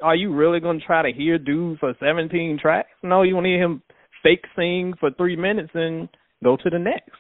are 0.03 0.17
you 0.17 0.33
really 0.35 0.61
going 0.61 0.81
to 0.81 0.87
try 0.87 1.03
to 1.03 1.17
hear 1.17 1.39
dude 1.39 1.79
for 1.81 1.93
17 2.01 2.59
tracks? 2.63 2.89
No, 3.03 3.23
you 3.23 3.35
want 3.35 3.45
to 3.45 3.51
hear 3.51 3.63
him 3.63 3.83
fake 4.23 4.45
sing 4.57 4.95
for 4.99 5.11
three 5.11 5.37
minutes 5.37 5.71
and 5.75 6.09
go 6.43 6.57
to 6.57 6.71
the 6.71 6.79
next. 6.79 7.13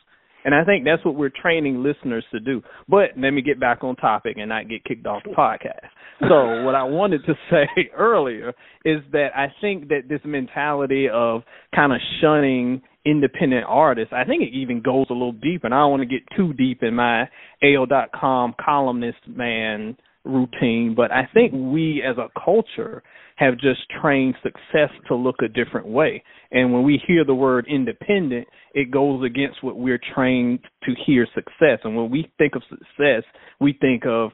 And 0.44 0.54
I 0.54 0.64
think 0.64 0.84
that's 0.84 1.04
what 1.04 1.14
we're 1.14 1.30
training 1.30 1.82
listeners 1.82 2.24
to 2.32 2.40
do. 2.40 2.62
But 2.88 3.10
let 3.16 3.30
me 3.30 3.42
get 3.42 3.60
back 3.60 3.82
on 3.82 3.96
topic 3.96 4.36
and 4.38 4.48
not 4.48 4.68
get 4.68 4.84
kicked 4.84 5.06
off 5.06 5.22
the 5.24 5.30
podcast. 5.30 5.88
So 6.20 6.62
what 6.64 6.74
I 6.74 6.84
wanted 6.84 7.24
to 7.26 7.34
say 7.50 7.66
earlier 7.96 8.52
is 8.84 9.00
that 9.12 9.28
I 9.36 9.48
think 9.60 9.88
that 9.88 10.02
this 10.08 10.20
mentality 10.24 11.08
of 11.12 11.42
kind 11.74 11.92
of 11.92 11.98
shunning 12.20 12.82
independent 13.04 13.64
artists, 13.66 14.12
I 14.14 14.24
think 14.24 14.42
it 14.42 14.54
even 14.54 14.82
goes 14.82 15.06
a 15.10 15.14
little 15.14 15.32
deep, 15.32 15.64
and 15.64 15.72
I 15.72 15.78
don't 15.78 15.90
want 15.90 16.02
to 16.02 16.06
get 16.08 16.22
too 16.36 16.52
deep 16.52 16.82
in 16.82 16.94
my 16.94 17.28
AO.com 17.62 18.54
columnist 18.62 19.18
man 19.26 19.96
routine, 20.28 20.94
but 20.96 21.10
I 21.10 21.28
think 21.32 21.52
we 21.52 22.02
as 22.08 22.16
a 22.18 22.28
culture 22.44 23.02
have 23.36 23.54
just 23.54 23.80
trained 24.00 24.34
success 24.42 24.90
to 25.06 25.14
look 25.14 25.36
a 25.42 25.48
different 25.48 25.86
way. 25.86 26.22
And 26.50 26.72
when 26.72 26.82
we 26.82 27.00
hear 27.06 27.24
the 27.24 27.34
word 27.34 27.66
independent, 27.68 28.48
it 28.74 28.90
goes 28.90 29.24
against 29.24 29.62
what 29.62 29.76
we're 29.76 30.00
trained 30.14 30.58
to 30.84 30.92
hear 31.06 31.26
success. 31.34 31.78
And 31.84 31.96
when 31.96 32.10
we 32.10 32.32
think 32.36 32.56
of 32.56 32.62
success, 32.68 33.22
we 33.60 33.78
think 33.80 34.04
of 34.06 34.32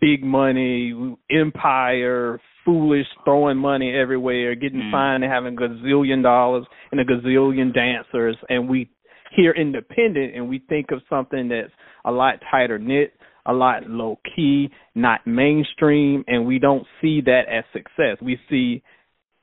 big 0.00 0.22
money, 0.22 1.16
empire, 1.30 2.40
foolish, 2.64 3.06
throwing 3.24 3.56
money 3.56 3.94
everywhere, 3.94 4.54
getting 4.54 4.80
mm. 4.80 4.90
fined 4.90 5.24
and 5.24 5.32
having 5.32 5.54
a 5.54 5.60
gazillion 5.60 6.22
dollars 6.22 6.66
and 6.90 7.00
a 7.00 7.04
gazillion 7.04 7.72
dancers. 7.74 8.36
And 8.50 8.68
we 8.68 8.90
hear 9.34 9.52
independent 9.52 10.36
and 10.36 10.48
we 10.48 10.62
think 10.68 10.90
of 10.90 11.00
something 11.08 11.48
that's 11.48 11.72
a 12.04 12.12
lot 12.12 12.34
tighter 12.50 12.78
knit, 12.78 13.14
a 13.46 13.52
lot 13.52 13.88
low 13.88 14.18
key, 14.36 14.70
not 14.94 15.26
mainstream, 15.26 16.24
and 16.26 16.46
we 16.46 16.58
don't 16.58 16.86
see 17.00 17.20
that 17.22 17.42
as 17.50 17.64
success. 17.72 18.18
We 18.22 18.38
see 18.48 18.82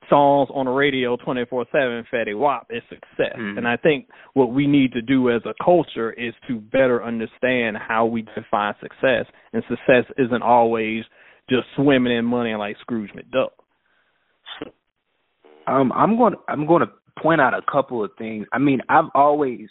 songs 0.10 0.50
on 0.54 0.66
the 0.66 0.72
radio 0.72 1.16
24 1.18 1.66
7 1.72 2.06
Fetty 2.12 2.38
Wap 2.38 2.68
is 2.70 2.82
success. 2.90 3.38
Mm. 3.38 3.58
And 3.58 3.68
I 3.68 3.78
think 3.78 4.08
what 4.34 4.54
we 4.54 4.68
need 4.68 4.94
to 4.94 5.02
do 5.02 5.30
as 5.30 5.42
a 5.46 5.54
culture 5.64 6.12
is 6.12 6.34
to 6.48 6.60
better 6.60 7.04
understand 7.04 7.78
how 7.78 8.06
we 8.06 8.24
define 8.24 8.74
success. 8.82 9.26
And 9.54 9.64
success 9.70 10.06
isn't 10.18 10.42
always 10.42 11.04
just 11.50 11.66
swimming 11.76 12.16
in 12.16 12.26
money 12.26 12.56
like 12.56 12.78
Scrooge 12.82 13.12
McDuck. 13.12 13.50
Um, 15.68 15.92
I'm 15.92 16.18
going. 16.18 16.36
I'm 16.48 16.66
going 16.66 16.82
to 16.82 16.90
point 17.22 17.42
out 17.42 17.54
a 17.54 17.62
couple 17.72 18.04
of 18.04 18.12
things. 18.18 18.48
I 18.52 18.58
mean, 18.58 18.80
I've 18.90 19.10
always 19.14 19.68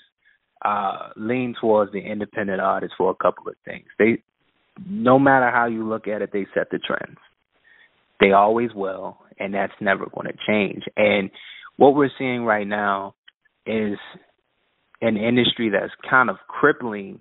uh, 0.64 1.10
lean 1.16 1.54
towards 1.60 1.92
the 1.92 2.00
independent 2.00 2.60
artists 2.60 2.94
for 2.96 3.10
a 3.10 3.14
couple 3.14 3.48
of 3.48 3.54
things. 3.64 3.86
They, 3.98 4.22
no 4.86 5.18
matter 5.18 5.50
how 5.50 5.66
you 5.66 5.88
look 5.88 6.08
at 6.08 6.22
it, 6.22 6.30
they 6.32 6.46
set 6.54 6.70
the 6.70 6.78
trends. 6.78 7.18
They 8.20 8.32
always 8.32 8.70
will, 8.74 9.18
and 9.38 9.54
that's 9.54 9.72
never 9.80 10.06
going 10.06 10.26
to 10.26 10.38
change. 10.46 10.84
And 10.96 11.30
what 11.76 11.94
we're 11.94 12.10
seeing 12.18 12.42
right 12.44 12.66
now 12.66 13.14
is 13.66 13.96
an 15.00 15.16
industry 15.16 15.70
that's 15.70 15.92
kind 16.08 16.28
of 16.28 16.36
crippling 16.48 17.20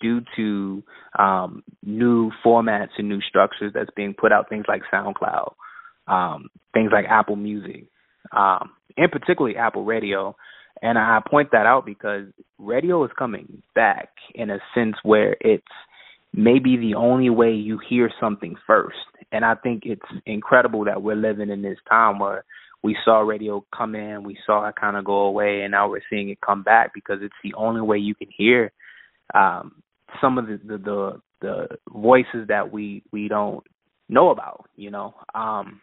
due 0.00 0.20
to 0.36 0.82
um, 1.18 1.62
new 1.84 2.32
formats 2.44 2.90
and 2.98 3.08
new 3.08 3.20
structures 3.20 3.72
that's 3.74 3.90
being 3.96 4.14
put 4.18 4.32
out. 4.32 4.48
Things 4.48 4.64
like 4.66 4.82
SoundCloud, 4.92 5.52
um, 6.08 6.48
things 6.72 6.90
like 6.92 7.04
Apple 7.08 7.36
Music, 7.36 7.86
um, 8.36 8.70
and 8.96 9.10
particularly 9.12 9.56
Apple 9.56 9.84
Radio 9.84 10.34
and 10.84 10.98
I 10.98 11.18
point 11.26 11.48
that 11.52 11.64
out 11.64 11.86
because 11.86 12.26
radio 12.58 13.02
is 13.06 13.10
coming 13.18 13.62
back 13.74 14.10
in 14.34 14.50
a 14.50 14.58
sense 14.74 14.96
where 15.02 15.34
it's 15.40 15.64
maybe 16.34 16.76
the 16.76 16.94
only 16.94 17.30
way 17.30 17.52
you 17.52 17.80
hear 17.88 18.10
something 18.20 18.54
first. 18.66 18.98
And 19.32 19.46
I 19.46 19.54
think 19.54 19.84
it's 19.86 20.02
incredible 20.26 20.84
that 20.84 21.00
we're 21.00 21.16
living 21.16 21.48
in 21.48 21.62
this 21.62 21.78
time 21.88 22.18
where 22.18 22.44
we 22.82 22.98
saw 23.02 23.20
radio 23.20 23.64
come 23.74 23.94
in, 23.94 24.24
we 24.24 24.36
saw 24.44 24.68
it 24.68 24.74
kind 24.78 24.98
of 24.98 25.06
go 25.06 25.20
away, 25.20 25.62
and 25.62 25.70
now 25.70 25.88
we're 25.88 26.02
seeing 26.10 26.28
it 26.28 26.38
come 26.42 26.62
back 26.62 26.92
because 26.92 27.20
it's 27.22 27.32
the 27.42 27.54
only 27.54 27.80
way 27.80 27.96
you 27.96 28.14
can 28.14 28.28
hear 28.36 28.70
um, 29.32 29.82
some 30.20 30.36
of 30.36 30.46
the, 30.46 30.60
the 30.66 30.76
the 30.76 31.20
the 31.40 31.66
voices 31.90 32.48
that 32.48 32.70
we 32.70 33.02
we 33.10 33.28
don't 33.28 33.64
know 34.10 34.28
about. 34.28 34.68
You 34.76 34.90
know, 34.90 35.14
um, 35.34 35.80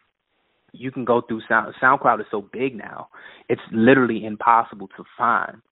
you 0.72 0.90
can 0.90 1.04
go 1.04 1.20
through 1.20 1.42
Sound 1.48 1.74
SoundCloud 1.82 2.20
is 2.20 2.26
so 2.30 2.44
big 2.52 2.76
now, 2.76 3.08
it's 3.48 3.60
literally 3.72 4.24
impossible 4.24 4.88
to 4.96 5.04
find 5.16 5.62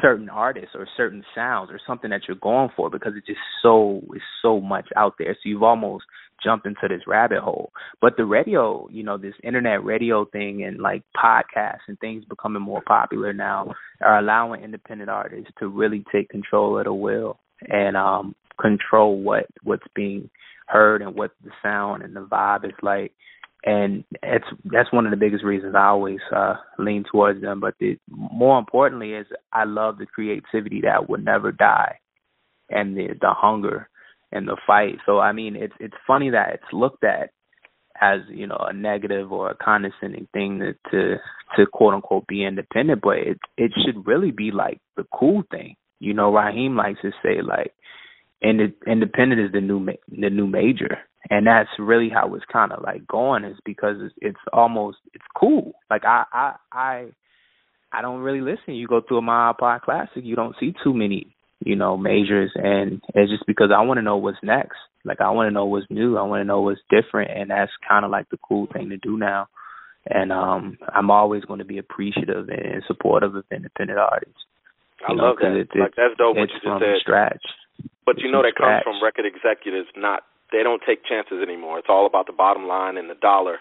certain 0.00 0.28
artists 0.28 0.70
or 0.74 0.86
certain 0.96 1.24
sounds 1.34 1.70
or 1.70 1.80
something 1.86 2.10
that 2.10 2.22
you're 2.26 2.36
going 2.36 2.68
for 2.76 2.90
because 2.90 3.12
it's 3.16 3.26
just 3.26 3.38
so 3.62 4.02
it's 4.12 4.24
so 4.42 4.60
much 4.60 4.88
out 4.96 5.14
there. 5.18 5.34
So 5.34 5.48
you've 5.48 5.62
almost 5.62 6.04
jumped 6.42 6.66
into 6.66 6.88
this 6.88 7.06
rabbit 7.06 7.38
hole. 7.38 7.70
But 8.00 8.16
the 8.16 8.24
radio, 8.24 8.88
you 8.90 9.02
know, 9.02 9.16
this 9.16 9.34
internet 9.42 9.84
radio 9.84 10.26
thing 10.26 10.64
and 10.64 10.80
like 10.80 11.02
podcasts 11.16 11.86
and 11.88 11.98
things 11.98 12.24
becoming 12.28 12.62
more 12.62 12.82
popular 12.86 13.32
now 13.32 13.72
are 14.02 14.18
allowing 14.18 14.62
independent 14.62 15.08
artists 15.08 15.52
to 15.60 15.68
really 15.68 16.04
take 16.12 16.28
control 16.28 16.78
of 16.78 16.84
the 16.84 16.92
wheel 16.92 17.38
and 17.68 17.96
um 17.96 18.34
control 18.60 19.18
what 19.18 19.46
what's 19.62 19.86
being 19.94 20.28
heard 20.66 21.00
and 21.00 21.14
what 21.14 21.30
the 21.44 21.50
sound 21.62 22.02
and 22.02 22.14
the 22.14 22.20
vibe 22.20 22.64
is 22.64 22.72
like 22.82 23.12
and 23.64 24.04
it's 24.22 24.46
that's 24.64 24.92
one 24.92 25.06
of 25.06 25.10
the 25.10 25.16
biggest 25.16 25.44
reasons 25.44 25.74
I 25.74 25.86
always 25.86 26.20
uh 26.34 26.54
lean 26.78 27.04
towards 27.10 27.40
them. 27.40 27.60
But 27.60 27.74
the 27.80 27.98
more 28.08 28.58
importantly 28.58 29.12
is 29.12 29.26
I 29.52 29.64
love 29.64 29.98
the 29.98 30.06
creativity 30.06 30.82
that 30.82 31.08
would 31.08 31.24
never 31.24 31.52
die, 31.52 31.98
and 32.70 32.96
the 32.96 33.08
the 33.20 33.32
hunger 33.32 33.88
and 34.32 34.46
the 34.46 34.56
fight. 34.66 34.96
So 35.06 35.18
I 35.18 35.32
mean, 35.32 35.56
it's 35.56 35.74
it's 35.80 35.94
funny 36.06 36.30
that 36.30 36.54
it's 36.54 36.72
looked 36.72 37.04
at 37.04 37.30
as 38.00 38.20
you 38.28 38.46
know 38.46 38.58
a 38.58 38.72
negative 38.72 39.32
or 39.32 39.50
a 39.50 39.56
condescending 39.56 40.28
thing 40.32 40.60
to 40.60 40.74
to, 40.90 41.16
to 41.56 41.66
quote 41.72 41.94
unquote 41.94 42.26
be 42.26 42.44
independent, 42.44 43.00
but 43.02 43.18
it 43.18 43.38
it 43.56 43.72
should 43.84 44.06
really 44.06 44.30
be 44.30 44.50
like 44.50 44.80
the 44.96 45.04
cool 45.12 45.42
thing. 45.50 45.76
You 45.98 46.14
know, 46.14 46.32
Raheem 46.32 46.76
likes 46.76 47.00
to 47.02 47.10
say 47.22 47.40
like, 47.42 47.72
independent 48.42 49.40
is 49.40 49.52
the 49.52 49.60
new 49.60 49.86
the 50.08 50.30
new 50.30 50.46
major 50.46 50.98
and 51.30 51.46
that's 51.46 51.68
really 51.78 52.08
how 52.12 52.34
it's 52.34 52.44
kind 52.52 52.72
of 52.72 52.82
like 52.82 53.06
going 53.06 53.44
is 53.44 53.56
because 53.64 53.96
it's, 54.00 54.14
it's 54.20 54.38
almost 54.52 54.98
it's 55.14 55.24
cool 55.38 55.72
like 55.90 56.04
i 56.04 56.24
i 56.32 56.54
i 56.72 57.06
i 57.92 58.02
don't 58.02 58.20
really 58.20 58.40
listen 58.40 58.74
you 58.74 58.86
go 58.86 59.00
through 59.06 59.18
a 59.18 59.22
my 59.22 59.52
iPod 59.52 59.80
classic 59.82 60.24
you 60.24 60.36
don't 60.36 60.56
see 60.58 60.74
too 60.84 60.94
many 60.94 61.34
you 61.60 61.76
know 61.76 61.96
majors 61.96 62.50
and 62.54 63.00
it's 63.14 63.30
just 63.30 63.46
because 63.46 63.70
i 63.76 63.82
want 63.82 63.98
to 63.98 64.02
know 64.02 64.16
what's 64.16 64.38
next 64.42 64.76
like 65.04 65.20
i 65.20 65.30
want 65.30 65.48
to 65.48 65.54
know 65.54 65.66
what's 65.66 65.86
new 65.90 66.16
i 66.16 66.22
want 66.22 66.40
to 66.40 66.44
know 66.44 66.60
what's 66.60 66.80
different 66.90 67.30
and 67.30 67.50
that's 67.50 67.72
kind 67.88 68.04
of 68.04 68.10
like 68.10 68.28
the 68.30 68.38
cool 68.46 68.66
thing 68.72 68.90
to 68.90 68.96
do 68.98 69.16
now 69.16 69.48
and 70.08 70.32
um 70.32 70.76
i'm 70.94 71.10
always 71.10 71.44
going 71.44 71.58
to 71.58 71.64
be 71.64 71.78
appreciative 71.78 72.48
and 72.48 72.82
supportive 72.86 73.34
of 73.34 73.44
independent 73.50 73.98
artists 73.98 74.40
I 75.06 75.12
know, 75.12 75.24
love 75.24 75.36
that. 75.40 75.52
It, 75.52 75.68
like 75.76 75.92
that's 75.96 76.16
dope. 76.16 76.36
What 76.36 76.48
you 76.48 76.60
just 76.62 76.80
said. 76.80 77.00
Scratch. 77.00 77.44
But 78.06 78.18
you 78.18 78.30
know 78.30 78.42
that 78.42 78.56
comes 78.56 78.82
from 78.82 79.02
record 79.02 79.26
executives 79.26 79.88
not 79.96 80.22
they 80.52 80.62
don't 80.62 80.82
take 80.86 81.04
chances 81.04 81.42
anymore. 81.42 81.78
It's 81.78 81.90
all 81.90 82.06
about 82.06 82.26
the 82.26 82.32
bottom 82.32 82.66
line 82.66 82.96
and 82.96 83.10
the 83.10 83.18
dollar, 83.18 83.58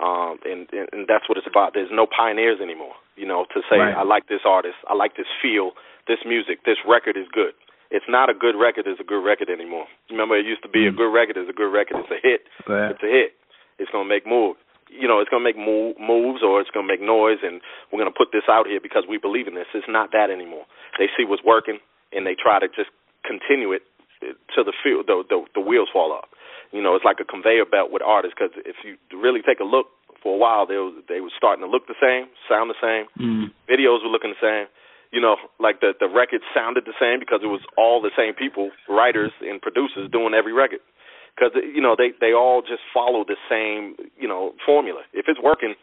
um, 0.00 0.38
and, 0.44 0.68
and 0.72 0.88
and 0.92 1.02
that's 1.08 1.28
what 1.28 1.36
it's 1.36 1.46
about. 1.46 1.74
There's 1.74 1.92
no 1.92 2.06
pioneers 2.06 2.60
anymore. 2.60 2.94
You 3.16 3.26
know, 3.26 3.44
to 3.52 3.60
say 3.68 3.78
right. 3.78 3.94
I 3.94 4.04
like 4.04 4.28
this 4.28 4.44
artist, 4.44 4.76
I 4.88 4.94
like 4.94 5.16
this 5.16 5.28
feel, 5.40 5.72
this 6.08 6.24
music, 6.24 6.64
this 6.64 6.80
record 6.88 7.16
is 7.16 7.26
good. 7.32 7.52
It's 7.92 8.08
not 8.08 8.30
a 8.30 8.34
good 8.34 8.56
record 8.56 8.88
is 8.88 8.96
a 9.00 9.04
good 9.04 9.20
record 9.20 9.50
anymore. 9.52 9.84
Remember, 10.08 10.32
it 10.38 10.46
used 10.46 10.62
to 10.62 10.68
be 10.68 10.88
mm. 10.88 10.88
a 10.88 10.96
good 10.96 11.12
record 11.12 11.36
is 11.36 11.44
a 11.48 11.52
good 11.52 11.68
record. 11.68 12.00
It's 12.00 12.10
a 12.10 12.20
hit. 12.24 12.48
Right. 12.64 12.90
It's 12.90 13.04
a 13.04 13.12
hit. 13.12 13.36
It's 13.78 13.90
gonna 13.92 14.08
make 14.08 14.26
moves. 14.26 14.58
You 14.88 15.08
know, 15.08 15.20
it's 15.20 15.28
gonna 15.28 15.44
make 15.44 15.60
move, 15.60 15.96
moves 16.00 16.40
or 16.40 16.60
it's 16.60 16.70
gonna 16.72 16.88
make 16.88 17.04
noise, 17.04 17.44
and 17.44 17.60
we're 17.92 18.00
gonna 18.00 18.16
put 18.16 18.32
this 18.32 18.48
out 18.48 18.66
here 18.66 18.80
because 18.80 19.04
we 19.04 19.18
believe 19.18 19.46
in 19.46 19.54
this. 19.54 19.68
It's 19.74 19.88
not 19.88 20.08
that 20.12 20.32
anymore. 20.32 20.64
They 20.98 21.12
see 21.16 21.28
what's 21.28 21.44
working 21.44 21.80
and 22.12 22.26
they 22.26 22.36
try 22.36 22.60
to 22.60 22.68
just 22.68 22.92
continue 23.24 23.72
it 23.72 23.82
till 24.54 24.64
the 24.64 24.72
field 24.82 25.06
the, 25.06 25.22
the 25.28 25.44
the 25.54 25.60
wheels 25.60 25.88
fall 25.92 26.12
off. 26.12 26.28
You 26.72 26.80
know, 26.80 26.96
it's 26.96 27.04
like 27.04 27.20
a 27.20 27.28
conveyor 27.28 27.66
belt 27.66 27.92
with 27.92 28.00
artists 28.00 28.34
because 28.38 28.56
if 28.64 28.76
you 28.80 28.96
really 29.12 29.42
take 29.44 29.60
a 29.60 29.68
look 29.68 29.92
for 30.22 30.34
a 30.34 30.38
while, 30.38 30.64
they 30.66 30.76
were, 30.80 30.92
they 31.08 31.20
were 31.20 31.34
starting 31.36 31.64
to 31.64 31.70
look 31.70 31.86
the 31.86 31.98
same, 32.00 32.32
sound 32.48 32.72
the 32.72 32.80
same, 32.80 33.04
mm. 33.20 33.50
videos 33.68 34.00
were 34.00 34.08
looking 34.08 34.32
the 34.32 34.40
same. 34.40 34.66
You 35.12 35.20
know, 35.20 35.36
like 35.60 35.84
the 35.84 35.92
the 36.00 36.08
records 36.08 36.44
sounded 36.56 36.88
the 36.88 36.96
same 36.96 37.20
because 37.20 37.44
it 37.44 37.52
was 37.52 37.60
all 37.76 38.00
the 38.00 38.14
same 38.16 38.32
people, 38.32 38.70
writers 38.88 39.32
and 39.44 39.60
producers 39.60 40.08
doing 40.10 40.32
every 40.32 40.54
record. 40.54 40.80
Because 41.36 41.52
you 41.60 41.82
know 41.82 41.94
they 41.96 42.16
they 42.16 42.32
all 42.32 42.62
just 42.62 42.80
follow 42.94 43.24
the 43.24 43.36
same 43.50 43.96
you 44.16 44.26
know 44.26 44.56
formula. 44.64 45.02
If 45.12 45.28
it's 45.28 45.40
working, 45.40 45.74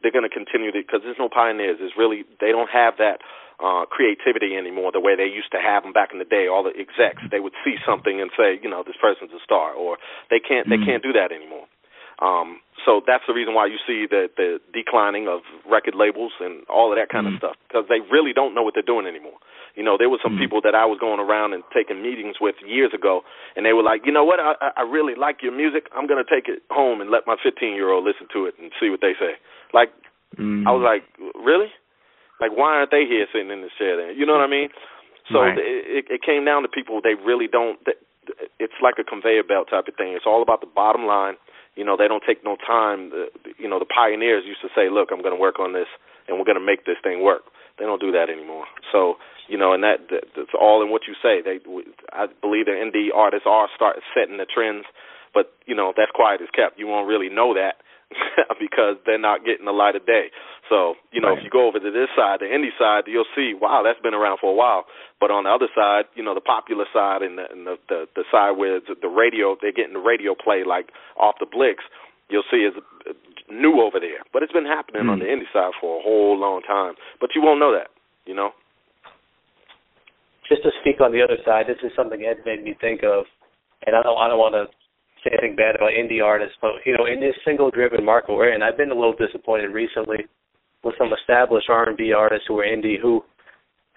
they're 0.00 0.12
going 0.12 0.28
to 0.28 0.32
continue 0.32 0.72
to 0.72 0.80
because 0.80 1.04
there's 1.04 1.20
no 1.20 1.28
pioneers. 1.28 1.76
It's 1.80 1.92
really 1.96 2.24
they 2.40 2.52
don't 2.56 2.70
have 2.72 2.96
that 2.96 3.20
uh, 3.60 3.84
creativity 3.86 4.56
anymore 4.56 4.90
the 4.92 5.00
way 5.00 5.14
they 5.14 5.28
used 5.28 5.52
to 5.52 5.60
have 5.60 5.84
them 5.84 5.92
back 5.92 6.10
in 6.12 6.18
the 6.18 6.28
day. 6.28 6.48
All 6.48 6.64
the 6.64 6.74
execs 6.74 7.22
they 7.30 7.40
would 7.40 7.54
see 7.64 7.76
something 7.84 8.20
and 8.20 8.32
say, 8.32 8.58
you 8.62 8.68
know, 8.68 8.82
this 8.82 8.96
person's 8.96 9.30
a 9.32 9.42
star, 9.44 9.72
or 9.72 9.98
they 10.32 10.40
can't 10.40 10.68
they 10.68 10.80
mm. 10.80 10.86
can't 10.86 11.02
do 11.02 11.12
that 11.12 11.32
anymore. 11.32 11.68
Um, 12.20 12.60
so 12.84 13.00
that's 13.04 13.24
the 13.28 13.32
reason 13.32 13.54
why 13.54 13.66
you 13.66 13.76
see 13.86 14.04
the 14.08 14.28
the 14.36 14.60
declining 14.72 15.28
of 15.28 15.40
record 15.68 15.94
labels 15.94 16.32
and 16.40 16.64
all 16.68 16.92
of 16.92 16.96
that 16.96 17.08
kind 17.08 17.28
mm. 17.28 17.36
of 17.36 17.38
stuff 17.38 17.56
because 17.68 17.84
they 17.88 18.00
really 18.12 18.32
don't 18.32 18.54
know 18.54 18.62
what 18.62 18.74
they're 18.74 18.84
doing 18.84 19.06
anymore. 19.06 19.36
You 19.76 19.84
know, 19.84 19.96
there 19.96 20.10
were 20.10 20.20
some 20.22 20.36
mm. 20.36 20.40
people 20.40 20.60
that 20.64 20.74
I 20.74 20.84
was 20.84 20.98
going 20.98 21.20
around 21.20 21.52
and 21.54 21.62
taking 21.72 22.02
meetings 22.02 22.36
with 22.40 22.56
years 22.66 22.92
ago, 22.92 23.22
and 23.54 23.64
they 23.64 23.72
were 23.72 23.84
like, 23.84 24.02
you 24.04 24.12
know 24.12 24.24
what, 24.24 24.40
I, 24.40 24.56
I 24.76 24.82
really 24.82 25.14
like 25.14 25.40
your 25.42 25.54
music. 25.54 25.86
I'm 25.94 26.06
going 26.06 26.22
to 26.22 26.28
take 26.28 26.48
it 26.48 26.62
home 26.70 27.00
and 27.00 27.10
let 27.10 27.26
my 27.26 27.36
15 27.38 27.74
year 27.74 27.92
old 27.92 28.04
listen 28.04 28.26
to 28.34 28.46
it 28.46 28.54
and 28.60 28.72
see 28.80 28.90
what 28.90 29.00
they 29.00 29.14
say. 29.14 29.38
Like, 29.72 29.88
mm. 30.36 30.66
I 30.66 30.72
was 30.72 30.82
like, 30.82 31.06
really? 31.38 31.70
Like, 32.40 32.56
why 32.56 32.80
aren't 32.80 32.90
they 32.90 33.04
here 33.04 33.28
sitting 33.32 33.52
in 33.52 33.60
this 33.60 33.76
chair? 33.76 33.96
Then 34.00 34.16
you 34.16 34.24
know 34.24 34.32
what 34.32 34.46
I 34.46 34.50
mean? 34.50 34.72
So 35.28 35.44
right. 35.44 35.56
it, 35.56 36.08
it 36.08 36.20
came 36.24 36.44
down 36.44 36.62
to 36.62 36.68
people. 36.68 37.00
They 37.04 37.14
really 37.14 37.46
don't. 37.46 37.78
It's 38.58 38.76
like 38.82 38.96
a 38.98 39.04
conveyor 39.04 39.44
belt 39.44 39.68
type 39.70 39.86
of 39.86 39.94
thing. 39.94 40.16
It's 40.16 40.26
all 40.26 40.42
about 40.42 40.60
the 40.60 40.70
bottom 40.70 41.06
line. 41.06 41.34
You 41.76 41.84
know, 41.84 41.96
they 41.96 42.08
don't 42.08 42.24
take 42.26 42.42
no 42.42 42.56
time. 42.56 43.12
You 43.58 43.68
know, 43.68 43.78
the 43.78 43.86
pioneers 43.86 44.42
used 44.48 44.60
to 44.62 44.72
say, 44.74 44.90
"Look, 44.90 45.12
I'm 45.12 45.22
going 45.22 45.36
to 45.36 45.40
work 45.40 45.60
on 45.60 45.72
this, 45.72 45.88
and 46.26 46.38
we're 46.38 46.48
going 46.48 46.58
to 46.58 46.64
make 46.64 46.84
this 46.84 46.98
thing 47.02 47.22
work." 47.22 47.46
They 47.78 47.86
don't 47.86 48.00
do 48.00 48.12
that 48.12 48.28
anymore. 48.28 48.66
So 48.90 49.16
you 49.46 49.58
know, 49.58 49.72
and 49.72 49.82
that 49.82 50.06
that's 50.10 50.54
all 50.58 50.82
in 50.82 50.90
what 50.90 51.02
you 51.06 51.14
say. 51.22 51.42
They, 51.42 51.58
I 52.12 52.26
believe 52.40 52.66
that 52.66 52.78
indie 52.78 53.14
artists 53.14 53.46
are 53.46 53.68
start 53.74 53.96
setting 54.14 54.38
the 54.38 54.46
trends, 54.46 54.84
but 55.34 55.52
you 55.66 55.74
know, 55.74 55.92
that's 55.96 56.10
quiet 56.14 56.40
as 56.42 56.50
kept. 56.54 56.78
You 56.78 56.86
won't 56.86 57.08
really 57.08 57.28
know 57.28 57.54
that 57.54 57.82
because 58.60 58.96
they're 59.06 59.20
not 59.20 59.44
getting 59.44 59.66
the 59.66 59.74
light 59.74 59.96
of 59.96 60.06
day. 60.06 60.28
So, 60.68 60.94
you 61.10 61.20
know, 61.20 61.34
right. 61.34 61.38
if 61.38 61.44
you 61.44 61.50
go 61.50 61.66
over 61.66 61.78
to 61.78 61.90
this 61.90 62.10
side, 62.14 62.38
the 62.40 62.50
indie 62.50 62.74
side, 62.78 63.04
you'll 63.06 63.28
see, 63.34 63.54
wow, 63.54 63.82
that's 63.82 64.00
been 64.00 64.14
around 64.14 64.38
for 64.40 64.50
a 64.50 64.54
while. 64.54 64.84
But 65.18 65.30
on 65.30 65.44
the 65.44 65.50
other 65.50 65.68
side, 65.74 66.06
you 66.14 66.22
know, 66.22 66.34
the 66.34 66.40
popular 66.40 66.86
side 66.94 67.22
and 67.22 67.38
the 67.38 67.46
and 67.50 67.66
the, 67.66 67.76
the, 67.88 68.06
the 68.14 68.24
side 68.30 68.54
where 68.54 68.78
the, 68.78 68.94
the 68.94 69.10
radio, 69.10 69.56
they're 69.60 69.74
getting 69.74 69.94
the 69.94 70.02
radio 70.02 70.34
play 70.34 70.62
like 70.66 70.90
off 71.18 71.34
the 71.40 71.46
blicks, 71.46 71.82
you'll 72.30 72.46
see 72.50 72.62
is 72.62 72.74
new 73.50 73.82
over 73.82 73.98
there. 73.98 74.22
But 74.32 74.42
it's 74.42 74.54
been 74.54 74.66
happening 74.66 75.06
mm. 75.06 75.10
on 75.10 75.18
the 75.18 75.26
indie 75.26 75.50
side 75.52 75.74
for 75.80 75.98
a 75.98 76.02
whole 76.02 76.38
long 76.38 76.62
time. 76.62 76.94
But 77.20 77.30
you 77.34 77.42
won't 77.42 77.58
know 77.58 77.74
that, 77.74 77.90
you 78.26 78.34
know. 78.34 78.50
Just 80.48 80.62
to 80.62 80.70
speak 80.82 81.00
on 81.00 81.12
the 81.12 81.22
other 81.22 81.38
side, 81.44 81.66
this 81.66 81.78
is 81.82 81.94
something 81.94 82.22
Ed 82.22 82.42
made 82.46 82.62
me 82.62 82.74
think 82.80 83.02
of, 83.02 83.26
and 83.86 83.94
I 83.94 84.02
don't, 84.02 84.18
I 84.18 84.26
don't 84.26 84.38
want 84.38 84.54
to 84.58 84.66
say 85.24 85.30
anything 85.32 85.56
bad 85.56 85.76
about 85.76 85.90
indie 85.90 86.22
artists, 86.22 86.56
but 86.60 86.72
you 86.84 86.96
know, 86.96 87.06
in 87.06 87.20
this 87.20 87.34
single-driven 87.44 88.04
market 88.04 88.32
we're 88.32 88.54
in, 88.54 88.62
I've 88.62 88.76
been 88.76 88.90
a 88.90 88.94
little 88.94 89.16
disappointed 89.16 89.70
recently 89.70 90.26
with 90.82 90.94
some 90.98 91.12
established 91.12 91.68
R&B 91.68 92.12
artists 92.12 92.46
who 92.48 92.58
are 92.58 92.64
indie 92.64 93.00
who 93.00 93.22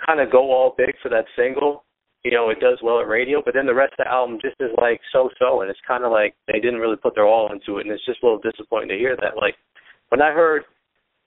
kind 0.06 0.20
of 0.20 0.32
go 0.32 0.52
all 0.52 0.76
big 0.78 0.96
for 1.02 1.10
that 1.10 1.26
single. 1.36 1.84
You 2.24 2.32
know, 2.32 2.50
it 2.50 2.60
does 2.60 2.80
well 2.82 3.00
at 3.00 3.08
radio, 3.08 3.42
but 3.44 3.54
then 3.54 3.66
the 3.66 3.74
rest 3.74 3.94
of 4.00 4.06
the 4.06 4.12
album 4.12 4.40
just 4.42 4.56
is 4.60 4.72
like 4.80 5.00
so-so, 5.12 5.62
and 5.62 5.70
it's 5.70 5.80
kind 5.88 6.06
of 6.06 6.12
like 6.12 6.36
they 6.48 6.60
didn't 6.60 6.80
really 6.80 6.96
put 6.96 7.16
their 7.16 7.28
all 7.28 7.52
into 7.52 7.80
it, 7.80 7.86
and 7.86 7.92
it's 7.92 8.06
just 8.06 8.24
a 8.24 8.26
little 8.26 8.40
disappointing 8.40 8.90
to 8.90 8.98
hear 8.98 9.16
that. 9.20 9.36
Like 9.36 9.56
when 10.10 10.22
I 10.22 10.32
heard 10.32 10.64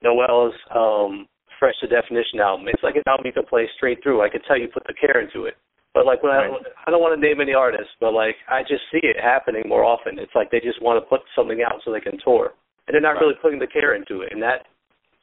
Noel's 0.02 0.54
um 0.74 1.26
Fresh 1.58 1.76
to 1.80 1.86
Definition 1.86 2.40
album, 2.40 2.68
it's 2.68 2.82
like 2.82 2.96
an 2.96 3.02
album 3.06 3.26
you 3.26 3.32
can 3.32 3.46
play 3.46 3.68
straight 3.76 4.02
through. 4.02 4.22
I 4.22 4.28
could 4.28 4.42
tell 4.46 4.58
you 4.58 4.68
put 4.68 4.84
the 4.86 4.94
care 4.94 5.20
into 5.20 5.44
it. 5.44 5.54
But 5.96 6.04
like 6.04 6.20
when 6.20 6.36
right. 6.36 6.52
I 6.52 6.84
I 6.84 6.92
don't 6.92 7.00
want 7.00 7.16
to 7.16 7.22
name 7.24 7.40
any 7.40 7.56
artists, 7.56 7.96
but 8.04 8.12
like 8.12 8.36
I 8.52 8.60
just 8.60 8.84
see 8.92 9.00
it 9.00 9.16
happening 9.16 9.64
more 9.64 9.80
often. 9.80 10.20
It's 10.20 10.36
like 10.36 10.52
they 10.52 10.60
just 10.60 10.84
want 10.84 11.00
to 11.00 11.08
put 11.08 11.24
something 11.32 11.64
out 11.64 11.80
so 11.80 11.88
they 11.88 12.04
can 12.04 12.20
tour, 12.20 12.52
and 12.84 12.92
they're 12.92 13.00
not 13.00 13.16
right. 13.16 13.32
really 13.32 13.40
putting 13.40 13.56
the 13.56 13.66
care 13.66 13.96
into 13.96 14.20
it, 14.20 14.28
and 14.28 14.44
that 14.44 14.68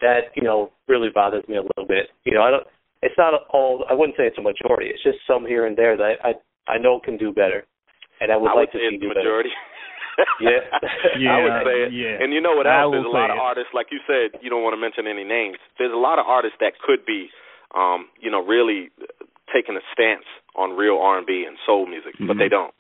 that 0.02 0.34
you 0.34 0.42
know 0.42 0.74
really 0.90 1.14
bothers 1.14 1.46
me 1.46 1.62
a 1.62 1.66
little 1.70 1.86
bit. 1.86 2.10
You 2.26 2.34
know, 2.34 2.42
I 2.42 2.50
don't. 2.50 2.66
It's 3.06 3.14
not 3.22 3.38
all. 3.54 3.86
I 3.86 3.94
wouldn't 3.94 4.18
say 4.18 4.26
it's 4.26 4.42
a 4.42 4.42
majority. 4.42 4.90
It's 4.90 5.06
just 5.06 5.22
some 5.30 5.46
here 5.46 5.70
and 5.70 5.78
there 5.78 5.94
that 5.94 6.18
I 6.26 6.34
I 6.66 6.82
know 6.82 6.98
can 6.98 7.22
do 7.22 7.30
better, 7.30 7.70
and 8.18 8.34
I 8.34 8.36
would 8.36 8.50
I 8.50 8.66
like 8.66 8.74
to 8.74 8.82
see 8.82 8.98
see 8.98 8.98
do 8.98 9.14
majority. 9.14 9.54
yeah, 10.42 10.74
I 11.30 11.38
would 11.38 11.70
say 11.70 11.78
it. 11.86 11.93
Yeah. 11.93 12.18
And 12.18 12.34
you 12.34 12.41
know 12.41 12.58
what 12.58 12.66
else? 12.66 12.97
There's 12.97 13.06
a 13.06 13.14
lot 13.14 13.30
of 13.30 13.38
artists, 13.38 13.78
like 13.78 13.93
you 13.93 14.02
said, 14.10 14.41
you 14.41 14.50
don't 14.50 14.66
want 14.66 14.74
to 14.74 14.82
mention 14.82 15.06
any 15.06 15.22
names. 15.22 15.62
There's 15.78 15.93
a 15.93 16.02
lot 16.02 16.18
of 16.18 16.26
artists 16.26 16.58
that 16.62 16.74
could 16.82 17.06
be, 17.06 17.30
um, 17.74 18.10
you 18.22 18.30
know, 18.30 18.41
really 18.41 18.89
taking 19.52 19.76
a 19.76 19.84
stance 19.91 20.26
on 20.56 20.78
real 20.78 20.98
R&B 21.02 21.46
and 21.48 21.58
soul 21.66 21.86
music, 21.86 22.16
mm-hmm. 22.16 22.28
but 22.28 22.38
they 22.38 22.50
don't. 22.50 22.74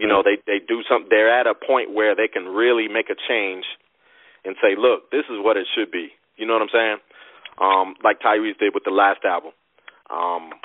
You 0.00 0.08
know, 0.08 0.24
they 0.24 0.40
they 0.48 0.64
do 0.64 0.80
something. 0.88 1.12
They're 1.12 1.28
at 1.28 1.46
a 1.46 1.52
point 1.52 1.92
where 1.92 2.16
they 2.16 2.26
can 2.26 2.48
really 2.48 2.88
make 2.88 3.12
a 3.12 3.18
change 3.28 3.68
and 4.48 4.56
say, 4.56 4.72
"Look, 4.72 5.12
this 5.12 5.28
is 5.28 5.36
what 5.44 5.60
it 5.60 5.68
should 5.76 5.92
be." 5.92 6.16
You 6.40 6.48
know 6.48 6.56
what 6.56 6.64
I'm 6.64 6.72
saying? 6.72 6.98
Um, 7.60 7.94
like 8.02 8.16
Tyrese 8.24 8.56
did 8.56 8.72
with 8.72 8.88
the 8.88 8.96
last 8.96 9.28
album. 9.28 9.52
Um, 10.08 10.56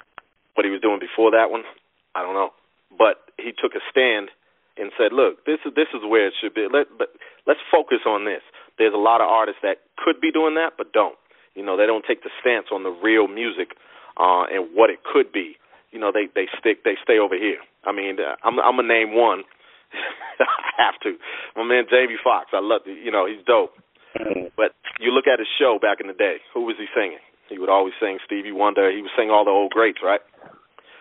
what 0.56 0.64
he 0.64 0.72
was 0.72 0.80
doing 0.80 1.04
before 1.04 1.36
that 1.36 1.52
one, 1.52 1.68
I 2.16 2.24
don't 2.24 2.34
know. 2.34 2.56
But 2.96 3.28
he 3.36 3.52
took 3.52 3.76
a 3.76 3.84
stand 3.92 4.32
and 4.80 4.96
said, 4.96 5.12
"Look, 5.12 5.44
this 5.44 5.60
is 5.68 5.76
this 5.76 5.92
is 5.92 6.00
where 6.08 6.32
it 6.32 6.34
should 6.40 6.56
be. 6.56 6.72
Let 6.72 6.88
but 6.98 7.12
let's 7.46 7.60
focus 7.68 8.08
on 8.08 8.24
this." 8.24 8.42
There's 8.80 8.96
a 8.96 9.04
lot 9.04 9.20
of 9.20 9.28
artists 9.28 9.60
that 9.64 9.84
could 10.00 10.20
be 10.24 10.32
doing 10.32 10.56
that, 10.56 10.80
but 10.80 10.94
don't. 10.96 11.20
You 11.56 11.64
know, 11.64 11.76
they 11.76 11.88
don't 11.88 12.04
take 12.08 12.24
the 12.24 12.32
stance 12.40 12.68
on 12.72 12.84
the 12.84 12.92
real 12.92 13.28
music 13.28 13.76
uh, 14.18 14.46
and 14.52 14.74
what 14.74 14.90
it 14.90 15.04
could 15.04 15.32
be, 15.32 15.58
you 15.92 16.00
know, 16.00 16.12
they 16.12 16.28
they 16.34 16.48
stick 16.60 16.84
they 16.84 16.96
stay 17.04 17.20
over 17.20 17.36
here. 17.36 17.60
I 17.86 17.92
mean, 17.92 18.18
I'm 18.44 18.60
I'm 18.60 18.78
gonna 18.78 18.88
name 18.88 19.16
one. 19.16 19.44
I 20.40 20.72
have 20.78 21.00
to. 21.04 21.16
My 21.56 21.64
man 21.64 21.86
Jamie 21.90 22.20
Foxx. 22.22 22.52
I 22.54 22.60
love 22.60 22.82
you 22.86 23.12
know 23.12 23.26
he's 23.26 23.44
dope. 23.46 23.76
But 24.56 24.72
you 25.00 25.12
look 25.12 25.28
at 25.28 25.40
his 25.40 25.52
show 25.60 25.78
back 25.82 26.00
in 26.00 26.08
the 26.08 26.16
day. 26.16 26.40
Who 26.54 26.64
was 26.64 26.76
he 26.80 26.88
singing? 26.96 27.20
He 27.50 27.60
would 27.60 27.70
always 27.70 27.94
sing 28.00 28.18
Stevie 28.26 28.56
Wonder. 28.56 28.90
He 28.90 29.04
was 29.04 29.12
singing 29.16 29.32
all 29.32 29.46
the 29.46 29.52
old 29.52 29.72
greats, 29.72 30.00
right? 30.02 30.22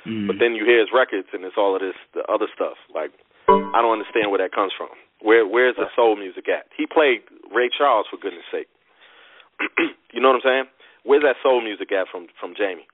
Mm. 0.07 0.27
But 0.27 0.37
then 0.39 0.55
you 0.55 0.67
hear 0.67 0.81
his 0.81 0.93
records 0.93 1.29
and 1.33 1.45
it's 1.45 1.57
all 1.57 1.75
of 1.75 1.81
this 1.81 1.97
the 2.12 2.23
other 2.29 2.47
stuff. 2.53 2.77
Like 2.93 3.11
I 3.49 3.81
don't 3.81 3.97
understand 3.97 4.31
where 4.31 4.43
that 4.43 4.53
comes 4.53 4.73
from. 4.77 4.93
Where 5.23 5.47
where's 5.47 5.77
the 5.77 5.89
soul 5.97 6.17
music 6.17 6.49
at? 6.49 6.67
He 6.77 6.87
played 6.87 7.25
Ray 7.55 7.71
Charles 7.71 8.07
for 8.11 8.19
goodness 8.19 8.45
sake. 8.53 8.69
you 10.12 10.21
know 10.21 10.35
what 10.35 10.43
I'm 10.45 10.47
saying? 10.47 10.67
Where's 11.05 11.23
that 11.23 11.41
soul 11.43 11.62
music 11.62 11.93
at 11.93 12.09
from 12.11 12.29
from 12.39 12.53
Jamie? 12.57 12.87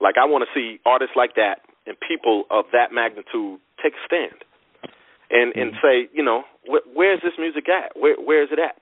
Like 0.00 0.16
I 0.20 0.24
want 0.24 0.44
to 0.46 0.50
see 0.54 0.80
artists 0.86 1.16
like 1.16 1.34
that 1.34 1.60
and 1.86 1.96
people 2.00 2.44
of 2.50 2.66
that 2.72 2.92
magnitude 2.92 3.60
take 3.82 3.94
a 3.94 4.02
stand 4.06 4.44
and 5.30 5.54
and 5.56 5.72
mm. 5.72 5.80
say, 5.82 6.08
you 6.12 6.22
know, 6.24 6.44
wh- 6.66 6.84
where's 6.94 7.20
this 7.22 7.34
music 7.38 7.68
at? 7.68 7.96
Where 7.96 8.16
where 8.16 8.42
is 8.42 8.50
it 8.52 8.58
at? 8.58 8.76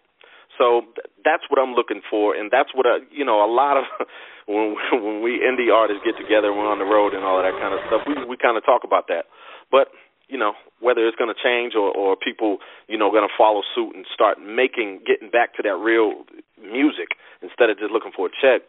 So 0.58 0.88
that's 1.24 1.44
what 1.48 1.60
I'm 1.60 1.74
looking 1.74 2.00
for, 2.08 2.34
and 2.34 2.50
that's 2.50 2.72
what 2.72 2.86
I, 2.86 3.04
you 3.12 3.24
know, 3.24 3.44
a 3.44 3.50
lot 3.50 3.76
of 3.76 3.84
when 4.46 4.76
when 4.92 5.22
we 5.22 5.42
indie 5.42 5.72
artists 5.72 6.02
get 6.04 6.16
together, 6.16 6.52
we're 6.52 6.68
on 6.68 6.78
the 6.78 6.88
road 6.88 7.14
and 7.14 7.24
all 7.24 7.38
of 7.38 7.44
that 7.44 7.58
kind 7.60 7.74
of 7.74 7.80
stuff. 7.86 8.02
We 8.06 8.14
we 8.24 8.36
kind 8.36 8.56
of 8.56 8.64
talk 8.64 8.82
about 8.84 9.08
that, 9.08 9.26
but 9.70 9.88
you 10.28 10.38
know, 10.38 10.54
whether 10.80 11.06
it's 11.06 11.16
going 11.16 11.32
to 11.32 11.38
change 11.38 11.74
or 11.74 11.90
or 11.90 12.16
people, 12.16 12.58
you 12.88 12.98
know, 12.98 13.10
going 13.10 13.26
to 13.26 13.36
follow 13.38 13.62
suit 13.74 13.94
and 13.94 14.06
start 14.12 14.38
making, 14.40 15.02
getting 15.06 15.30
back 15.30 15.54
to 15.56 15.62
that 15.62 15.76
real 15.76 16.26
music 16.58 17.14
instead 17.42 17.70
of 17.70 17.78
just 17.78 17.92
looking 17.92 18.10
for 18.14 18.26
a 18.26 18.34
check, 18.34 18.66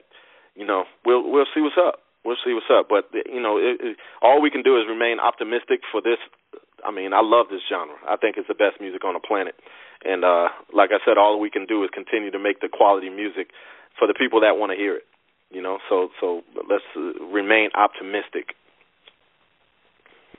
you 0.55 0.65
know, 0.65 0.85
we'll 1.05 1.25
we'll 1.29 1.49
see 1.53 1.61
what's 1.61 1.79
up. 1.79 2.03
We'll 2.27 2.39
see 2.43 2.51
what's 2.51 2.67
up. 2.67 2.91
But 2.91 3.07
you 3.15 3.39
know, 3.39 3.55
it, 3.55 3.79
it, 3.79 3.97
all 4.19 4.43
we 4.43 4.51
can 4.51 4.61
do 4.61 4.75
is 4.75 4.83
remain 4.83 5.23
optimistic 5.23 5.79
for 5.87 6.03
this. 6.03 6.19
I 6.83 6.91
mean, 6.91 7.15
I 7.15 7.23
love 7.23 7.47
this 7.47 7.63
genre. 7.71 7.95
I 8.03 8.19
think 8.19 8.35
it's 8.35 8.51
the 8.51 8.59
best 8.59 8.83
music 8.83 9.07
on 9.07 9.15
the 9.15 9.23
planet 9.23 9.55
and 10.03 10.23
uh, 10.23 10.47
like 10.73 10.91
I 10.91 10.99
said, 11.05 11.17
all 11.17 11.39
we 11.39 11.49
can 11.49 11.65
do 11.65 11.83
is 11.83 11.89
continue 11.93 12.31
to 12.31 12.39
make 12.39 12.61
the 12.61 12.69
quality 12.71 13.09
music 13.09 13.49
for 13.97 14.07
the 14.07 14.13
people 14.13 14.41
that 14.41 14.57
want 14.57 14.71
to 14.71 14.77
hear 14.77 14.95
it. 14.95 15.03
You 15.49 15.61
know, 15.61 15.77
so 15.89 16.09
so 16.19 16.41
let's 16.69 16.83
uh, 16.95 17.23
remain 17.25 17.69
optimistic. 17.75 18.55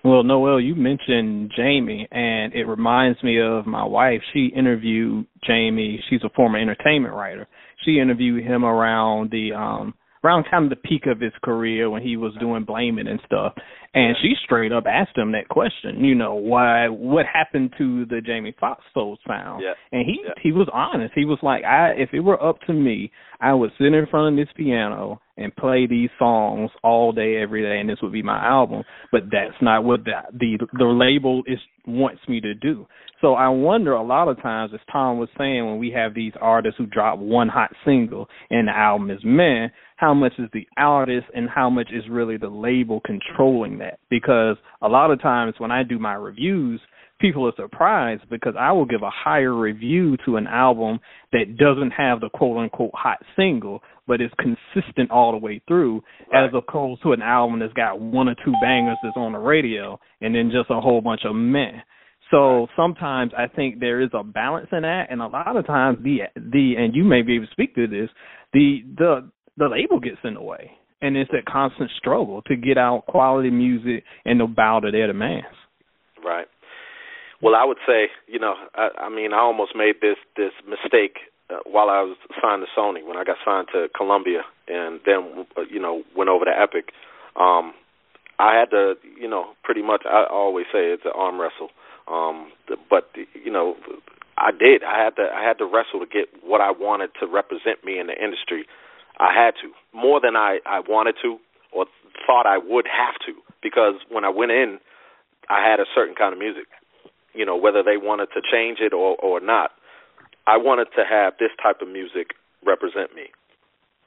Well, 0.05 0.23
Noel, 0.23 0.61
you 0.61 0.77
mentioned 0.77 1.53
Jamie, 1.57 2.07
and 2.11 2.55
it 2.55 2.65
reminds 2.65 3.23
me 3.23 3.41
of 3.41 3.67
my 3.67 3.85
wife. 3.85 4.21
She 4.33 4.47
interviewed 4.55 5.27
Jamie. 5.45 6.03
She's 6.09 6.21
a 6.25 6.29
former 6.31 6.59
entertainment 6.59 7.15
writer. 7.15 7.49
She 7.85 7.99
interviewed 7.99 8.45
him 8.45 8.65
around 8.65 9.31
the 9.31 9.53
um 9.55 9.95
around 10.25 10.47
kind 10.51 10.65
of 10.65 10.71
the 10.71 10.89
peak 10.89 11.07
of 11.07 11.21
his 11.21 11.33
career 11.43 11.91
when 11.91 12.03
he 12.03 12.17
was 12.17 12.33
doing 12.41 12.65
Blame 12.65 12.99
It 12.99 13.07
and 13.07 13.21
stuff. 13.25 13.55
And 13.95 14.17
she 14.21 14.35
straight 14.45 14.73
up 14.73 14.85
asked 14.87 15.17
him 15.17 15.33
that 15.33 15.49
question, 15.49 16.05
you 16.05 16.15
know, 16.15 16.35
why 16.35 16.89
what 16.89 17.27
happened 17.27 17.75
to 17.79 18.05
the 18.07 18.21
Jamie 18.21 18.55
Foxx 18.59 18.83
soul 18.93 19.19
sound? 19.27 19.63
Yeah. 19.63 19.75
And 19.93 20.05
he 20.07 20.21
yeah. 20.25 20.33
he 20.43 20.53
was 20.53 20.69
honest. 20.73 21.13
He 21.15 21.25
was 21.25 21.39
like, 21.43 21.65
I 21.65 21.91
if 21.97 22.11
it 22.13 22.21
were 22.21 22.43
up 22.43 22.61
to 22.67 22.73
me, 22.73 23.11
I 23.41 23.55
would 23.55 23.71
sit 23.79 23.87
in 23.87 24.07
front 24.11 24.39
of 24.39 24.47
this 24.47 24.53
piano 24.57 25.21
and 25.39 25.55
play 25.57 25.87
these 25.87 26.11
songs 26.19 26.71
all 26.83 27.13
day 27.13 27.37
every 27.41 27.63
day 27.63 27.79
and 27.81 27.89
this 27.89 27.99
would 28.03 28.13
be 28.13 28.23
my 28.23 28.45
album. 28.45 28.83
But 29.13 29.25
that's 29.31 29.57
not 29.63 29.85
what 29.85 30.05
the 30.05 30.13
the, 30.33 30.59
the 30.73 30.85
label 30.85 31.43
is 31.47 31.59
wants 31.87 32.21
me 32.29 32.41
to 32.41 32.55
do. 32.55 32.87
So 33.21 33.35
I 33.35 33.49
wonder 33.49 33.93
a 33.93 34.03
lot 34.03 34.29
of 34.29 34.41
times, 34.41 34.73
as 34.75 34.81
Tom 34.93 35.19
was 35.19 35.29
saying, 35.37 35.67
when 35.67 35.79
we 35.79 35.91
have 35.91 36.15
these 36.15 36.33
artists 36.41 36.79
who 36.79 36.87
drop 36.87 37.19
one 37.19 37.49
hot 37.49 37.71
single 37.85 38.29
and 38.51 38.69
the 38.69 38.77
album 38.77 39.11
is 39.11 39.19
man, 39.25 39.71
how 39.97 40.15
much 40.15 40.35
is 40.39 40.49
the 40.53 40.67
artist 40.77 41.27
and 41.35 41.49
how 41.49 41.69
much 41.69 41.89
is 41.93 42.05
really 42.09 42.37
the 42.37 42.49
label 42.49 43.01
controlling 43.05 43.79
that? 43.79 43.99
Because 44.11 44.57
a 44.83 44.89
lot 44.89 45.11
of 45.11 45.21
times 45.21 45.55
when 45.59 45.73
I 45.73 45.83
do 45.83 45.99
my 45.99 46.15
reviews, 46.15 46.81
people 47.21 47.47
are 47.47 47.53
surprised 47.57 48.23
because 48.31 48.55
I 48.59 48.71
will 48.73 48.85
give 48.85 49.03
a 49.03 49.11
higher 49.11 49.53
review 49.53 50.17
to 50.25 50.37
an 50.37 50.47
album 50.47 51.01
that 51.33 51.57
doesn't 51.59 51.91
have 51.91 52.21
the 52.21 52.31
quote 52.31 52.59
unquote 52.59 52.93
hot 52.95 53.19
single, 53.37 53.83
but 54.09 54.21
is 54.21 54.31
consistent 54.39 55.11
all 55.11 55.31
the 55.31 55.39
way 55.39 55.61
through, 55.69 56.03
right. 56.33 56.47
as 56.47 56.51
opposed 56.55 57.03
to 57.03 57.13
an 57.13 57.23
album 57.23 57.61
that's 57.61 57.73
got 57.75 58.01
one 58.01 58.29
or 58.29 58.35
two 58.45 58.55
bangers 58.61 58.97
that's 59.03 59.17
on 59.17 59.33
the 59.33 59.39
radio 59.39 60.01
and 60.21 60.35
then 60.35 60.51
just 60.51 60.71
a 60.71 60.81
whole 60.81 61.01
bunch 61.01 61.21
of 61.25 61.37
meh. 61.37 61.83
So 62.31 62.67
sometimes 62.77 63.33
I 63.37 63.47
think 63.47 63.79
there 63.79 64.01
is 64.01 64.11
a 64.13 64.25
balance 64.25 64.69
in 64.73 64.83
that, 64.83 65.07
and 65.11 65.23
a 65.23 65.29
lot 65.29 65.57
of 65.57 65.67
times 65.67 65.99
the 66.03 66.23
the 66.35 66.75
and 66.77 66.95
you 66.95 67.05
may 67.05 67.23
be 67.23 67.37
able 67.37 67.47
to 67.47 67.53
speak 67.53 67.75
to 67.77 67.87
this, 67.87 68.11
the 68.53 68.81
the 68.97 69.31
the 69.57 69.69
label 69.69 70.01
gets 70.01 70.19
in 70.25 70.35
the 70.35 70.43
way, 70.43 70.71
and 71.01 71.17
it's 71.17 71.31
a 71.31 71.51
constant 71.51 71.91
struggle 71.97 72.43
to 72.43 72.57
get 72.57 72.77
out 72.77 73.07
quality 73.07 73.51
music 73.51 74.05
and 74.25 74.41
to 74.41 74.47
bow 74.47 74.81
to 74.81 74.91
their 74.91 75.07
demands. 75.07 75.47
Right. 76.25 76.47
Well, 77.41 77.55
I 77.55 77.65
would 77.65 77.79
say, 77.87 78.07
you 78.27 78.41
know, 78.41 78.55
I, 78.75 78.89
I 79.07 79.09
mean, 79.09 79.33
I 79.33 79.39
almost 79.39 79.73
made 79.77 79.97
this 80.03 80.17
this 80.37 80.53
mistake 80.69 81.17
uh, 81.51 81.59
while 81.67 81.91
I 81.91 82.03
was 82.03 82.17
signed 82.43 82.63
to 82.63 82.81
Sony 82.81 83.07
when 83.07 83.17
I 83.17 83.25
got 83.25 83.37
signed 83.45 83.69
to 83.73 83.89
Columbia, 83.97 84.43
and 84.69 85.01
then 85.07 85.47
uh, 85.57 85.63
you 85.71 85.81
know 85.81 86.03
went 86.17 86.31
over 86.31 86.45
to 86.45 86.51
Epic. 86.51 86.93
Um, 87.37 87.75
I 88.41 88.57
had 88.57 88.71
to, 88.71 88.95
you 89.21 89.29
know, 89.29 89.55
pretty 89.65 89.83
much. 89.83 90.03
I 90.07 90.25
always 90.31 90.67
say 90.73 90.91
it's 90.91 91.05
an 91.05 91.13
arm 91.15 91.41
wrestle 91.41 91.71
um, 92.11 92.51
but 92.91 93.11
you 93.35 93.53
know, 93.53 93.77
I 94.37 94.51
did. 94.51 94.83
I 94.83 95.03
had 95.05 95.17
to. 95.17 95.29
I 95.35 95.43
had 95.47 95.59
to 95.59 95.65
wrestle 95.65 96.01
to 96.01 96.07
get 96.07 96.29
what 96.43 96.61
I 96.61 96.71
wanted 96.71 97.11
to 97.21 97.27
represent 97.27 97.85
me 97.85 97.99
in 97.99 98.07
the 98.07 98.15
industry. 98.15 98.65
I 99.21 99.33
had 99.35 99.53
to 99.63 99.73
more 99.97 100.21
than 100.21 100.37
I 100.37 100.59
I 100.65 100.81
wanted 100.81 101.17
to 101.23 101.39
or 101.73 101.87
thought 102.27 102.47
I 102.47 102.59
would 102.59 102.87
have 102.87 103.15
to 103.27 103.41
because 103.63 103.95
when 104.11 104.25
I 104.25 104.31
went 104.31 104.53
in, 104.53 104.79
I 105.51 105.69
had 105.69 105.81
a 105.81 105.87
certain 105.95 106.15
kind 106.15 106.33
of 106.33 106.39
music. 106.39 106.67
You 107.35 107.45
know, 107.45 107.57
whether 107.57 107.83
they 107.83 107.97
wanted 107.97 108.29
to 108.35 108.41
change 108.41 108.79
it 108.81 108.93
or 108.93 109.17
or 109.17 109.41
not, 109.41 109.73
I 110.49 110.57
wanted 110.57 110.89
to 110.97 111.05
have 111.05 111.35
this 111.37 111.53
type 111.63 111.85
of 111.85 111.89
music 111.93 112.33
represent 112.65 113.15
me 113.15 113.29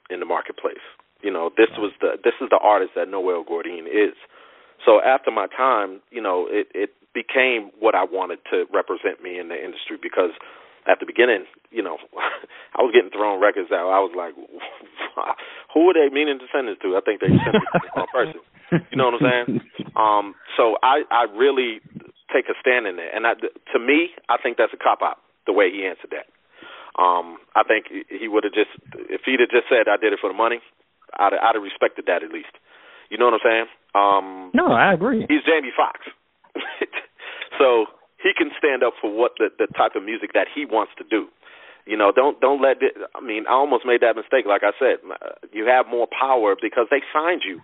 in 0.09 0.19
the 0.19 0.25
marketplace. 0.25 0.81
You 1.21 1.29
know, 1.29 1.53
this 1.55 1.69
was 1.77 1.93
the 2.01 2.17
this 2.17 2.33
is 2.41 2.49
the 2.49 2.57
artist 2.57 2.97
that 2.97 3.07
Noel 3.07 3.45
Gourdin 3.45 3.85
is. 3.85 4.17
So 4.81 4.97
after 5.05 5.29
my 5.29 5.45
time, 5.45 6.01
you 6.09 6.19
know, 6.21 6.49
it 6.49 6.65
it 6.73 6.89
became 7.13 7.69
what 7.77 7.93
I 7.93 8.03
wanted 8.03 8.39
to 8.49 8.65
represent 8.73 9.21
me 9.21 9.37
in 9.37 9.53
the 9.53 9.55
industry 9.55 10.01
because 10.01 10.33
at 10.89 10.97
the 10.97 11.05
beginning, 11.05 11.45
you 11.69 11.85
know, 11.85 12.01
I 12.73 12.81
was 12.81 12.89
getting 12.89 13.13
thrown 13.13 13.37
records 13.37 13.69
out. 13.69 13.93
I 13.93 14.01
was 14.01 14.17
like, 14.17 14.33
who 15.73 15.93
are 15.93 15.93
they 15.93 16.09
meaning 16.09 16.41
to 16.41 16.49
send 16.49 16.65
this 16.65 16.81
to? 16.81 16.97
I 16.97 17.05
think 17.05 17.21
they 17.21 17.29
sent 17.29 17.53
it 17.53 17.69
to 17.69 17.85
the 17.85 17.91
wrong 17.93 18.09
person. 18.09 18.41
You 18.89 18.97
know 18.97 19.13
what 19.13 19.21
I'm 19.21 19.29
saying? 19.29 19.61
Um, 19.91 20.35
so 20.55 20.77
I, 20.81 21.03
I 21.11 21.27
really 21.35 21.81
take 22.31 22.47
a 22.47 22.55
stand 22.61 22.87
in 22.87 22.95
there, 22.95 23.13
and 23.13 23.27
I, 23.27 23.33
to 23.35 23.77
me, 23.77 24.15
I 24.29 24.37
think 24.41 24.55
that's 24.55 24.71
a 24.71 24.77
cop 24.77 25.03
out 25.03 25.19
the 25.51 25.57
way 25.57 25.67
he 25.67 25.83
answered 25.83 26.15
that. 26.15 26.31
Um, 26.95 27.39
I 27.55 27.63
think 27.67 27.91
he 27.91 28.27
would 28.27 28.43
have 28.47 28.55
just, 28.55 28.71
if 29.11 29.27
he'd 29.27 29.43
have 29.43 29.51
just 29.51 29.67
said 29.67 29.91
I 29.91 29.99
did 29.99 30.15
it 30.15 30.19
for 30.23 30.31
the 30.31 30.35
money, 30.35 30.63
I'd, 31.19 31.35
I'd 31.35 31.55
have 31.59 31.63
respected 31.63 32.07
that 32.07 32.23
at 32.23 32.31
least. 32.31 32.55
You 33.11 33.19
know 33.19 33.27
what 33.27 33.39
I'm 33.39 33.47
saying? 33.47 33.67
Um, 33.91 34.27
no, 34.55 34.71
I 34.71 34.95
agree. 34.95 35.27
He's 35.27 35.43
Jamie 35.43 35.75
Foxx. 35.75 35.99
so 37.59 37.91
he 38.23 38.31
can 38.31 38.51
stand 38.55 38.83
up 38.83 38.93
for 39.01 39.11
what 39.11 39.35
the 39.39 39.51
the 39.59 39.67
type 39.75 39.95
of 39.95 40.03
music 40.03 40.31
that 40.33 40.47
he 40.47 40.63
wants 40.63 40.95
to 40.97 41.03
do. 41.03 41.27
You 41.85 41.97
know, 41.97 42.11
don't 42.15 42.39
don't 42.39 42.61
let 42.61 42.79
it. 42.79 42.95
I 43.15 43.19
mean, 43.19 43.43
I 43.49 43.53
almost 43.53 43.83
made 43.85 43.99
that 44.01 44.15
mistake. 44.15 44.45
Like 44.47 44.63
I 44.63 44.71
said, 44.79 45.03
you 45.51 45.67
have 45.67 45.91
more 45.91 46.07
power 46.07 46.55
because 46.55 46.87
they 46.91 47.03
signed 47.11 47.41
you 47.43 47.59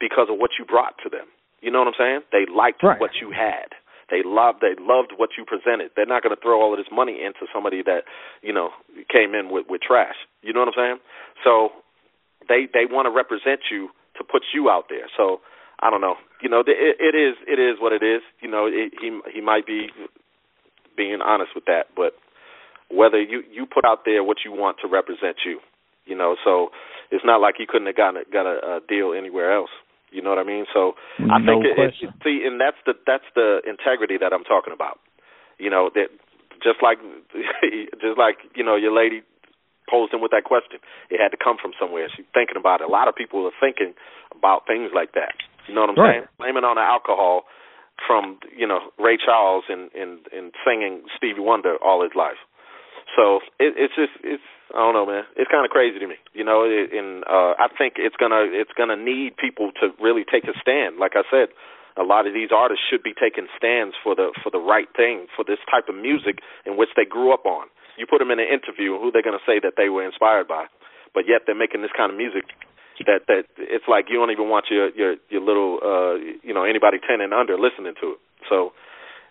because 0.00 0.28
of 0.30 0.38
what 0.38 0.56
you 0.58 0.64
brought 0.64 0.96
to 1.04 1.10
them. 1.10 1.28
You 1.60 1.70
know 1.72 1.80
what 1.80 1.88
I'm 1.88 1.98
saying? 1.98 2.20
They 2.32 2.46
liked 2.48 2.82
right. 2.82 3.00
what 3.00 3.18
you 3.20 3.34
had. 3.34 3.74
They 4.10 4.22
loved 4.24 4.60
they 4.60 4.74
loved 4.80 5.12
what 5.16 5.30
you 5.36 5.44
presented. 5.44 5.92
They're 5.94 6.06
not 6.08 6.22
going 6.22 6.34
to 6.34 6.40
throw 6.40 6.60
all 6.60 6.72
of 6.72 6.78
this 6.78 6.90
money 6.90 7.20
into 7.20 7.44
somebody 7.52 7.82
that 7.82 8.04
you 8.42 8.52
know 8.52 8.70
came 9.12 9.34
in 9.34 9.50
with 9.50 9.66
with 9.68 9.82
trash. 9.82 10.16
You 10.42 10.52
know 10.52 10.60
what 10.60 10.72
I'm 10.72 10.80
saying? 10.80 10.98
So 11.44 11.70
they 12.48 12.66
they 12.72 12.86
want 12.88 13.06
to 13.06 13.12
represent 13.12 13.68
you 13.70 13.88
to 14.16 14.24
put 14.24 14.42
you 14.54 14.70
out 14.70 14.86
there. 14.88 15.06
So 15.16 15.40
I 15.80 15.90
don't 15.90 16.00
know. 16.00 16.16
You 16.42 16.48
know, 16.48 16.60
it, 16.60 16.96
it 16.98 17.14
is 17.14 17.36
it 17.46 17.60
is 17.60 17.76
what 17.80 17.92
it 17.92 18.02
is. 18.02 18.22
You 18.40 18.50
know, 18.50 18.66
it, 18.66 18.92
he 19.00 19.20
he 19.32 19.40
might 19.40 19.66
be 19.66 19.88
being 20.96 21.20
honest 21.22 21.52
with 21.54 21.64
that, 21.66 21.94
but 21.94 22.14
whether 22.90 23.20
you 23.20 23.42
you 23.50 23.66
put 23.66 23.84
out 23.84 24.04
there 24.04 24.24
what 24.24 24.38
you 24.44 24.52
want 24.52 24.78
to 24.82 24.88
represent 24.88 25.36
you, 25.44 25.60
you 26.06 26.16
know, 26.16 26.36
so 26.44 26.68
it's 27.10 27.24
not 27.24 27.40
like 27.40 27.54
he 27.58 27.66
couldn't 27.66 27.86
have 27.86 27.96
gotten 27.96 28.22
a, 28.22 28.32
got 28.32 28.46
a, 28.46 28.76
a 28.76 28.80
deal 28.88 29.12
anywhere 29.16 29.52
else. 29.52 29.70
You 30.10 30.22
know 30.22 30.30
what 30.30 30.38
I 30.38 30.44
mean? 30.44 30.64
So 30.72 30.94
no 31.20 31.34
I 31.34 31.38
think 31.44 31.64
it, 31.64 31.76
it, 31.76 31.94
see, 32.24 32.42
and 32.44 32.60
that's 32.60 32.80
the 32.86 32.94
that's 33.06 33.28
the 33.34 33.60
integrity 33.68 34.16
that 34.18 34.32
I'm 34.32 34.44
talking 34.44 34.72
about. 34.72 34.98
You 35.58 35.70
know 35.70 35.90
that 35.94 36.08
just 36.62 36.82
like 36.82 36.98
just 38.02 38.16
like 38.16 38.38
you 38.54 38.64
know 38.64 38.76
your 38.76 38.94
lady 38.94 39.22
posed 39.88 40.12
him 40.12 40.20
with 40.20 40.30
that 40.32 40.44
question. 40.44 40.80
It 41.08 41.20
had 41.20 41.32
to 41.32 41.40
come 41.40 41.56
from 41.60 41.72
somewhere. 41.80 42.08
She's 42.14 42.28
thinking 42.32 42.56
about 42.56 42.80
it. 42.80 42.88
A 42.88 42.92
lot 42.92 43.08
of 43.08 43.16
people 43.16 43.44
are 43.46 43.56
thinking 43.60 43.94
about 44.36 44.68
things 44.68 44.92
like 44.94 45.12
that. 45.12 45.32
You 45.66 45.74
know 45.74 45.88
what 45.88 45.90
I'm 45.90 46.00
right. 46.00 46.12
saying? 46.12 46.28
Blaming 46.38 46.64
on 46.64 46.76
the 46.76 46.84
alcohol 46.84 47.44
from 48.06 48.38
you 48.56 48.66
know 48.66 48.92
Ray 48.98 49.16
Charles 49.16 49.64
and 49.68 49.90
and 49.92 50.24
and 50.32 50.52
singing 50.64 51.02
Stevie 51.16 51.44
Wonder 51.44 51.76
all 51.84 52.02
his 52.02 52.12
life. 52.14 52.40
So 53.16 53.40
it, 53.58 53.74
it's 53.76 53.94
just 53.96 54.12
it's 54.22 54.44
I 54.74 54.84
don't 54.84 54.92
know, 54.92 55.06
man. 55.06 55.24
It's 55.36 55.50
kind 55.50 55.64
of 55.64 55.72
crazy 55.72 55.98
to 55.98 56.06
me, 56.06 56.16
you 56.36 56.44
know. 56.44 56.64
And 56.64 57.24
uh, 57.24 57.56
I 57.56 57.72
think 57.76 57.96
it's 57.96 58.16
gonna 58.20 58.44
it's 58.52 58.72
gonna 58.76 58.96
need 58.96 59.36
people 59.36 59.72
to 59.80 59.96
really 59.96 60.24
take 60.28 60.44
a 60.44 60.52
stand. 60.60 61.00
Like 61.00 61.16
I 61.16 61.24
said, 61.32 61.48
a 61.96 62.04
lot 62.04 62.26
of 62.28 62.34
these 62.36 62.52
artists 62.52 62.84
should 62.84 63.02
be 63.02 63.16
taking 63.16 63.48
stands 63.56 63.96
for 64.04 64.14
the 64.14 64.28
for 64.44 64.50
the 64.52 64.60
right 64.60 64.88
thing 64.92 65.26
for 65.32 65.44
this 65.44 65.58
type 65.70 65.88
of 65.88 65.96
music 65.96 66.44
in 66.68 66.76
which 66.76 66.92
they 66.96 67.08
grew 67.08 67.32
up 67.32 67.46
on. 67.48 67.68
You 67.96 68.06
put 68.06 68.20
them 68.20 68.30
in 68.30 68.38
an 68.38 68.46
interview, 68.46 69.00
who 69.00 69.10
they're 69.10 69.24
gonna 69.24 69.42
say 69.48 69.56
that 69.58 69.74
they 69.80 69.88
were 69.88 70.04
inspired 70.04 70.46
by, 70.46 70.68
but 71.14 71.24
yet 71.26 71.48
they're 71.48 71.58
making 71.58 71.80
this 71.80 71.94
kind 71.96 72.12
of 72.12 72.16
music 72.16 72.44
that 73.06 73.24
that 73.28 73.46
it's 73.56 73.86
like 73.88 74.06
you 74.10 74.18
don't 74.20 74.30
even 74.30 74.48
want 74.48 74.66
your 74.70 74.90
your 74.92 75.16
your 75.30 75.40
little 75.40 75.80
uh 75.80 76.14
you 76.44 76.52
know 76.52 76.64
anybody 76.64 76.98
ten 77.00 77.20
and 77.20 77.32
under 77.32 77.56
listening 77.56 77.94
to 78.00 78.18
it. 78.18 78.20
So 78.48 78.72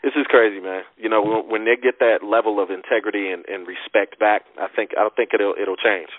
this 0.04 0.14
is 0.16 0.26
crazy, 0.28 0.60
man. 0.60 0.84
You 0.98 1.10
know, 1.10 1.43
when 1.48 1.66
they 1.66 1.76
get 1.76 2.00
that 2.00 2.20
level 2.24 2.62
of 2.62 2.70
integrity 2.70 3.30
and, 3.32 3.43
and 3.48 3.68
respect 3.68 4.20
back, 4.20 4.43
I 4.60 4.68
think 4.76 4.91
I 4.98 5.08
think 5.16 5.32
it'll 5.34 5.56
it'll 5.60 5.76
change. 5.76 6.10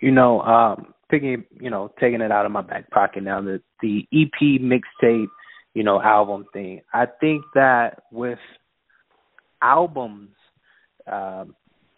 You 0.00 0.10
know, 0.10 0.40
um, 0.42 0.94
picking, 1.10 1.44
you 1.60 1.70
know, 1.70 1.92
taking 2.00 2.20
it 2.20 2.32
out 2.32 2.46
of 2.46 2.52
my 2.52 2.62
back 2.62 2.90
pocket 2.90 3.22
now. 3.22 3.40
The 3.40 3.60
the 3.82 4.06
EP 4.12 4.60
mixtape, 4.60 5.28
you 5.74 5.82
know, 5.82 6.00
album 6.00 6.46
thing. 6.52 6.80
I 6.92 7.06
think 7.06 7.44
that 7.54 8.02
with 8.10 8.38
albums, 9.62 10.30
um, 11.10 11.54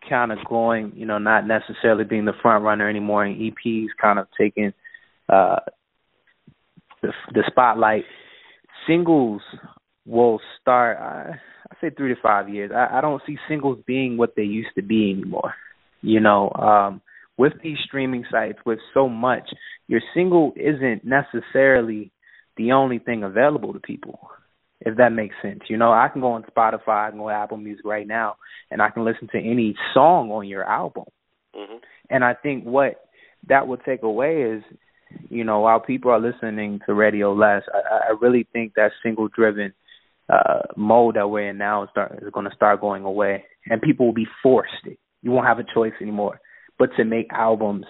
kind 0.08 0.32
of 0.32 0.38
going, 0.48 0.92
you 0.94 1.06
know, 1.06 1.18
not 1.18 1.46
necessarily 1.46 2.04
being 2.04 2.24
the 2.24 2.32
front 2.42 2.64
runner 2.64 2.88
anymore, 2.88 3.24
and 3.24 3.40
EPs 3.40 3.88
kind 4.00 4.18
of 4.18 4.26
taking 4.38 4.72
uh, 5.28 5.60
the 7.02 7.12
the 7.32 7.44
spotlight. 7.46 8.04
Singles 8.86 9.42
will 10.06 10.40
start. 10.60 10.98
I, 10.98 11.38
I 11.70 11.74
say 11.80 11.90
three 11.90 12.14
to 12.14 12.20
five 12.20 12.48
years. 12.48 12.70
I, 12.74 12.98
I 12.98 13.00
don't 13.00 13.22
see 13.26 13.36
singles 13.48 13.78
being 13.86 14.16
what 14.16 14.34
they 14.36 14.42
used 14.42 14.74
to 14.76 14.82
be 14.82 15.10
anymore. 15.10 15.54
You 16.00 16.20
know, 16.20 16.50
um, 16.52 17.00
with 17.36 17.54
these 17.62 17.78
streaming 17.84 18.24
sites, 18.30 18.58
with 18.64 18.78
so 18.94 19.08
much, 19.08 19.48
your 19.88 20.00
single 20.14 20.52
isn't 20.56 21.02
necessarily 21.04 22.12
the 22.56 22.72
only 22.72 22.98
thing 22.98 23.22
available 23.22 23.72
to 23.72 23.80
people. 23.80 24.18
If 24.80 24.98
that 24.98 25.12
makes 25.12 25.34
sense, 25.42 25.60
you 25.68 25.78
know, 25.78 25.90
I 25.90 26.08
can 26.12 26.20
go 26.20 26.32
on 26.32 26.44
Spotify, 26.44 27.06
I 27.06 27.10
can 27.10 27.18
go 27.18 27.28
on 27.28 27.34
Apple 27.34 27.56
Music 27.56 27.84
right 27.84 28.06
now, 28.06 28.36
and 28.70 28.82
I 28.82 28.90
can 28.90 29.04
listen 29.04 29.26
to 29.32 29.38
any 29.38 29.74
song 29.94 30.30
on 30.30 30.46
your 30.46 30.64
album. 30.64 31.04
Mm-hmm. 31.54 31.76
And 32.10 32.22
I 32.22 32.34
think 32.34 32.64
what 32.64 33.06
that 33.48 33.66
would 33.66 33.80
take 33.84 34.02
away 34.02 34.42
is, 34.42 34.62
you 35.30 35.44
know, 35.44 35.60
while 35.60 35.80
people 35.80 36.10
are 36.10 36.20
listening 36.20 36.80
to 36.86 36.94
radio 36.94 37.32
less, 37.32 37.62
I, 37.72 38.10
I 38.10 38.14
really 38.20 38.46
think 38.52 38.74
that 38.74 38.92
single 39.02 39.28
driven 39.28 39.72
uh, 40.28 40.62
mode 40.76 41.16
that 41.16 41.28
we're 41.28 41.50
in 41.50 41.58
now 41.58 41.84
is, 41.84 41.90
start, 41.90 42.18
is 42.22 42.30
going 42.32 42.48
to 42.48 42.54
start 42.54 42.80
going 42.80 43.04
away, 43.04 43.44
and 43.66 43.82
people 43.82 44.06
will 44.06 44.14
be 44.14 44.26
forced. 44.42 44.72
You 45.22 45.30
won't 45.30 45.46
have 45.46 45.58
a 45.58 45.74
choice 45.74 45.92
anymore, 46.00 46.40
but 46.78 46.90
to 46.96 47.04
make 47.04 47.28
albums 47.32 47.86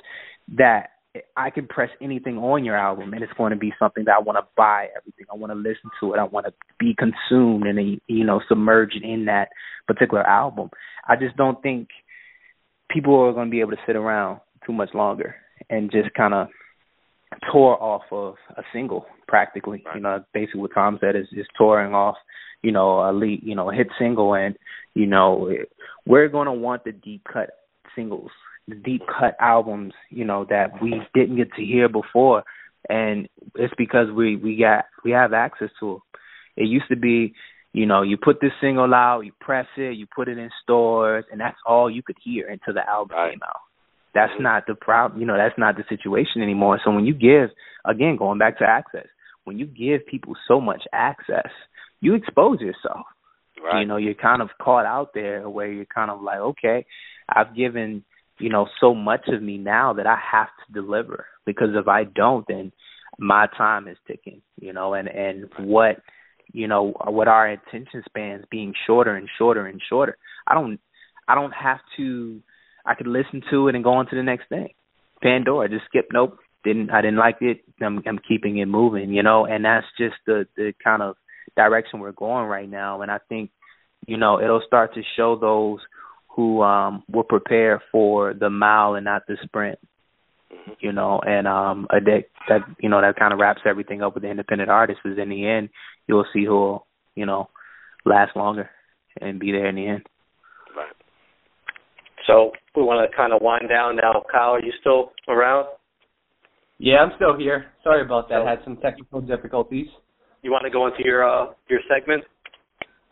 that 0.57 0.91
I 1.37 1.51
can 1.51 1.67
press 1.67 1.91
anything 2.03 2.39
on 2.39 2.65
your 2.65 2.77
album, 2.77 3.13
and 3.15 3.23
it's 3.23 3.33
going 3.35 3.53
to 3.53 3.59
be 3.59 3.73
something 3.79 4.05
that 4.05 4.17
I 4.19 4.23
want 4.23 4.39
to 4.39 4.47
buy 4.57 4.89
everything. 4.97 5.27
I 5.33 5.37
want 5.37 5.53
to 5.53 5.57
listen 5.57 5.91
to 6.01 6.13
it. 6.13 6.19
I 6.19 6.25
want 6.25 6.47
to 6.47 6.53
be 6.79 6.95
consumed 6.95 7.67
and 7.67 8.01
you 8.07 8.25
know 8.25 8.41
submerged 8.49 9.01
in 9.03 9.27
that 9.27 9.49
particular 9.87 10.27
album. 10.27 10.71
I 11.09 11.17
just 11.17 11.37
don't 11.37 11.63
think 11.63 11.89
people 12.91 13.19
are 13.21 13.33
going 13.33 13.49
to 13.49 13.51
be 13.51 13.61
able 13.61 13.73
to 13.73 13.83
sit 13.87 13.97
around 13.97 14.41
too 14.67 14.73
much 14.73 14.91
longer 14.95 15.37
and 15.71 15.91
just 15.91 16.13
kind 16.15 16.35
of 16.35 16.49
tour 17.53 17.77
off 17.81 18.03
of 18.11 18.35
a 18.57 18.63
single 18.73 19.07
practically. 19.29 19.83
Right. 19.87 19.97
You 19.97 20.01
know, 20.03 20.25
basically 20.33 20.61
what 20.61 20.73
Tom 20.75 20.99
said 21.01 21.17
is 21.17 21.27
just 21.35 21.51
touring 21.57 21.95
off, 21.95 22.17
you 22.63 22.73
know, 22.73 23.01
a 23.09 23.13
lead, 23.13 23.41
you 23.43 23.55
know, 23.55 23.71
a 23.71 23.75
hit 23.75 23.89
single 23.99 24.35
and, 24.35 24.57
you 24.95 25.07
know, 25.07 25.51
we're 26.07 26.29
going 26.29 26.47
to 26.47 26.53
want 26.53 26.85
the 26.85 26.93
deep 26.93 27.23
cut 27.31 27.51
singles, 27.95 28.31
the 28.69 28.77
deep 28.77 29.03
cut 29.07 29.37
albums, 29.41 29.93
you 30.11 30.25
know, 30.25 30.47
that 30.49 30.83
we 30.83 31.01
didn't 31.15 31.37
get 31.37 31.53
to 31.55 31.65
hear 31.65 31.89
before 31.89 32.45
and 32.89 33.29
it's 33.57 33.75
because 33.77 34.09
we 34.15 34.37
we 34.37 34.57
got 34.57 34.85
we 35.05 35.11
have 35.11 35.33
access 35.33 35.71
to 35.81 35.93
them. 35.93 36.01
It 36.57 36.69
used 36.69 36.89
to 36.89 36.97
be, 36.97 37.35
you 37.73 37.87
know, 37.87 38.03
you 38.03 38.17
put 38.17 38.41
this 38.41 38.53
single 38.61 38.95
out, 38.95 39.23
you 39.23 39.33
press 39.41 39.67
it, 39.77 39.97
you 39.97 40.07
put 40.15 40.29
it 40.29 40.39
in 40.39 40.51
stores, 40.63 41.25
and 41.31 41.41
that's 41.41 41.57
all 41.67 41.91
you 41.91 42.03
could 42.03 42.17
hear 42.23 42.49
until 42.49 42.75
the 42.75 42.89
album 42.89 43.17
Right. 43.17 43.33
came 43.33 43.43
out. 43.43 43.61
That's 44.17 44.33
not 44.41 44.67
the 44.67 44.75
problem. 44.75 45.21
You 45.21 45.27
know, 45.27 45.37
that's 45.37 45.59
not 45.59 45.77
the 45.77 45.85
situation 45.91 46.41
anymore. 46.41 46.81
So 46.83 46.91
when 46.91 47.05
you 47.05 47.13
give, 47.13 47.51
again, 47.85 48.17
going 48.17 48.39
back 48.39 48.59
to 48.61 48.65
access, 48.65 49.07
when 49.45 49.59
you 49.59 49.67
give 49.67 50.07
people 50.07 50.33
so 50.49 50.59
much 50.59 50.85
access, 50.91 51.51
you 52.01 52.15
expose 52.15 52.61
yourself. 52.61 53.05
Right. 53.63 53.81
You 53.81 53.87
know, 53.87 53.99
you're 53.99 54.15
kind 54.15 54.41
of 54.41 54.49
caught 54.59 54.87
out 54.87 55.11
there 55.13 55.49
where 55.51 55.71
you're 55.71 55.85
kind 55.85 56.11
of 56.11 56.23
like, 56.23 56.39
okay, 56.39 56.87
I've 57.29 57.55
given, 57.55 58.05
you 58.39 58.49
know, 58.49 58.67
so 58.81 58.95
much 58.95 59.29
of 59.29 59.43
me 59.43 59.59
now 59.59 59.93
that 59.93 60.07
I 60.07 60.17
have 60.33 60.49
to 60.67 60.73
deliver 60.73 61.27
because 61.45 61.71
if 61.75 61.87
I 61.87 62.05
don't, 62.05 62.47
then 62.49 62.73
my 63.19 63.49
time 63.57 63.87
is 63.87 63.99
ticking. 64.07 64.41
You 64.59 64.73
know, 64.73 64.95
and 64.95 65.09
and 65.09 65.51
what, 65.59 65.97
you 66.53 66.69
know, 66.69 66.95
what 67.05 67.29
our 67.29 67.51
attention 67.51 68.03
spans 68.09 68.45
being 68.51 68.73
shorter 68.87 69.15
and 69.15 69.29
shorter 69.37 69.67
and 69.67 69.81
shorter. 69.87 70.17
I 70.47 70.55
don't, 70.55 70.81
I 71.29 71.35
don't 71.35 71.53
have 71.53 71.81
to. 71.99 72.41
I 72.87 72.95
could 72.95 73.07
listen 73.07 73.43
to 73.51 73.69
it 73.69 73.75
and 73.75 73.85
go 73.85 73.95
on 73.95 74.07
to 74.09 74.17
the 74.17 74.23
next 74.23 74.49
thing. 74.49 74.69
Pandora, 75.23 75.69
just 75.69 75.87
skip. 75.87 76.09
Nope, 76.13 76.39
didn't. 76.65 76.91
I 76.91 77.01
didn't 77.03 77.19
like 77.19 77.39
it. 77.41 77.63
I'm, 77.81 78.03
I'm 78.07 78.19
keeping 78.19 78.59
it 78.59 78.67
moving. 78.67 79.13
You 79.13 79.23
know, 79.23 79.47
and 79.47 79.65
that's 79.65 79.87
just 79.99 80.15
the 80.27 80.47
the 80.57 80.73
kind 80.83 81.03
of 81.03 81.17
direction 81.57 82.01
we're 82.01 82.13
going 82.13 82.47
right 82.47 82.69
now. 82.69 83.03
And 83.03 83.11
I 83.11 83.19
think, 83.29 83.51
you 84.07 84.17
know, 84.17 84.41
it'll 84.41 84.63
start 84.67 84.95
to 84.95 85.03
show 85.17 85.37
those 85.37 85.81
who 86.29 86.63
um 86.63 87.03
will 87.11 87.25
prepare 87.25 87.83
for 87.91 88.35
the 88.35 88.51
mile 88.51 88.95
and 88.95 89.05
not 89.05 89.23
the 89.27 89.37
sprint. 89.43 89.79
Mm-hmm. 90.53 90.73
You 90.81 90.93
know, 90.93 91.21
and 91.27 91.49
um 91.49 91.87
a 91.91 92.01
that 92.01 92.25
that 92.49 92.61
you 92.79 92.89
know 92.89 93.01
that 93.01 93.17
kind 93.17 93.33
of 93.33 93.39
wraps 93.39 93.63
everything 93.67 94.03
up 94.03 94.15
with 94.15 94.23
the 94.23 94.31
independent 94.31 94.71
artists. 94.71 95.03
Is 95.05 95.19
in 95.19 95.31
the 95.31 95.49
end, 95.49 95.71
you'll 96.07 96.27
see 96.33 96.45
who'll 96.45 96.87
you 97.15 97.27
know 97.27 97.49
last 98.05 98.37
longer 98.37 98.71
and 99.21 99.41
be 99.41 99.51
there 99.51 99.67
in 99.67 99.77
the 99.77 99.87
end. 99.87 100.03
So 102.27 102.53
we 102.75 102.83
want 102.83 103.09
to 103.09 103.17
kind 103.17 103.33
of 103.33 103.41
wind 103.43 103.69
down 103.69 103.97
now. 103.97 104.23
Kyle, 104.31 104.51
are 104.53 104.61
you 104.63 104.73
still 104.81 105.13
around? 105.29 105.67
Yeah, 106.79 106.97
I'm 106.97 107.13
still 107.17 107.37
here. 107.39 107.67
Sorry 107.83 108.05
about 108.05 108.29
that. 108.29 108.41
So- 108.43 108.47
Had 108.47 108.59
some 108.65 108.77
technical 108.79 109.21
difficulties. 109.21 109.87
You 110.43 110.51
want 110.53 110.65
to 110.65 110.71
go 110.71 110.87
into 110.87 111.01
your 111.05 111.29
uh, 111.29 111.53
your 111.69 111.81
segment? 111.89 112.23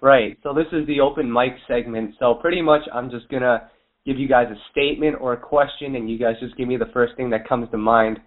Right. 0.01 0.39
So 0.43 0.53
this 0.53 0.67
is 0.73 0.87
the 0.87 1.01
open 1.01 1.33
mic 1.33 1.53
segment. 1.67 2.15
So 2.21 2.35
pretty 2.35 2.61
much 2.61 2.83
I'm 2.93 3.11
just 3.11 3.29
going 3.29 3.43
to 3.43 3.69
give 4.05 4.19
you 4.19 4.29
guys 4.29 4.49
a 4.51 4.57
statement 4.71 5.17
or 5.21 5.33
a 5.33 5.37
question 5.37 5.97
and 5.97 6.11
you 6.11 6.19
guys 6.19 6.35
just 6.41 6.57
give 6.57 6.69
me 6.69 6.77
the 6.77 6.91
first 6.93 7.17
thing 7.17 7.31
that 7.31 7.49
comes 7.49 7.71
to 7.71 7.79
mind. 7.79 8.19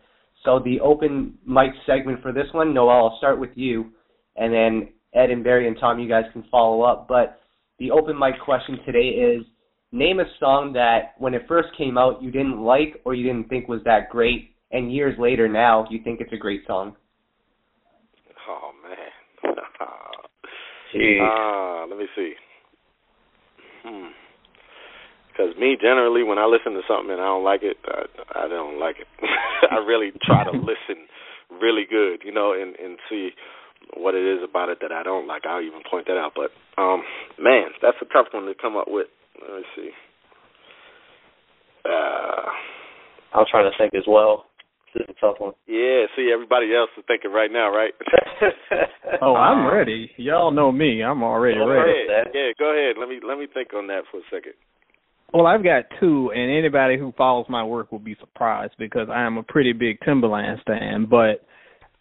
So 0.44 0.60
the 0.60 0.80
open 0.80 1.36
mic 1.46 1.72
segment 1.86 2.22
for 2.22 2.32
this 2.34 2.48
one, 2.52 2.74
Noel, 2.74 2.90
I'll 3.10 3.18
start 3.20 3.40
with 3.40 3.52
you 3.56 3.92
and 4.36 4.52
then 4.52 4.90
Ed 5.14 5.30
and 5.30 5.44
Barry 5.44 5.68
and 5.68 5.78
Tom 5.80 6.00
you 6.00 6.10
guys 6.10 6.26
can 6.34 6.44
follow 6.50 6.82
up, 6.82 7.08
but 7.08 7.40
the 7.80 7.92
open 7.92 8.18
mic 8.18 8.40
question 8.44 8.80
today 8.86 9.10
is 9.10 9.46
name 9.92 10.20
a 10.20 10.26
song 10.40 10.74
that 10.74 11.14
when 11.18 11.34
it 11.34 11.44
first 11.48 11.70
came 11.78 11.98
out 11.98 12.22
you 12.22 12.32
didn't 12.32 12.62
like 12.62 13.02
or 13.06 13.14
you 13.14 13.24
didn't 13.24 13.50
think 13.50 13.68
was 13.68 13.82
that 13.86 14.10
great 14.10 14.52
and 14.72 14.94
years 14.94 15.18
later 15.18 15.48
now 15.48 15.88
you 15.90 16.00
think 16.04 16.20
it's 16.20 16.34
a 16.34 16.38
great 16.38 16.62
song. 16.68 16.96
Oh 18.50 18.72
man. 18.84 19.54
Ah, 21.22 21.86
let 21.90 22.00
me 22.00 22.06
see. 22.16 22.34
Hmm. 23.84 24.08
Because 25.30 25.56
me, 25.60 25.78
generally, 25.80 26.24
when 26.24 26.40
I 26.40 26.46
listen 26.46 26.74
to 26.74 26.82
something 26.88 27.12
and 27.12 27.22
I 27.22 27.26
don't 27.30 27.44
like 27.44 27.62
it, 27.62 27.78
I, 27.86 28.46
I 28.46 28.48
don't 28.48 28.80
like 28.80 28.96
it. 28.98 29.08
I 29.72 29.78
really 29.86 30.12
try 30.26 30.44
to 30.44 30.52
listen 30.52 31.06
really 31.62 31.86
good, 31.90 32.26
you 32.26 32.34
know, 32.34 32.54
and 32.54 32.76
and 32.76 32.98
see 33.10 33.30
what 33.96 34.16
it 34.16 34.26
is 34.26 34.42
about 34.44 34.70
it 34.70 34.80
that 34.82 34.92
I 34.92 35.04
don't 35.04 35.28
like. 35.28 35.46
I'll 35.46 35.62
even 35.62 35.82
point 35.90 36.08
that 36.08 36.18
out. 36.18 36.34
But 36.36 36.50
um, 36.82 37.04
man, 37.38 37.70
that's 37.82 37.98
a 38.02 38.06
tough 38.12 38.28
one 38.32 38.46
to 38.46 38.56
come 38.60 38.76
up 38.76 38.88
with. 38.88 39.08
Let 39.42 39.58
me 39.58 39.64
see. 39.76 39.90
Uh, 41.86 42.50
I 43.34 43.38
was 43.38 43.48
trying 43.52 43.70
to 43.72 43.78
think 43.78 43.94
as 43.94 44.04
well. 44.08 44.46
This 44.94 45.04
is 45.04 45.16
a 45.18 45.20
tough 45.22 45.36
one. 45.40 45.54
yeah, 45.68 46.06
see, 46.16 46.32
everybody 46.34 46.74
else 46.76 46.90
is 46.98 47.04
thinking 47.08 47.32
right 47.32 47.52
now, 47.52 47.70
right? 47.70 47.94
Oh, 49.22 49.36
I'm 49.36 49.66
ready. 49.74 50.12
Y'all 50.18 50.52
know 50.52 50.72
me. 50.72 51.02
I'm 51.02 51.24
already 51.24 51.58
Go 51.58 51.68
ready. 51.70 51.90
ahead. 52.08 52.28
Yeah, 52.34 52.52
go 52.60 52.72
ahead. 52.72 52.98
Let 53.00 53.10
me 53.10 53.20
let 53.28 53.40
me 53.40 53.48
think 53.52 53.74
on 53.74 53.88
that 53.88 54.02
for 54.12 54.18
a 54.18 54.22
second. 54.30 54.54
Well, 55.34 55.48
I've 55.48 55.64
got 55.64 55.86
two, 56.00 56.32
and 56.36 56.52
anybody 56.52 56.98
who 57.00 57.14
follows 57.18 57.46
my 57.50 57.64
work 57.64 57.92
will 57.92 58.00
be 58.00 58.16
surprised 58.20 58.74
because 58.78 59.08
I 59.12 59.24
am 59.24 59.38
a 59.38 59.44
pretty 59.44 59.74
big 59.74 60.00
Timbaland 60.02 60.64
fan. 60.66 61.08
But 61.10 61.46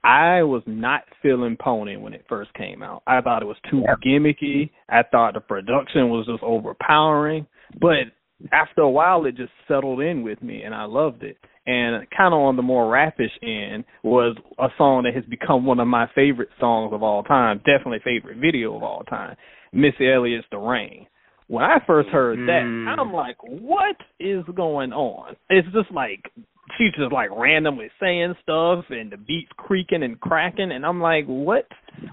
I 0.07 0.43
was 0.45 0.63
not 0.67 1.03
feeling 1.21 1.57
Pony 1.59 1.97
when 1.97 2.13
it 2.13 2.25
first 2.29 2.55
came 2.55 2.83
out. 2.83 3.03
I 3.09 3.21
thought 3.21 3.43
it 3.43 3.47
was 3.47 3.57
too 3.71 3.83
gimmicky. 4.07 4.71
I 4.89 5.03
thought 5.03 5.35
the 5.35 5.41
production 5.41 6.11
was 6.11 6.27
just 6.27 6.43
overpowering. 6.45 7.47
But 7.81 8.13
after 8.53 8.83
a 8.83 8.91
while, 8.91 9.25
it 9.27 9.37
just 9.37 9.51
settled 9.67 10.01
in 10.01 10.23
with 10.23 10.41
me, 10.43 10.63
and 10.63 10.75
I 10.75 10.85
loved 10.85 11.25
it. 11.25 11.37
And 11.67 12.07
kind 12.17 12.33
of 12.33 12.39
on 12.41 12.55
the 12.55 12.63
more 12.63 12.89
rapish 12.89 13.33
end 13.43 13.85
was 14.05 14.37
a 14.61 14.69
song 14.79 15.03
that 15.03 15.15
has 15.15 15.25
become 15.25 15.67
one 15.67 15.81
of 15.81 15.89
my 15.89 16.07
favorite 16.15 16.51
songs 16.61 16.93
of 16.95 17.03
all 17.03 17.25
time, 17.25 17.59
definitely 17.59 17.99
favorite 18.05 18.39
video 18.39 18.77
of 18.77 18.85
all 18.85 19.03
time, 19.03 19.37
Missy 19.73 20.09
Elliott's 20.09 20.47
"The 20.53 20.59
Rain." 20.59 21.09
when 21.49 21.65
I 21.65 21.79
first 21.87 22.09
heard 22.09 22.39
that, 22.49 22.63
Mm. 22.65 22.99
I'm 22.99 23.13
like, 23.13 23.37
what 23.41 23.97
is 24.19 24.45
going 24.55 24.93
on? 24.93 25.37
It's 25.49 25.69
just 25.73 25.91
like 25.93 26.31
she's 26.79 26.93
just 26.93 27.13
like 27.13 27.31
randomly 27.37 27.91
saying 28.01 28.35
stuff 28.43 28.85
and 28.91 29.11
the 29.11 29.17
beats 29.17 29.51
creaking 29.57 30.03
and 30.03 30.21
cracking 30.21 30.73
and 30.73 30.85
I'm 30.85 31.01
like, 31.01 31.25
what? 31.27 31.67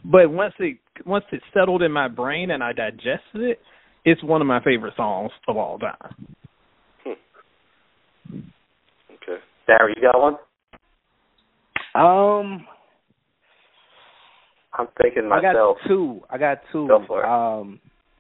But 0.04 0.32
once 0.32 0.54
it 0.60 0.78
once 1.06 1.26
it 1.32 1.42
settled 1.54 1.82
in 1.82 1.92
my 1.92 2.08
brain 2.08 2.52
and 2.52 2.64
I 2.64 2.74
digested 2.74 3.42
it, 3.42 3.60
it's 4.06 4.24
one 4.24 4.42
of 4.42 4.48
my 4.48 4.64
favorite 4.64 4.94
songs 4.96 5.32
of 5.48 5.58
all 5.58 5.80
time. 5.80 6.28
Okay. 7.08 7.18
Barry, 9.68 9.94
you 9.96 10.02
got 10.02 10.22
one? 10.22 10.38
Um, 11.96 12.66
I'm 14.74 14.88
thinking 15.02 15.30
myself. 15.30 15.46
I 15.46 15.54
got 15.54 15.78
two. 15.88 16.22
I 16.30 16.38
got 16.38 16.58
two. 16.72 16.88
Go 16.88 17.04
for 17.08 17.24
it. 17.24 17.28
Um, 17.28 17.80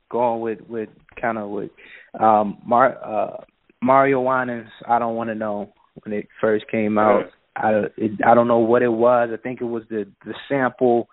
going 0.09 0.41
with 0.41 0.59
with 0.69 0.89
kind 1.19 1.37
of 1.37 1.49
with 1.49 1.71
um 2.19 2.59
Mar 2.65 2.97
uh 3.03 3.43
Mario 3.81 4.21
Winans. 4.21 4.69
I 4.87 4.99
don't 4.99 5.15
want 5.15 5.29
to 5.29 5.35
know 5.35 5.73
when 6.01 6.13
it 6.13 6.27
first 6.41 6.65
came 6.69 6.97
out. 6.97 7.25
I 7.55 7.83
it, 7.97 8.11
I 8.25 8.33
don't 8.33 8.47
know 8.47 8.59
what 8.59 8.81
it 8.81 8.91
was. 8.91 9.29
I 9.31 9.37
think 9.37 9.61
it 9.61 9.65
was 9.65 9.83
the 9.89 10.05
the 10.25 10.33
sample. 10.49 11.07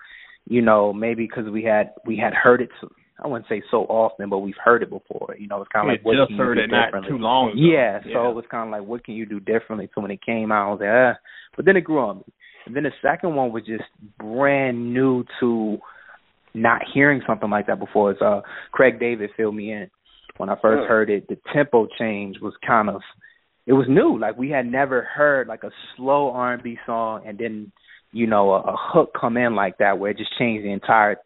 You 0.46 0.62
know, 0.62 0.92
maybe 0.92 1.26
because 1.26 1.50
we 1.50 1.64
had 1.64 1.92
we 2.06 2.16
had 2.16 2.32
heard 2.34 2.62
it. 2.62 2.70
So, 2.80 2.90
I 3.22 3.28
wouldn't 3.28 3.48
say 3.48 3.62
so 3.70 3.82
often, 3.82 4.30
but 4.30 4.38
we've 4.38 4.54
heard 4.62 4.82
it 4.82 4.88
before. 4.88 5.36
You 5.38 5.46
know, 5.46 5.60
it's 5.60 5.70
kind 5.70 5.88
of 5.88 5.92
like 5.92 6.04
what 6.04 6.16
just 6.16 6.28
can 6.28 6.36
you 6.36 6.42
heard 6.42 6.54
do 6.54 6.62
it 6.62 6.70
not 6.70 6.86
differently? 6.86 7.10
too 7.10 7.18
long 7.18 7.50
ago. 7.50 7.58
Yeah, 7.60 8.00
so 8.14 8.30
it 8.30 8.34
was 8.34 8.46
kind 8.50 8.68
of 8.68 8.80
like, 8.80 8.88
what 8.88 9.04
can 9.04 9.14
you 9.14 9.26
do 9.26 9.40
differently? 9.40 9.90
So 9.94 10.00
when 10.00 10.10
it 10.10 10.24
came 10.24 10.50
out, 10.50 10.68
I 10.68 10.70
was 10.70 10.80
like, 10.80 10.88
ah. 10.90 11.20
But 11.56 11.66
then 11.66 11.76
it 11.76 11.82
grew 11.82 11.98
on 11.98 12.18
me. 12.18 12.24
And 12.66 12.74
then 12.74 12.84
the 12.84 12.92
second 13.02 13.34
one 13.34 13.52
was 13.52 13.64
just 13.66 13.84
brand 14.18 14.94
new 14.94 15.24
to 15.40 15.78
not 16.54 16.82
hearing 16.92 17.20
something 17.26 17.50
like 17.50 17.66
that 17.66 17.78
before. 17.78 18.12
It's 18.12 18.22
uh, 18.22 18.40
Craig 18.72 18.98
David 18.98 19.30
Fill 19.36 19.52
Me 19.52 19.72
In 19.72 19.90
when 20.36 20.48
I 20.48 20.56
first 20.60 20.88
heard 20.88 21.10
it. 21.10 21.28
The 21.28 21.38
tempo 21.52 21.88
change 21.98 22.36
was 22.40 22.54
kind 22.66 22.88
of, 22.88 23.02
it 23.70 23.74
was 23.74 23.86
new. 23.88 24.18
Like 24.18 24.36
we 24.36 24.50
had 24.50 24.66
never 24.66 25.02
heard 25.02 25.46
like 25.46 25.62
a 25.62 25.70
slow 25.96 26.32
R 26.32 26.54
and 26.54 26.62
B 26.62 26.76
song 26.84 27.22
and 27.24 27.38
then 27.38 27.70
you 28.10 28.26
know 28.26 28.50
a, 28.50 28.60
a 28.62 28.76
hook 28.76 29.12
come 29.18 29.36
in 29.36 29.54
like 29.54 29.78
that 29.78 30.00
where 30.00 30.10
it 30.10 30.18
just 30.18 30.36
changed 30.36 30.64
the 30.64 30.72
entire 30.72 31.18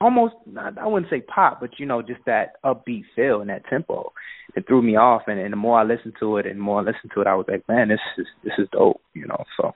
almost 0.00 0.34
I 0.56 0.86
wouldn't 0.86 1.10
say 1.10 1.22
pop, 1.22 1.58
but 1.60 1.70
you 1.78 1.86
know, 1.86 2.00
just 2.00 2.20
that 2.26 2.52
upbeat 2.64 3.02
feel 3.16 3.40
and 3.40 3.50
that 3.50 3.66
tempo. 3.68 4.12
It 4.54 4.64
threw 4.68 4.80
me 4.80 4.94
off 4.94 5.22
and, 5.26 5.40
and 5.40 5.52
the 5.52 5.56
more 5.56 5.80
I 5.80 5.82
listened 5.82 6.14
to 6.20 6.36
it 6.36 6.46
and 6.46 6.60
the 6.60 6.62
more 6.62 6.82
I 6.82 6.84
listened 6.84 7.10
to 7.14 7.20
it 7.20 7.26
I 7.26 7.34
was 7.34 7.46
like, 7.48 7.66
Man, 7.68 7.88
this 7.88 7.98
is 8.16 8.26
this 8.44 8.54
is 8.58 8.68
dope, 8.70 9.00
you 9.14 9.26
know. 9.26 9.42
So 9.60 9.74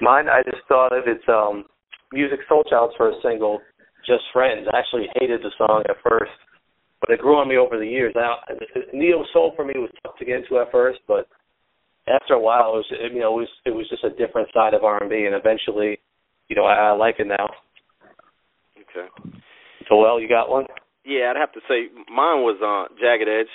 Mine, 0.00 0.30
I 0.30 0.42
just 0.44 0.64
thought 0.66 0.96
of 0.96 1.04
it's 1.06 1.28
um, 1.28 1.64
Music 2.10 2.38
Soul 2.48 2.64
Child's 2.70 2.94
first 2.96 3.18
single, 3.22 3.60
Just 4.06 4.24
Friends. 4.32 4.66
I 4.72 4.78
actually 4.78 5.08
hated 5.20 5.42
the 5.42 5.52
song 5.58 5.82
at 5.90 5.96
first, 6.08 6.32
but 7.00 7.10
it 7.10 7.20
grew 7.20 7.36
on 7.36 7.48
me 7.48 7.56
over 7.56 7.78
the 7.78 7.86
years. 7.86 8.12
Now, 8.16 8.36
neo 8.92 9.24
soul 9.32 9.52
for 9.54 9.64
me 9.64 9.74
was 9.76 9.90
tough 10.02 10.16
to 10.18 10.24
get 10.24 10.36
into 10.36 10.58
at 10.58 10.72
first, 10.72 11.00
but 11.06 11.28
after 12.08 12.34
a 12.34 12.40
while, 12.40 12.74
it 12.74 12.84
was 12.84 12.86
you 13.12 13.20
know 13.20 13.38
it 13.38 13.40
was 13.40 13.48
it 13.66 13.74
was 13.74 13.88
just 13.88 14.04
a 14.04 14.10
different 14.10 14.48
side 14.52 14.74
of 14.74 14.84
R 14.84 15.00
and 15.00 15.10
B, 15.10 15.24
and 15.26 15.34
eventually, 15.34 15.98
you 16.48 16.56
know, 16.56 16.64
I, 16.64 16.90
I 16.90 16.92
like 16.92 17.16
it 17.18 17.26
now. 17.26 17.48
Okay. 18.76 19.08
So, 19.88 19.96
well, 19.96 20.20
you 20.20 20.28
got 20.28 20.48
one? 20.48 20.64
Yeah, 21.04 21.30
I'd 21.30 21.40
have 21.40 21.52
to 21.52 21.60
say 21.68 21.88
mine 22.08 22.42
was 22.42 22.58
uh, 22.60 22.92
Jagged 23.00 23.28
Edge. 23.28 23.52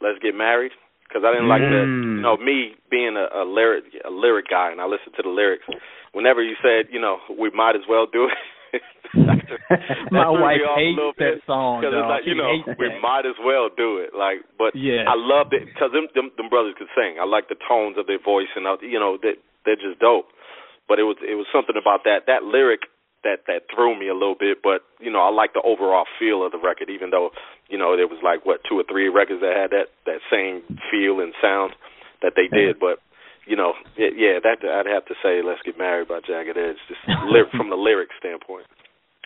Let's 0.00 0.18
get 0.22 0.34
married 0.34 0.72
because 1.06 1.22
I 1.26 1.32
didn't 1.32 1.48
like 1.48 1.62
the 1.62 1.84
Mm. 1.84 2.16
you 2.16 2.22
know 2.22 2.36
me 2.36 2.72
being 2.90 3.16
a, 3.16 3.42
a 3.42 3.44
lyric 3.44 3.84
a 4.06 4.10
lyric 4.10 4.46
guy 4.48 4.70
and 4.70 4.80
I 4.80 4.86
listened 4.86 5.14
to 5.16 5.22
the 5.22 5.28
lyrics. 5.28 5.64
Whenever 6.12 6.42
you 6.42 6.56
said 6.62 6.86
you 6.92 7.00
know 7.00 7.18
we 7.38 7.50
might 7.50 7.76
as 7.76 7.82
well 7.88 8.06
do 8.10 8.24
it. 8.24 8.38
My 10.10 10.28
wife 10.30 10.62
hates 10.76 10.98
that 11.18 11.38
song, 11.46 11.80
Because 11.80 11.94
it's 11.94 12.10
like 12.10 12.24
She 12.24 12.30
you 12.30 12.36
know 12.38 12.52
we 12.78 12.88
that. 12.90 13.00
might 13.02 13.26
as 13.26 13.36
well 13.42 13.68
do 13.70 13.98
it. 13.98 14.14
Like, 14.14 14.42
but 14.58 14.74
Yeah. 14.74 15.04
I 15.06 15.14
loved 15.16 15.52
it 15.54 15.66
because 15.66 15.92
them, 15.92 16.08
them 16.14 16.30
them 16.36 16.48
brothers 16.48 16.74
could 16.78 16.90
sing. 16.94 17.18
I 17.20 17.24
like 17.26 17.48
the 17.48 17.58
tones 17.68 17.98
of 17.98 18.06
their 18.06 18.20
voice 18.22 18.50
and 18.56 18.66
you 18.82 18.98
know 18.98 19.18
that 19.22 19.36
they're 19.64 19.78
just 19.80 19.98
dope. 20.00 20.28
But 20.88 20.98
it 20.98 21.04
was 21.06 21.16
it 21.22 21.34
was 21.34 21.46
something 21.52 21.76
about 21.78 22.04
that 22.04 22.26
that 22.26 22.44
lyric 22.44 22.86
that 23.22 23.44
that 23.46 23.68
threw 23.74 23.98
me 23.98 24.08
a 24.08 24.14
little 24.16 24.38
bit. 24.38 24.58
But 24.62 24.82
you 24.98 25.10
know 25.10 25.20
I 25.22 25.30
like 25.30 25.52
the 25.54 25.62
overall 25.62 26.06
feel 26.18 26.44
of 26.44 26.52
the 26.52 26.58
record, 26.62 26.90
even 26.90 27.10
though 27.10 27.30
you 27.68 27.78
know 27.78 27.96
there 27.96 28.08
was 28.08 28.18
like 28.22 28.46
what 28.46 28.62
two 28.68 28.78
or 28.78 28.84
three 28.88 29.08
records 29.08 29.40
that 29.42 29.54
had 29.56 29.70
that 29.70 29.88
that 30.06 30.20
same 30.30 30.62
feel 30.90 31.20
and 31.20 31.34
sound 31.42 31.74
that 32.22 32.34
they 32.36 32.48
did. 32.48 32.78
But 32.78 32.98
you 33.50 33.56
know 33.58 33.74
yeah, 33.98 34.14
yeah 34.14 34.34
that 34.46 34.62
I'd 34.62 34.86
have 34.86 35.04
to 35.10 35.14
say 35.22 35.42
Let's 35.42 35.60
Get 35.66 35.76
Married 35.76 36.06
by 36.06 36.20
Jagged 36.22 36.56
Edge 36.56 36.78
just 36.86 37.02
lyric 37.26 37.50
from 37.58 37.68
the 37.68 37.76
lyric 37.76 38.08
standpoint. 38.18 38.66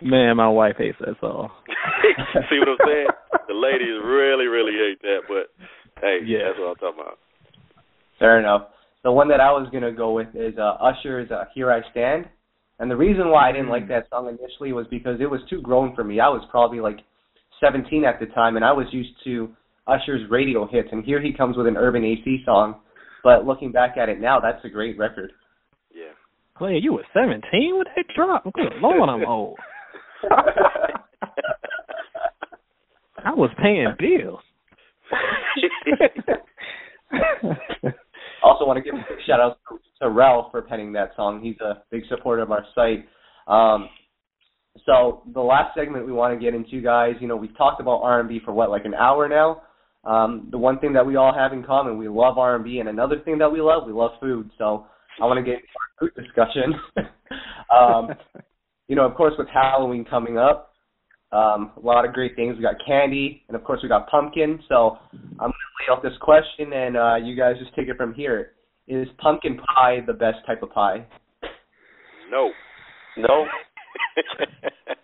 Man, 0.02 0.36
my 0.36 0.48
wife 0.48 0.74
hates 0.76 0.96
that 1.00 1.14
song. 1.20 1.50
See 2.50 2.58
what 2.58 2.68
I'm 2.74 2.82
saying? 2.88 3.06
The 3.46 3.54
ladies 3.54 3.94
really, 4.02 4.46
really 4.46 4.72
hate 4.74 5.00
that, 5.02 5.20
but 5.28 5.52
hey, 6.00 6.18
Yeah. 6.24 6.48
that's 6.48 6.58
what 6.58 6.70
I'm 6.70 6.80
talking 6.82 7.00
about. 7.00 7.18
Fair 8.18 8.40
enough. 8.40 8.68
The 9.04 9.12
one 9.12 9.28
that 9.28 9.40
I 9.40 9.52
was 9.52 9.68
gonna 9.72 9.92
go 9.92 10.12
with 10.12 10.28
is 10.34 10.56
uh, 10.58 10.76
Usher's 10.80 11.30
uh, 11.30 11.44
"Here 11.54 11.70
I 11.70 11.82
Stand," 11.90 12.26
and 12.80 12.90
the 12.90 12.96
reason 12.96 13.28
why 13.30 13.48
I 13.48 13.52
didn't 13.52 13.68
like 13.68 13.86
that 13.88 14.08
song 14.10 14.26
initially 14.28 14.72
was 14.72 14.86
because 14.90 15.20
it 15.20 15.30
was 15.30 15.40
too 15.50 15.60
grown 15.60 15.94
for 15.94 16.02
me. 16.02 16.18
I 16.20 16.28
was 16.28 16.42
probably 16.50 16.80
like 16.80 16.98
17 17.60 18.04
at 18.04 18.18
the 18.18 18.26
time, 18.26 18.56
and 18.56 18.64
I 18.64 18.72
was 18.72 18.86
used 18.92 19.12
to 19.24 19.50
Usher's 19.86 20.28
radio 20.30 20.66
hits, 20.66 20.88
and 20.90 21.04
here 21.04 21.20
he 21.20 21.32
comes 21.32 21.56
with 21.56 21.66
an 21.66 21.76
urban 21.76 22.02
AC 22.04 22.42
song. 22.46 22.76
But 23.24 23.46
looking 23.46 23.72
back 23.72 23.96
at 23.96 24.08
it 24.08 24.20
now, 24.20 24.38
that's 24.38 24.64
a 24.64 24.68
great 24.68 24.96
record. 24.98 25.32
Yeah. 25.92 26.12
Clay, 26.56 26.78
you 26.80 26.92
were 26.92 27.04
seventeen 27.12 27.76
with 27.78 27.88
that 27.96 28.06
drop? 28.14 28.44
Good 28.52 28.74
lord, 28.80 29.08
I'm 29.08 29.26
old. 29.26 29.58
I 33.24 33.30
was 33.30 33.50
paying 33.60 33.92
bills. 33.98 34.40
also 38.42 38.66
want 38.66 38.76
to 38.76 38.82
give 38.82 38.94
a 38.94 39.04
big 39.08 39.18
shout 39.26 39.40
out 39.40 39.58
to, 39.68 39.78
to 40.02 40.10
Ralph 40.10 40.50
for 40.50 40.60
penning 40.62 40.92
that 40.92 41.12
song. 41.16 41.40
He's 41.42 41.58
a 41.60 41.82
big 41.90 42.02
supporter 42.08 42.42
of 42.42 42.52
our 42.52 42.64
site. 42.74 43.06
Um, 43.46 43.88
so 44.84 45.22
the 45.32 45.40
last 45.40 45.74
segment 45.76 46.06
we 46.06 46.12
want 46.12 46.38
to 46.38 46.44
get 46.44 46.54
into, 46.54 46.82
guys, 46.82 47.14
you 47.20 47.28
know, 47.28 47.36
we've 47.36 47.56
talked 47.56 47.80
about 47.80 48.02
R&B 48.02 48.40
for 48.44 48.52
what, 48.52 48.70
like 48.70 48.84
an 48.84 48.94
hour 48.94 49.28
now. 49.28 49.62
Um, 50.06 50.48
the 50.50 50.58
one 50.58 50.78
thing 50.80 50.92
that 50.92 51.06
we 51.06 51.16
all 51.16 51.32
have 51.34 51.52
in 51.52 51.62
common, 51.62 51.96
we 51.96 52.08
love 52.08 52.36
R&B, 52.38 52.78
and 52.78 52.88
another 52.88 53.20
thing 53.24 53.38
that 53.38 53.50
we 53.50 53.60
love, 53.60 53.86
we 53.86 53.92
love 53.92 54.12
food. 54.20 54.50
So 54.58 54.86
I 55.20 55.24
want 55.24 55.38
to 55.38 55.42
get 55.42 55.60
into 55.60 55.68
our 55.80 55.88
food 55.98 56.12
discussion. 56.22 56.74
um, 57.74 58.10
you 58.88 58.96
know, 58.96 59.06
of 59.06 59.14
course, 59.14 59.34
with 59.38 59.48
Halloween 59.48 60.04
coming 60.04 60.36
up, 60.36 60.72
um, 61.32 61.72
a 61.76 61.80
lot 61.80 62.04
of 62.04 62.12
great 62.12 62.36
things. 62.36 62.56
We 62.56 62.62
got 62.62 62.76
candy, 62.86 63.42
and 63.48 63.56
of 63.56 63.64
course, 63.64 63.80
we 63.82 63.88
got 63.88 64.08
pumpkin. 64.08 64.60
So 64.68 64.98
I'm 65.12 65.38
going 65.38 65.52
to 65.52 65.92
lay 65.92 65.96
out 65.96 66.02
this 66.02 66.12
question, 66.20 66.72
and 66.72 66.96
uh, 66.96 67.16
you 67.16 67.34
guys 67.34 67.56
just 67.58 67.74
take 67.74 67.88
it 67.88 67.96
from 67.96 68.14
here. 68.14 68.52
Is 68.86 69.08
pumpkin 69.18 69.56
pie 69.56 70.00
the 70.06 70.12
best 70.12 70.38
type 70.46 70.62
of 70.62 70.70
pie? 70.70 71.06
No. 72.30 72.50
No. 73.16 73.46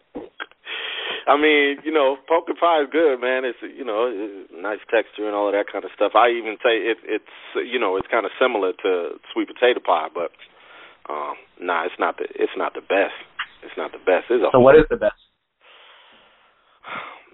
I 1.31 1.39
mean, 1.39 1.78
you 1.87 1.95
know, 1.95 2.18
pumpkin 2.26 2.57
pie 2.59 2.83
is 2.83 2.91
good, 2.91 3.20
man. 3.22 3.45
It's 3.47 3.62
you 3.62 3.85
know, 3.87 4.11
it's 4.11 4.51
nice 4.51 4.83
texture 4.91 5.26
and 5.31 5.35
all 5.39 5.47
of 5.47 5.55
that 5.55 5.70
kind 5.70 5.85
of 5.87 5.95
stuff. 5.95 6.18
I 6.18 6.31
even 6.35 6.59
say 6.59 6.74
it, 6.91 6.99
it's 7.07 7.31
you 7.55 7.78
know, 7.78 7.95
it's 7.97 8.11
kind 8.11 8.26
of 8.26 8.33
similar 8.35 8.72
to 8.83 9.14
sweet 9.33 9.47
potato 9.47 9.78
pie, 9.78 10.11
but 10.11 10.35
um, 11.07 11.39
nah, 11.62 11.87
it's 11.87 11.95
not 12.03 12.18
the 12.18 12.26
it's 12.35 12.57
not 12.59 12.74
the 12.74 12.83
best. 12.83 13.14
It's 13.62 13.76
not 13.78 13.93
the 13.93 14.03
best. 14.03 14.26
It's 14.26 14.43
a 14.43 14.51
So 14.51 14.59
what 14.59 14.74
is 14.74 14.91
the 14.91 14.97
best? 14.99 15.14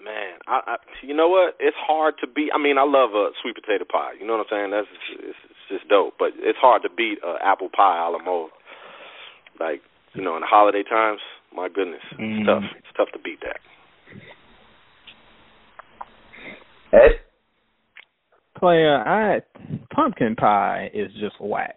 man. 0.05 0.39
I, 0.47 0.61
I 0.67 0.77
you 1.03 1.15
know 1.15 1.29
what? 1.29 1.57
It's 1.59 1.77
hard 1.81 2.15
to 2.21 2.27
beat. 2.27 2.51
I 2.55 2.59
mean, 2.59 2.79
I 2.79 2.85
love 2.85 3.15
a 3.17 3.31
sweet 3.41 3.57
potato 3.57 3.85
pie. 3.89 4.13
You 4.21 4.27
know 4.27 4.37
what 4.37 4.47
I'm 4.53 4.53
saying? 4.53 4.71
That's 4.77 4.89
it's, 5.25 5.41
it's 5.49 5.65
just 5.73 5.89
dope. 5.89 6.15
But 6.19 6.37
it's 6.37 6.59
hard 6.61 6.83
to 6.83 6.91
beat 6.91 7.19
uh, 7.27 7.37
apple 7.43 7.71
pie 7.73 7.97
a 8.07 8.11
la 8.11 8.19
mode. 8.21 8.51
Like 9.59 9.81
you 10.15 10.23
know, 10.23 10.37
in 10.37 10.43
the 10.45 10.47
holiday 10.51 10.83
times, 10.85 11.21
my 11.55 11.69
goodness, 11.69 12.05
it's 12.13 12.21
Mm. 12.21 12.45
tough. 12.47 12.65
It's 12.77 12.93
tough 12.97 13.09
to 13.13 13.19
beat 13.19 13.41
that. 13.41 13.61
Ed? 16.97 17.21
Player, 18.59 18.97
I 18.97 19.41
pumpkin 19.95 20.35
pie 20.35 20.91
is 20.95 21.11
just 21.21 21.37
whack. 21.41 21.77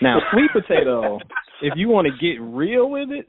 Now, 0.00 0.18
sweet 0.32 0.50
potato, 0.52 1.18
if 1.62 1.74
you 1.76 1.88
want 1.88 2.06
to 2.06 2.12
get 2.12 2.40
real 2.40 2.90
with 2.90 3.10
it, 3.10 3.28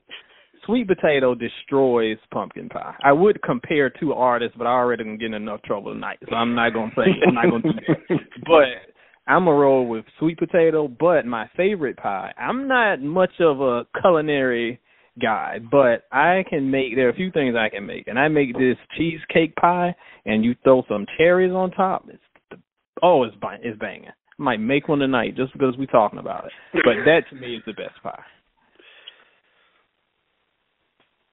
sweet 0.65 0.87
potato 0.87 1.35
destroys 1.35 2.17
pumpkin 2.31 2.69
pie. 2.69 2.95
I 3.03 3.11
would 3.11 3.41
compare 3.41 3.89
two 3.89 4.13
artists, 4.13 4.55
but 4.57 4.67
I 4.67 4.71
already 4.71 5.03
am 5.03 5.17
getting 5.17 5.33
enough 5.33 5.61
trouble 5.63 5.93
tonight, 5.93 6.19
so 6.29 6.35
I'm 6.35 6.55
not 6.55 6.73
gonna 6.73 6.91
say 6.95 7.03
I'm 7.27 7.33
not 7.33 7.49
gonna 7.49 7.63
do 7.63 7.79
that. 7.87 8.19
But 8.45 8.93
I'm 9.25 9.47
a 9.47 9.53
roll 9.53 9.87
with 9.87 10.05
sweet 10.19 10.37
potato. 10.37 10.87
But 10.87 11.25
my 11.25 11.49
favorite 11.55 11.97
pie, 11.97 12.33
I'm 12.37 12.67
not 12.67 13.01
much 13.01 13.31
of 13.39 13.61
a 13.61 13.85
culinary 14.01 14.79
guy, 15.21 15.59
but 15.71 16.05
I 16.11 16.43
can 16.49 16.69
make. 16.69 16.95
There 16.95 17.07
are 17.07 17.11
a 17.11 17.15
few 17.15 17.31
things 17.31 17.55
I 17.55 17.69
can 17.69 17.85
make, 17.85 18.07
and 18.07 18.17
I 18.17 18.27
make 18.27 18.53
this 18.53 18.77
cheesecake 18.97 19.55
pie, 19.55 19.95
and 20.25 20.43
you 20.43 20.55
throw 20.63 20.83
some 20.87 21.05
cherries 21.17 21.51
on 21.51 21.71
top. 21.71 22.05
It's 22.09 22.21
the, 22.51 22.57
oh, 23.01 23.23
it's 23.23 23.35
bang, 23.41 23.59
it's 23.61 23.79
banging. 23.79 24.09
I 24.09 24.41
might 24.41 24.59
make 24.59 24.87
one 24.87 24.99
tonight 24.99 25.35
just 25.35 25.53
because 25.53 25.75
we're 25.77 25.85
talking 25.85 26.19
about 26.19 26.45
it. 26.45 26.51
But 26.73 27.05
that 27.05 27.23
to 27.29 27.35
me 27.35 27.55
is 27.55 27.63
the 27.65 27.73
best 27.73 28.01
pie. 28.01 28.23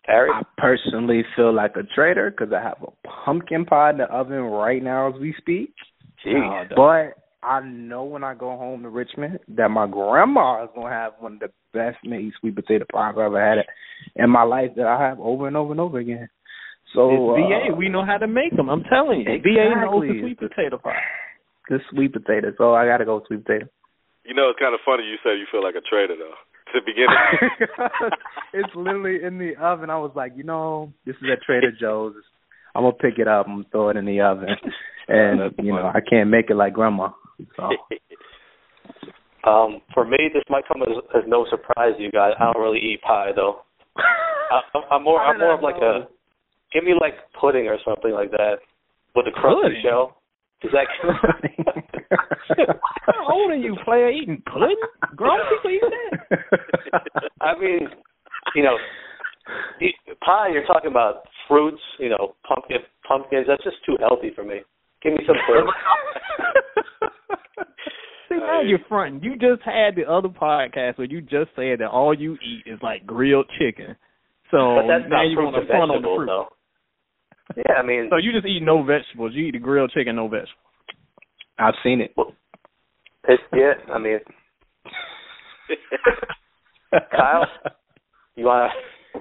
Harry? 0.04 0.30
I 0.32 0.42
personally 0.58 1.22
feel 1.36 1.54
like 1.54 1.76
a 1.76 1.82
traitor 1.94 2.30
because 2.30 2.52
I 2.52 2.62
have 2.62 2.78
a 2.82 3.08
pumpkin 3.24 3.64
pie 3.64 3.90
in 3.90 3.98
the 3.98 4.04
oven 4.04 4.40
right 4.40 4.82
now 4.82 5.14
as 5.14 5.20
we 5.20 5.34
speak. 5.38 5.72
Jeez. 6.26 6.64
Uh, 6.64 6.74
but 6.74 7.22
I 7.42 7.60
know 7.60 8.04
when 8.04 8.22
I 8.22 8.34
go 8.34 8.50
home 8.56 8.82
to 8.82 8.90
Richmond 8.90 9.38
that 9.56 9.70
my 9.70 9.86
grandma 9.86 10.64
is 10.64 10.70
gonna 10.74 10.90
have 10.90 11.12
one 11.20 11.34
of 11.34 11.40
the 11.40 11.50
best 11.72 11.96
made 12.04 12.32
sweet 12.38 12.54
potato 12.54 12.84
pies 12.92 13.14
I've 13.16 13.18
ever 13.18 13.40
had 13.40 13.58
it 13.58 13.66
in 14.16 14.28
my 14.28 14.42
life 14.42 14.70
that 14.76 14.86
I 14.86 15.00
have 15.08 15.18
over 15.20 15.46
and 15.48 15.56
over 15.56 15.72
and 15.72 15.80
over 15.80 15.98
again. 15.98 16.28
So 16.94 17.08
it's 17.34 17.46
VA, 17.48 17.72
uh, 17.72 17.76
we 17.76 17.88
know 17.88 18.04
how 18.04 18.18
to 18.18 18.26
make 18.26 18.54
them. 18.56 18.68
I'm 18.68 18.82
telling 18.84 19.20
you, 19.20 19.32
Exactly. 19.32 19.54
VA 19.54 19.80
knows 19.80 20.02
the 20.02 20.20
sweet 20.20 20.38
potato 20.38 20.76
pie. 20.78 21.00
the 21.68 21.78
sweet 21.90 22.12
potato. 22.12 22.52
So 22.58 22.74
I 22.74 22.86
gotta 22.86 23.04
go 23.04 23.16
with 23.16 23.26
sweet 23.28 23.44
potato. 23.44 23.66
You 24.24 24.34
know, 24.34 24.50
it's 24.50 24.58
kind 24.58 24.74
of 24.74 24.80
funny 24.84 25.04
you 25.04 25.16
said 25.22 25.38
you 25.38 25.46
feel 25.50 25.62
like 25.62 25.76
a 25.76 25.80
traitor 25.88 26.16
though. 26.18 26.36
To 26.72 26.80
the 26.80 26.86
beginning. 26.86 28.10
it's 28.52 28.74
literally 28.76 29.24
in 29.24 29.38
the 29.38 29.54
oven. 29.60 29.88
I 29.90 29.98
was 29.98 30.12
like, 30.14 30.32
you 30.36 30.44
know, 30.44 30.92
this 31.06 31.16
is 31.16 31.28
at 31.32 31.42
Trader 31.42 31.72
Joe's. 31.72 32.14
I'm 32.74 32.82
gonna 32.84 32.92
pick 32.92 33.18
it 33.18 33.26
up. 33.26 33.46
I'm 33.48 33.64
throw 33.72 33.88
it 33.88 33.96
in 33.96 34.04
the 34.04 34.20
oven, 34.20 34.48
and 35.10 35.40
That's 35.40 35.54
you 35.58 35.72
know. 35.72 35.90
I 35.94 36.00
can't 36.00 36.30
make 36.30 36.50
it 36.50 36.56
like 36.56 36.72
grandma. 36.72 37.10
So 37.56 37.68
Um, 39.42 39.80
for 39.94 40.04
me, 40.04 40.18
this 40.34 40.42
might 40.50 40.68
come 40.68 40.82
as, 40.82 40.88
as 41.16 41.22
no 41.26 41.46
surprise 41.48 41.94
to 41.96 42.02
you 42.02 42.10
guys. 42.10 42.32
I 42.38 42.52
don't 42.52 42.60
really 42.62 42.78
eat 42.78 43.00
pie 43.00 43.30
though. 43.34 43.62
I, 43.96 44.60
I'm- 44.74 44.84
I'm 44.90 45.02
more 45.04 45.20
I'm 45.20 45.38
more 45.38 45.54
of 45.54 45.62
like 45.62 45.80
know? 45.80 46.02
a 46.02 46.08
give 46.74 46.84
me 46.84 46.92
like 47.00 47.14
pudding 47.40 47.66
or 47.66 47.78
something 47.84 48.12
like 48.12 48.30
that 48.32 48.56
with 49.16 49.26
a 49.26 49.30
crusty 49.30 49.62
Pudding? 49.62 49.82
shell. 49.82 50.16
Is 50.62 50.70
that 50.72 50.86
How 53.06 53.32
old 53.32 53.50
are 53.50 53.56
you, 53.56 53.76
player? 53.84 54.10
Eating 54.10 54.42
pudding? 54.52 54.76
Grown 55.16 55.38
people 55.48 55.70
eat 55.70 55.82
that? 55.88 57.30
I 57.40 57.58
mean, 57.58 57.88
you 58.54 58.62
know, 58.62 58.76
pie. 60.24 60.48
You're 60.52 60.66
talking 60.66 60.90
about 60.90 61.22
fruits. 61.48 61.80
You 61.98 62.10
know, 62.10 62.34
pumpkin 62.46 62.78
pumpkins. 63.08 63.46
That's 63.48 63.64
just 63.64 63.76
too 63.86 63.96
healthy 64.00 64.32
for 64.34 64.44
me. 64.44 64.60
Give 65.02 65.12
me 65.14 65.20
some 65.26 65.36
pudding. 65.46 65.66
See, 68.28 68.36
now 68.36 68.60
you're 68.62 68.78
fronting. 68.88 69.22
You 69.22 69.32
just 69.36 69.62
had 69.64 69.96
the 69.96 70.08
other 70.10 70.28
podcast 70.28 70.98
where 70.98 71.06
you 71.08 71.20
just 71.20 71.50
said 71.56 71.80
that 71.80 71.88
all 71.90 72.14
you 72.14 72.34
eat 72.34 72.64
is 72.70 72.78
like 72.82 73.06
grilled 73.06 73.46
chicken. 73.58 73.96
So 74.50 74.76
but 74.82 74.86
that's 74.88 75.04
now 75.10 75.22
you 75.22 75.36
fruits 75.36 75.52
want 75.52 75.56
and 75.56 75.66
to 75.66 75.72
front 75.72 75.82
on 75.82 75.88
the 75.88 75.94
vegetables, 76.08 76.18
fruit. 76.18 76.26
though. 76.26 76.48
Yeah, 77.56 77.74
I 77.78 77.82
mean, 77.84 78.06
So 78.10 78.16
you 78.16 78.32
just 78.32 78.46
eat 78.46 78.62
no 78.62 78.82
vegetables. 78.84 79.32
You 79.34 79.46
eat 79.46 79.52
the 79.52 79.58
grilled 79.58 79.90
chicken, 79.90 80.16
no 80.16 80.28
vegetables. 80.28 80.56
I've 81.58 81.74
seen 81.82 82.00
it. 82.00 82.14
it's, 83.28 83.42
yeah. 83.52 83.72
I 83.92 83.98
mean, 83.98 84.18
Kyle? 87.10 87.46
you 88.36 88.44
want 88.44 88.72
to? 89.14 89.20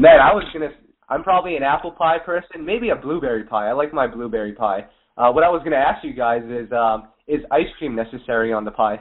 Man, 0.00 0.20
I 0.20 0.32
was 0.34 0.44
gonna. 0.52 0.70
I'm 1.08 1.22
probably 1.22 1.56
an 1.56 1.62
apple 1.62 1.92
pie 1.92 2.18
person, 2.18 2.64
maybe 2.64 2.90
a 2.90 2.96
blueberry 2.96 3.44
pie. 3.44 3.68
I 3.68 3.72
like 3.72 3.92
my 3.92 4.06
blueberry 4.06 4.52
pie. 4.52 4.86
Uh, 5.16 5.32
what 5.32 5.44
I 5.44 5.48
was 5.48 5.62
gonna 5.64 5.76
ask 5.76 6.04
you 6.04 6.12
guys 6.12 6.42
is, 6.44 6.70
um, 6.72 7.08
is 7.26 7.40
ice 7.50 7.66
cream 7.78 7.94
necessary 7.94 8.52
on 8.52 8.64
the 8.64 8.70
pie? 8.70 9.00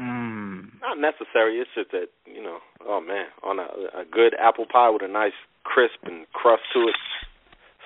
Mm. 0.00 0.80
Not 0.80 0.98
necessary. 0.98 1.58
It's 1.58 1.70
just 1.74 1.90
that 1.90 2.06
you 2.24 2.42
know. 2.42 2.58
Oh 2.86 3.00
man, 3.00 3.26
on 3.42 3.58
a, 3.58 4.02
a 4.02 4.04
good 4.10 4.34
apple 4.40 4.66
pie 4.70 4.90
with 4.90 5.02
a 5.02 5.08
nice 5.08 5.36
crisp 5.64 5.98
and 6.04 6.26
crust 6.32 6.62
to 6.74 6.80
it, 6.80 6.94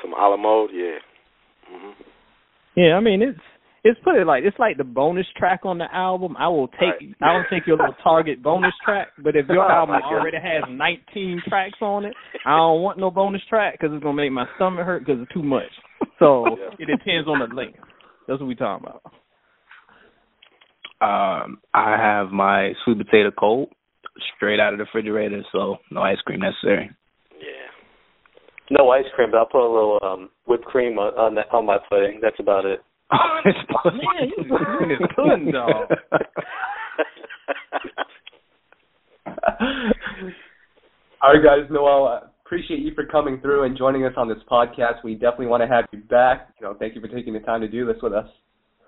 some 0.02 0.12
a 0.12 0.28
la 0.28 0.36
mode. 0.36 0.70
Yeah. 0.72 0.98
hmm 1.68 1.92
Yeah, 2.76 2.94
I 2.96 3.00
mean 3.00 3.22
it's 3.22 3.40
it's 3.84 3.98
put 4.04 4.14
it 4.16 4.26
like 4.26 4.44
it's 4.44 4.58
like 4.58 4.76
the 4.76 4.84
bonus 4.84 5.26
track 5.36 5.60
on 5.64 5.78
the 5.78 5.92
album. 5.92 6.36
I 6.38 6.48
will 6.48 6.68
take 6.68 7.00
Right. 7.00 7.14
I 7.20 7.32
don't 7.32 7.46
take 7.50 7.66
your 7.66 7.76
little 7.76 7.96
target 8.02 8.42
bonus 8.42 8.72
track, 8.84 9.08
but 9.18 9.34
if 9.34 9.48
your 9.48 9.64
Oh, 9.64 9.68
album 9.68 9.96
already 10.04 10.38
has 10.38 10.62
19 10.68 11.42
tracks 11.48 11.78
on 11.80 12.04
it, 12.04 12.14
I 12.46 12.56
don't 12.56 12.82
want 12.82 12.98
no 12.98 13.10
bonus 13.10 13.42
track 13.48 13.74
because 13.78 13.92
it's 13.94 14.02
gonna 14.02 14.14
make 14.14 14.30
my 14.30 14.46
stomach 14.56 14.86
hurt 14.86 15.04
because 15.04 15.20
it's 15.20 15.32
too 15.32 15.42
much. 15.42 15.70
So 16.18 16.56
Yeah. 16.58 16.70
it 16.78 16.86
depends 16.86 17.26
on 17.28 17.40
the 17.40 17.46
length. 17.52 17.78
That's 18.28 18.38
what 18.40 18.46
we 18.46 18.54
talking 18.54 18.86
about. 18.86 19.02
Um, 21.00 21.58
I 21.74 21.96
have 21.96 22.30
my 22.30 22.74
sweet 22.84 22.98
potato 22.98 23.32
cold, 23.32 23.72
straight 24.36 24.60
out 24.60 24.72
of 24.72 24.78
the 24.78 24.84
refrigerator, 24.84 25.42
so 25.50 25.78
no 25.90 26.00
ice 26.02 26.20
cream 26.20 26.38
necessary. 26.40 26.90
Yeah. 27.40 27.48
no 28.70 28.90
ice 28.90 29.04
cream, 29.16 29.32
but 29.32 29.38
I'll 29.38 29.46
put 29.46 29.66
a 29.66 29.72
little 29.72 29.98
um 30.04 30.30
whipped 30.46 30.66
cream 30.66 30.98
on 31.00 31.12
on, 31.18 31.34
that, 31.34 31.52
on 31.52 31.66
my 31.66 31.78
pudding. 31.90 32.20
That's 32.22 32.38
about 32.38 32.64
it. 32.64 32.84
It's 33.44 33.58
Man, 33.84 34.30
you 34.36 34.44
doing 34.44 34.88
this 34.88 35.00
pudding, 35.16 35.50
dog. 35.52 35.88
All 41.22 41.34
right, 41.34 41.42
guys. 41.42 41.70
Noel, 41.70 42.06
uh, 42.06 42.20
appreciate 42.44 42.80
you 42.80 42.94
for 42.94 43.06
coming 43.06 43.40
through 43.40 43.64
and 43.64 43.76
joining 43.76 44.04
us 44.04 44.12
on 44.16 44.28
this 44.28 44.38
podcast. 44.50 45.04
We 45.04 45.14
definitely 45.14 45.46
want 45.46 45.62
to 45.62 45.66
have 45.66 45.86
you 45.92 46.00
back. 46.00 46.54
You 46.60 46.66
know, 46.66 46.74
thank 46.78 46.94
you 46.94 47.00
for 47.00 47.08
taking 47.08 47.32
the 47.32 47.40
time 47.40 47.60
to 47.60 47.68
do 47.68 47.86
this 47.86 47.96
with 48.02 48.12
us. 48.12 48.26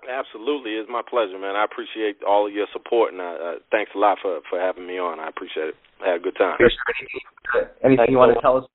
Absolutely, 0.09 0.71
it's 0.71 0.89
my 0.89 1.01
pleasure, 1.07 1.39
man. 1.39 1.55
I 1.55 1.65
appreciate 1.65 2.17
all 2.27 2.45
of 2.47 2.53
your 2.53 2.67
support, 2.73 3.11
and 3.11 3.21
uh, 3.21 3.25
uh, 3.25 3.53
thanks 3.71 3.91
a 3.95 3.97
lot 3.97 4.19
for 4.21 4.39
for 4.49 4.59
having 4.59 4.85
me 4.85 4.99
on. 4.99 5.19
I 5.19 5.29
appreciate 5.29 5.69
it. 5.69 5.75
I 6.03 6.09
had 6.11 6.21
a 6.21 6.23
good 6.23 6.35
time. 6.37 6.57
Anything 7.83 8.05
you 8.09 8.17
want 8.17 8.35
to 8.35 8.41
tell 8.41 8.57
us? 8.57 8.65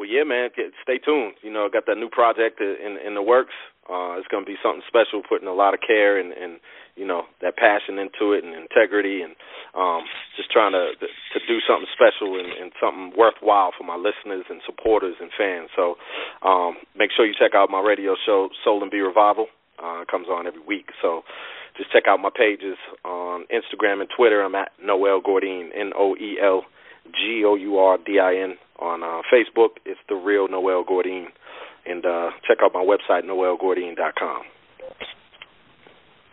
Well, 0.00 0.08
yeah, 0.08 0.24
man. 0.24 0.48
Stay 0.80 0.96
tuned. 0.96 1.36
You 1.44 1.52
know, 1.52 1.66
I 1.66 1.68
got 1.68 1.84
that 1.84 2.00
new 2.00 2.08
project 2.08 2.56
in 2.64 2.96
in 3.04 3.12
the 3.12 3.20
works. 3.20 3.52
Uh, 3.84 4.16
it's 4.16 4.32
going 4.32 4.40
to 4.40 4.48
be 4.48 4.56
something 4.64 4.80
special, 4.88 5.20
putting 5.20 5.44
a 5.44 5.52
lot 5.52 5.76
of 5.76 5.84
care 5.84 6.16
and 6.16 6.32
and 6.32 6.56
you 6.96 7.04
know 7.04 7.28
that 7.44 7.60
passion 7.60 8.00
into 8.00 8.32
it 8.32 8.40
and 8.40 8.56
integrity 8.56 9.20
and 9.20 9.36
um, 9.76 10.08
just 10.40 10.48
trying 10.48 10.72
to 10.72 10.96
to 10.96 11.38
do 11.44 11.60
something 11.68 11.84
special 11.92 12.40
and, 12.40 12.48
and 12.48 12.72
something 12.80 13.12
worthwhile 13.12 13.76
for 13.76 13.84
my 13.84 14.00
listeners 14.00 14.48
and 14.48 14.64
supporters 14.64 15.20
and 15.20 15.28
fans. 15.36 15.68
So 15.76 16.00
um, 16.40 16.80
make 16.96 17.12
sure 17.12 17.28
you 17.28 17.36
check 17.36 17.52
out 17.52 17.68
my 17.68 17.84
radio 17.84 18.16
show 18.24 18.48
Soul 18.64 18.80
and 18.80 18.90
Be 18.90 19.04
Revival. 19.04 19.52
Uh, 19.76 20.00
it 20.00 20.08
comes 20.08 20.32
on 20.32 20.46
every 20.48 20.64
week. 20.64 20.96
So 21.04 21.28
just 21.76 21.92
check 21.92 22.08
out 22.08 22.24
my 22.24 22.32
pages 22.32 22.80
on 23.04 23.44
Instagram 23.52 24.00
and 24.00 24.08
Twitter. 24.16 24.40
I'm 24.40 24.56
at 24.56 24.72
Noel 24.80 25.20
Gourdin, 25.20 25.76
N 25.76 25.92
O 25.92 26.16
E 26.16 26.40
L 26.40 26.64
G 27.12 27.44
O 27.44 27.54
U 27.54 27.76
R 27.76 27.98
D 28.00 28.16
I 28.16 28.48
N. 28.48 28.56
On 28.80 29.02
uh, 29.02 29.20
Facebook, 29.32 29.76
it's 29.84 30.00
the 30.08 30.14
real 30.14 30.48
Noel 30.48 30.84
Gourdin, 30.84 31.26
and 31.86 32.04
uh, 32.06 32.30
check 32.48 32.58
out 32.64 32.72
my 32.72 32.84
website 32.84 33.24
noelgourdin.com. 33.24 34.42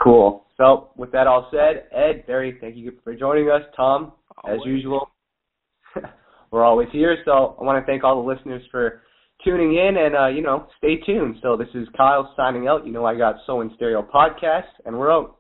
Cool. 0.01 0.45
So, 0.57 0.89
with 0.95 1.11
that 1.11 1.27
all 1.27 1.49
said, 1.51 1.87
Ed, 1.91 2.25
Barry, 2.25 2.57
thank 2.61 2.75
you 2.75 2.93
for 3.03 3.15
joining 3.15 3.49
us. 3.49 3.61
Tom, 3.75 4.13
as 4.49 4.59
usual, 4.65 5.09
we're 6.51 6.63
always 6.63 6.87
here. 6.91 7.17
So, 7.25 7.57
I 7.59 7.63
want 7.63 7.83
to 7.83 7.85
thank 7.85 8.03
all 8.03 8.23
the 8.23 8.27
listeners 8.27 8.63
for 8.71 9.01
tuning 9.43 9.75
in, 9.75 9.97
and 9.97 10.15
uh, 10.15 10.27
you 10.27 10.41
know, 10.41 10.67
stay 10.77 10.97
tuned. 11.05 11.35
So, 11.41 11.57
this 11.57 11.67
is 11.73 11.87
Kyle 11.97 12.33
signing 12.37 12.67
out. 12.67 12.85
You 12.85 12.91
know, 12.91 13.05
I 13.05 13.17
got 13.17 13.35
Soul 13.45 13.61
in 13.61 13.71
Stereo 13.75 14.01
podcast, 14.03 14.69
and 14.85 14.97
we're 14.97 15.11
out. 15.11 15.37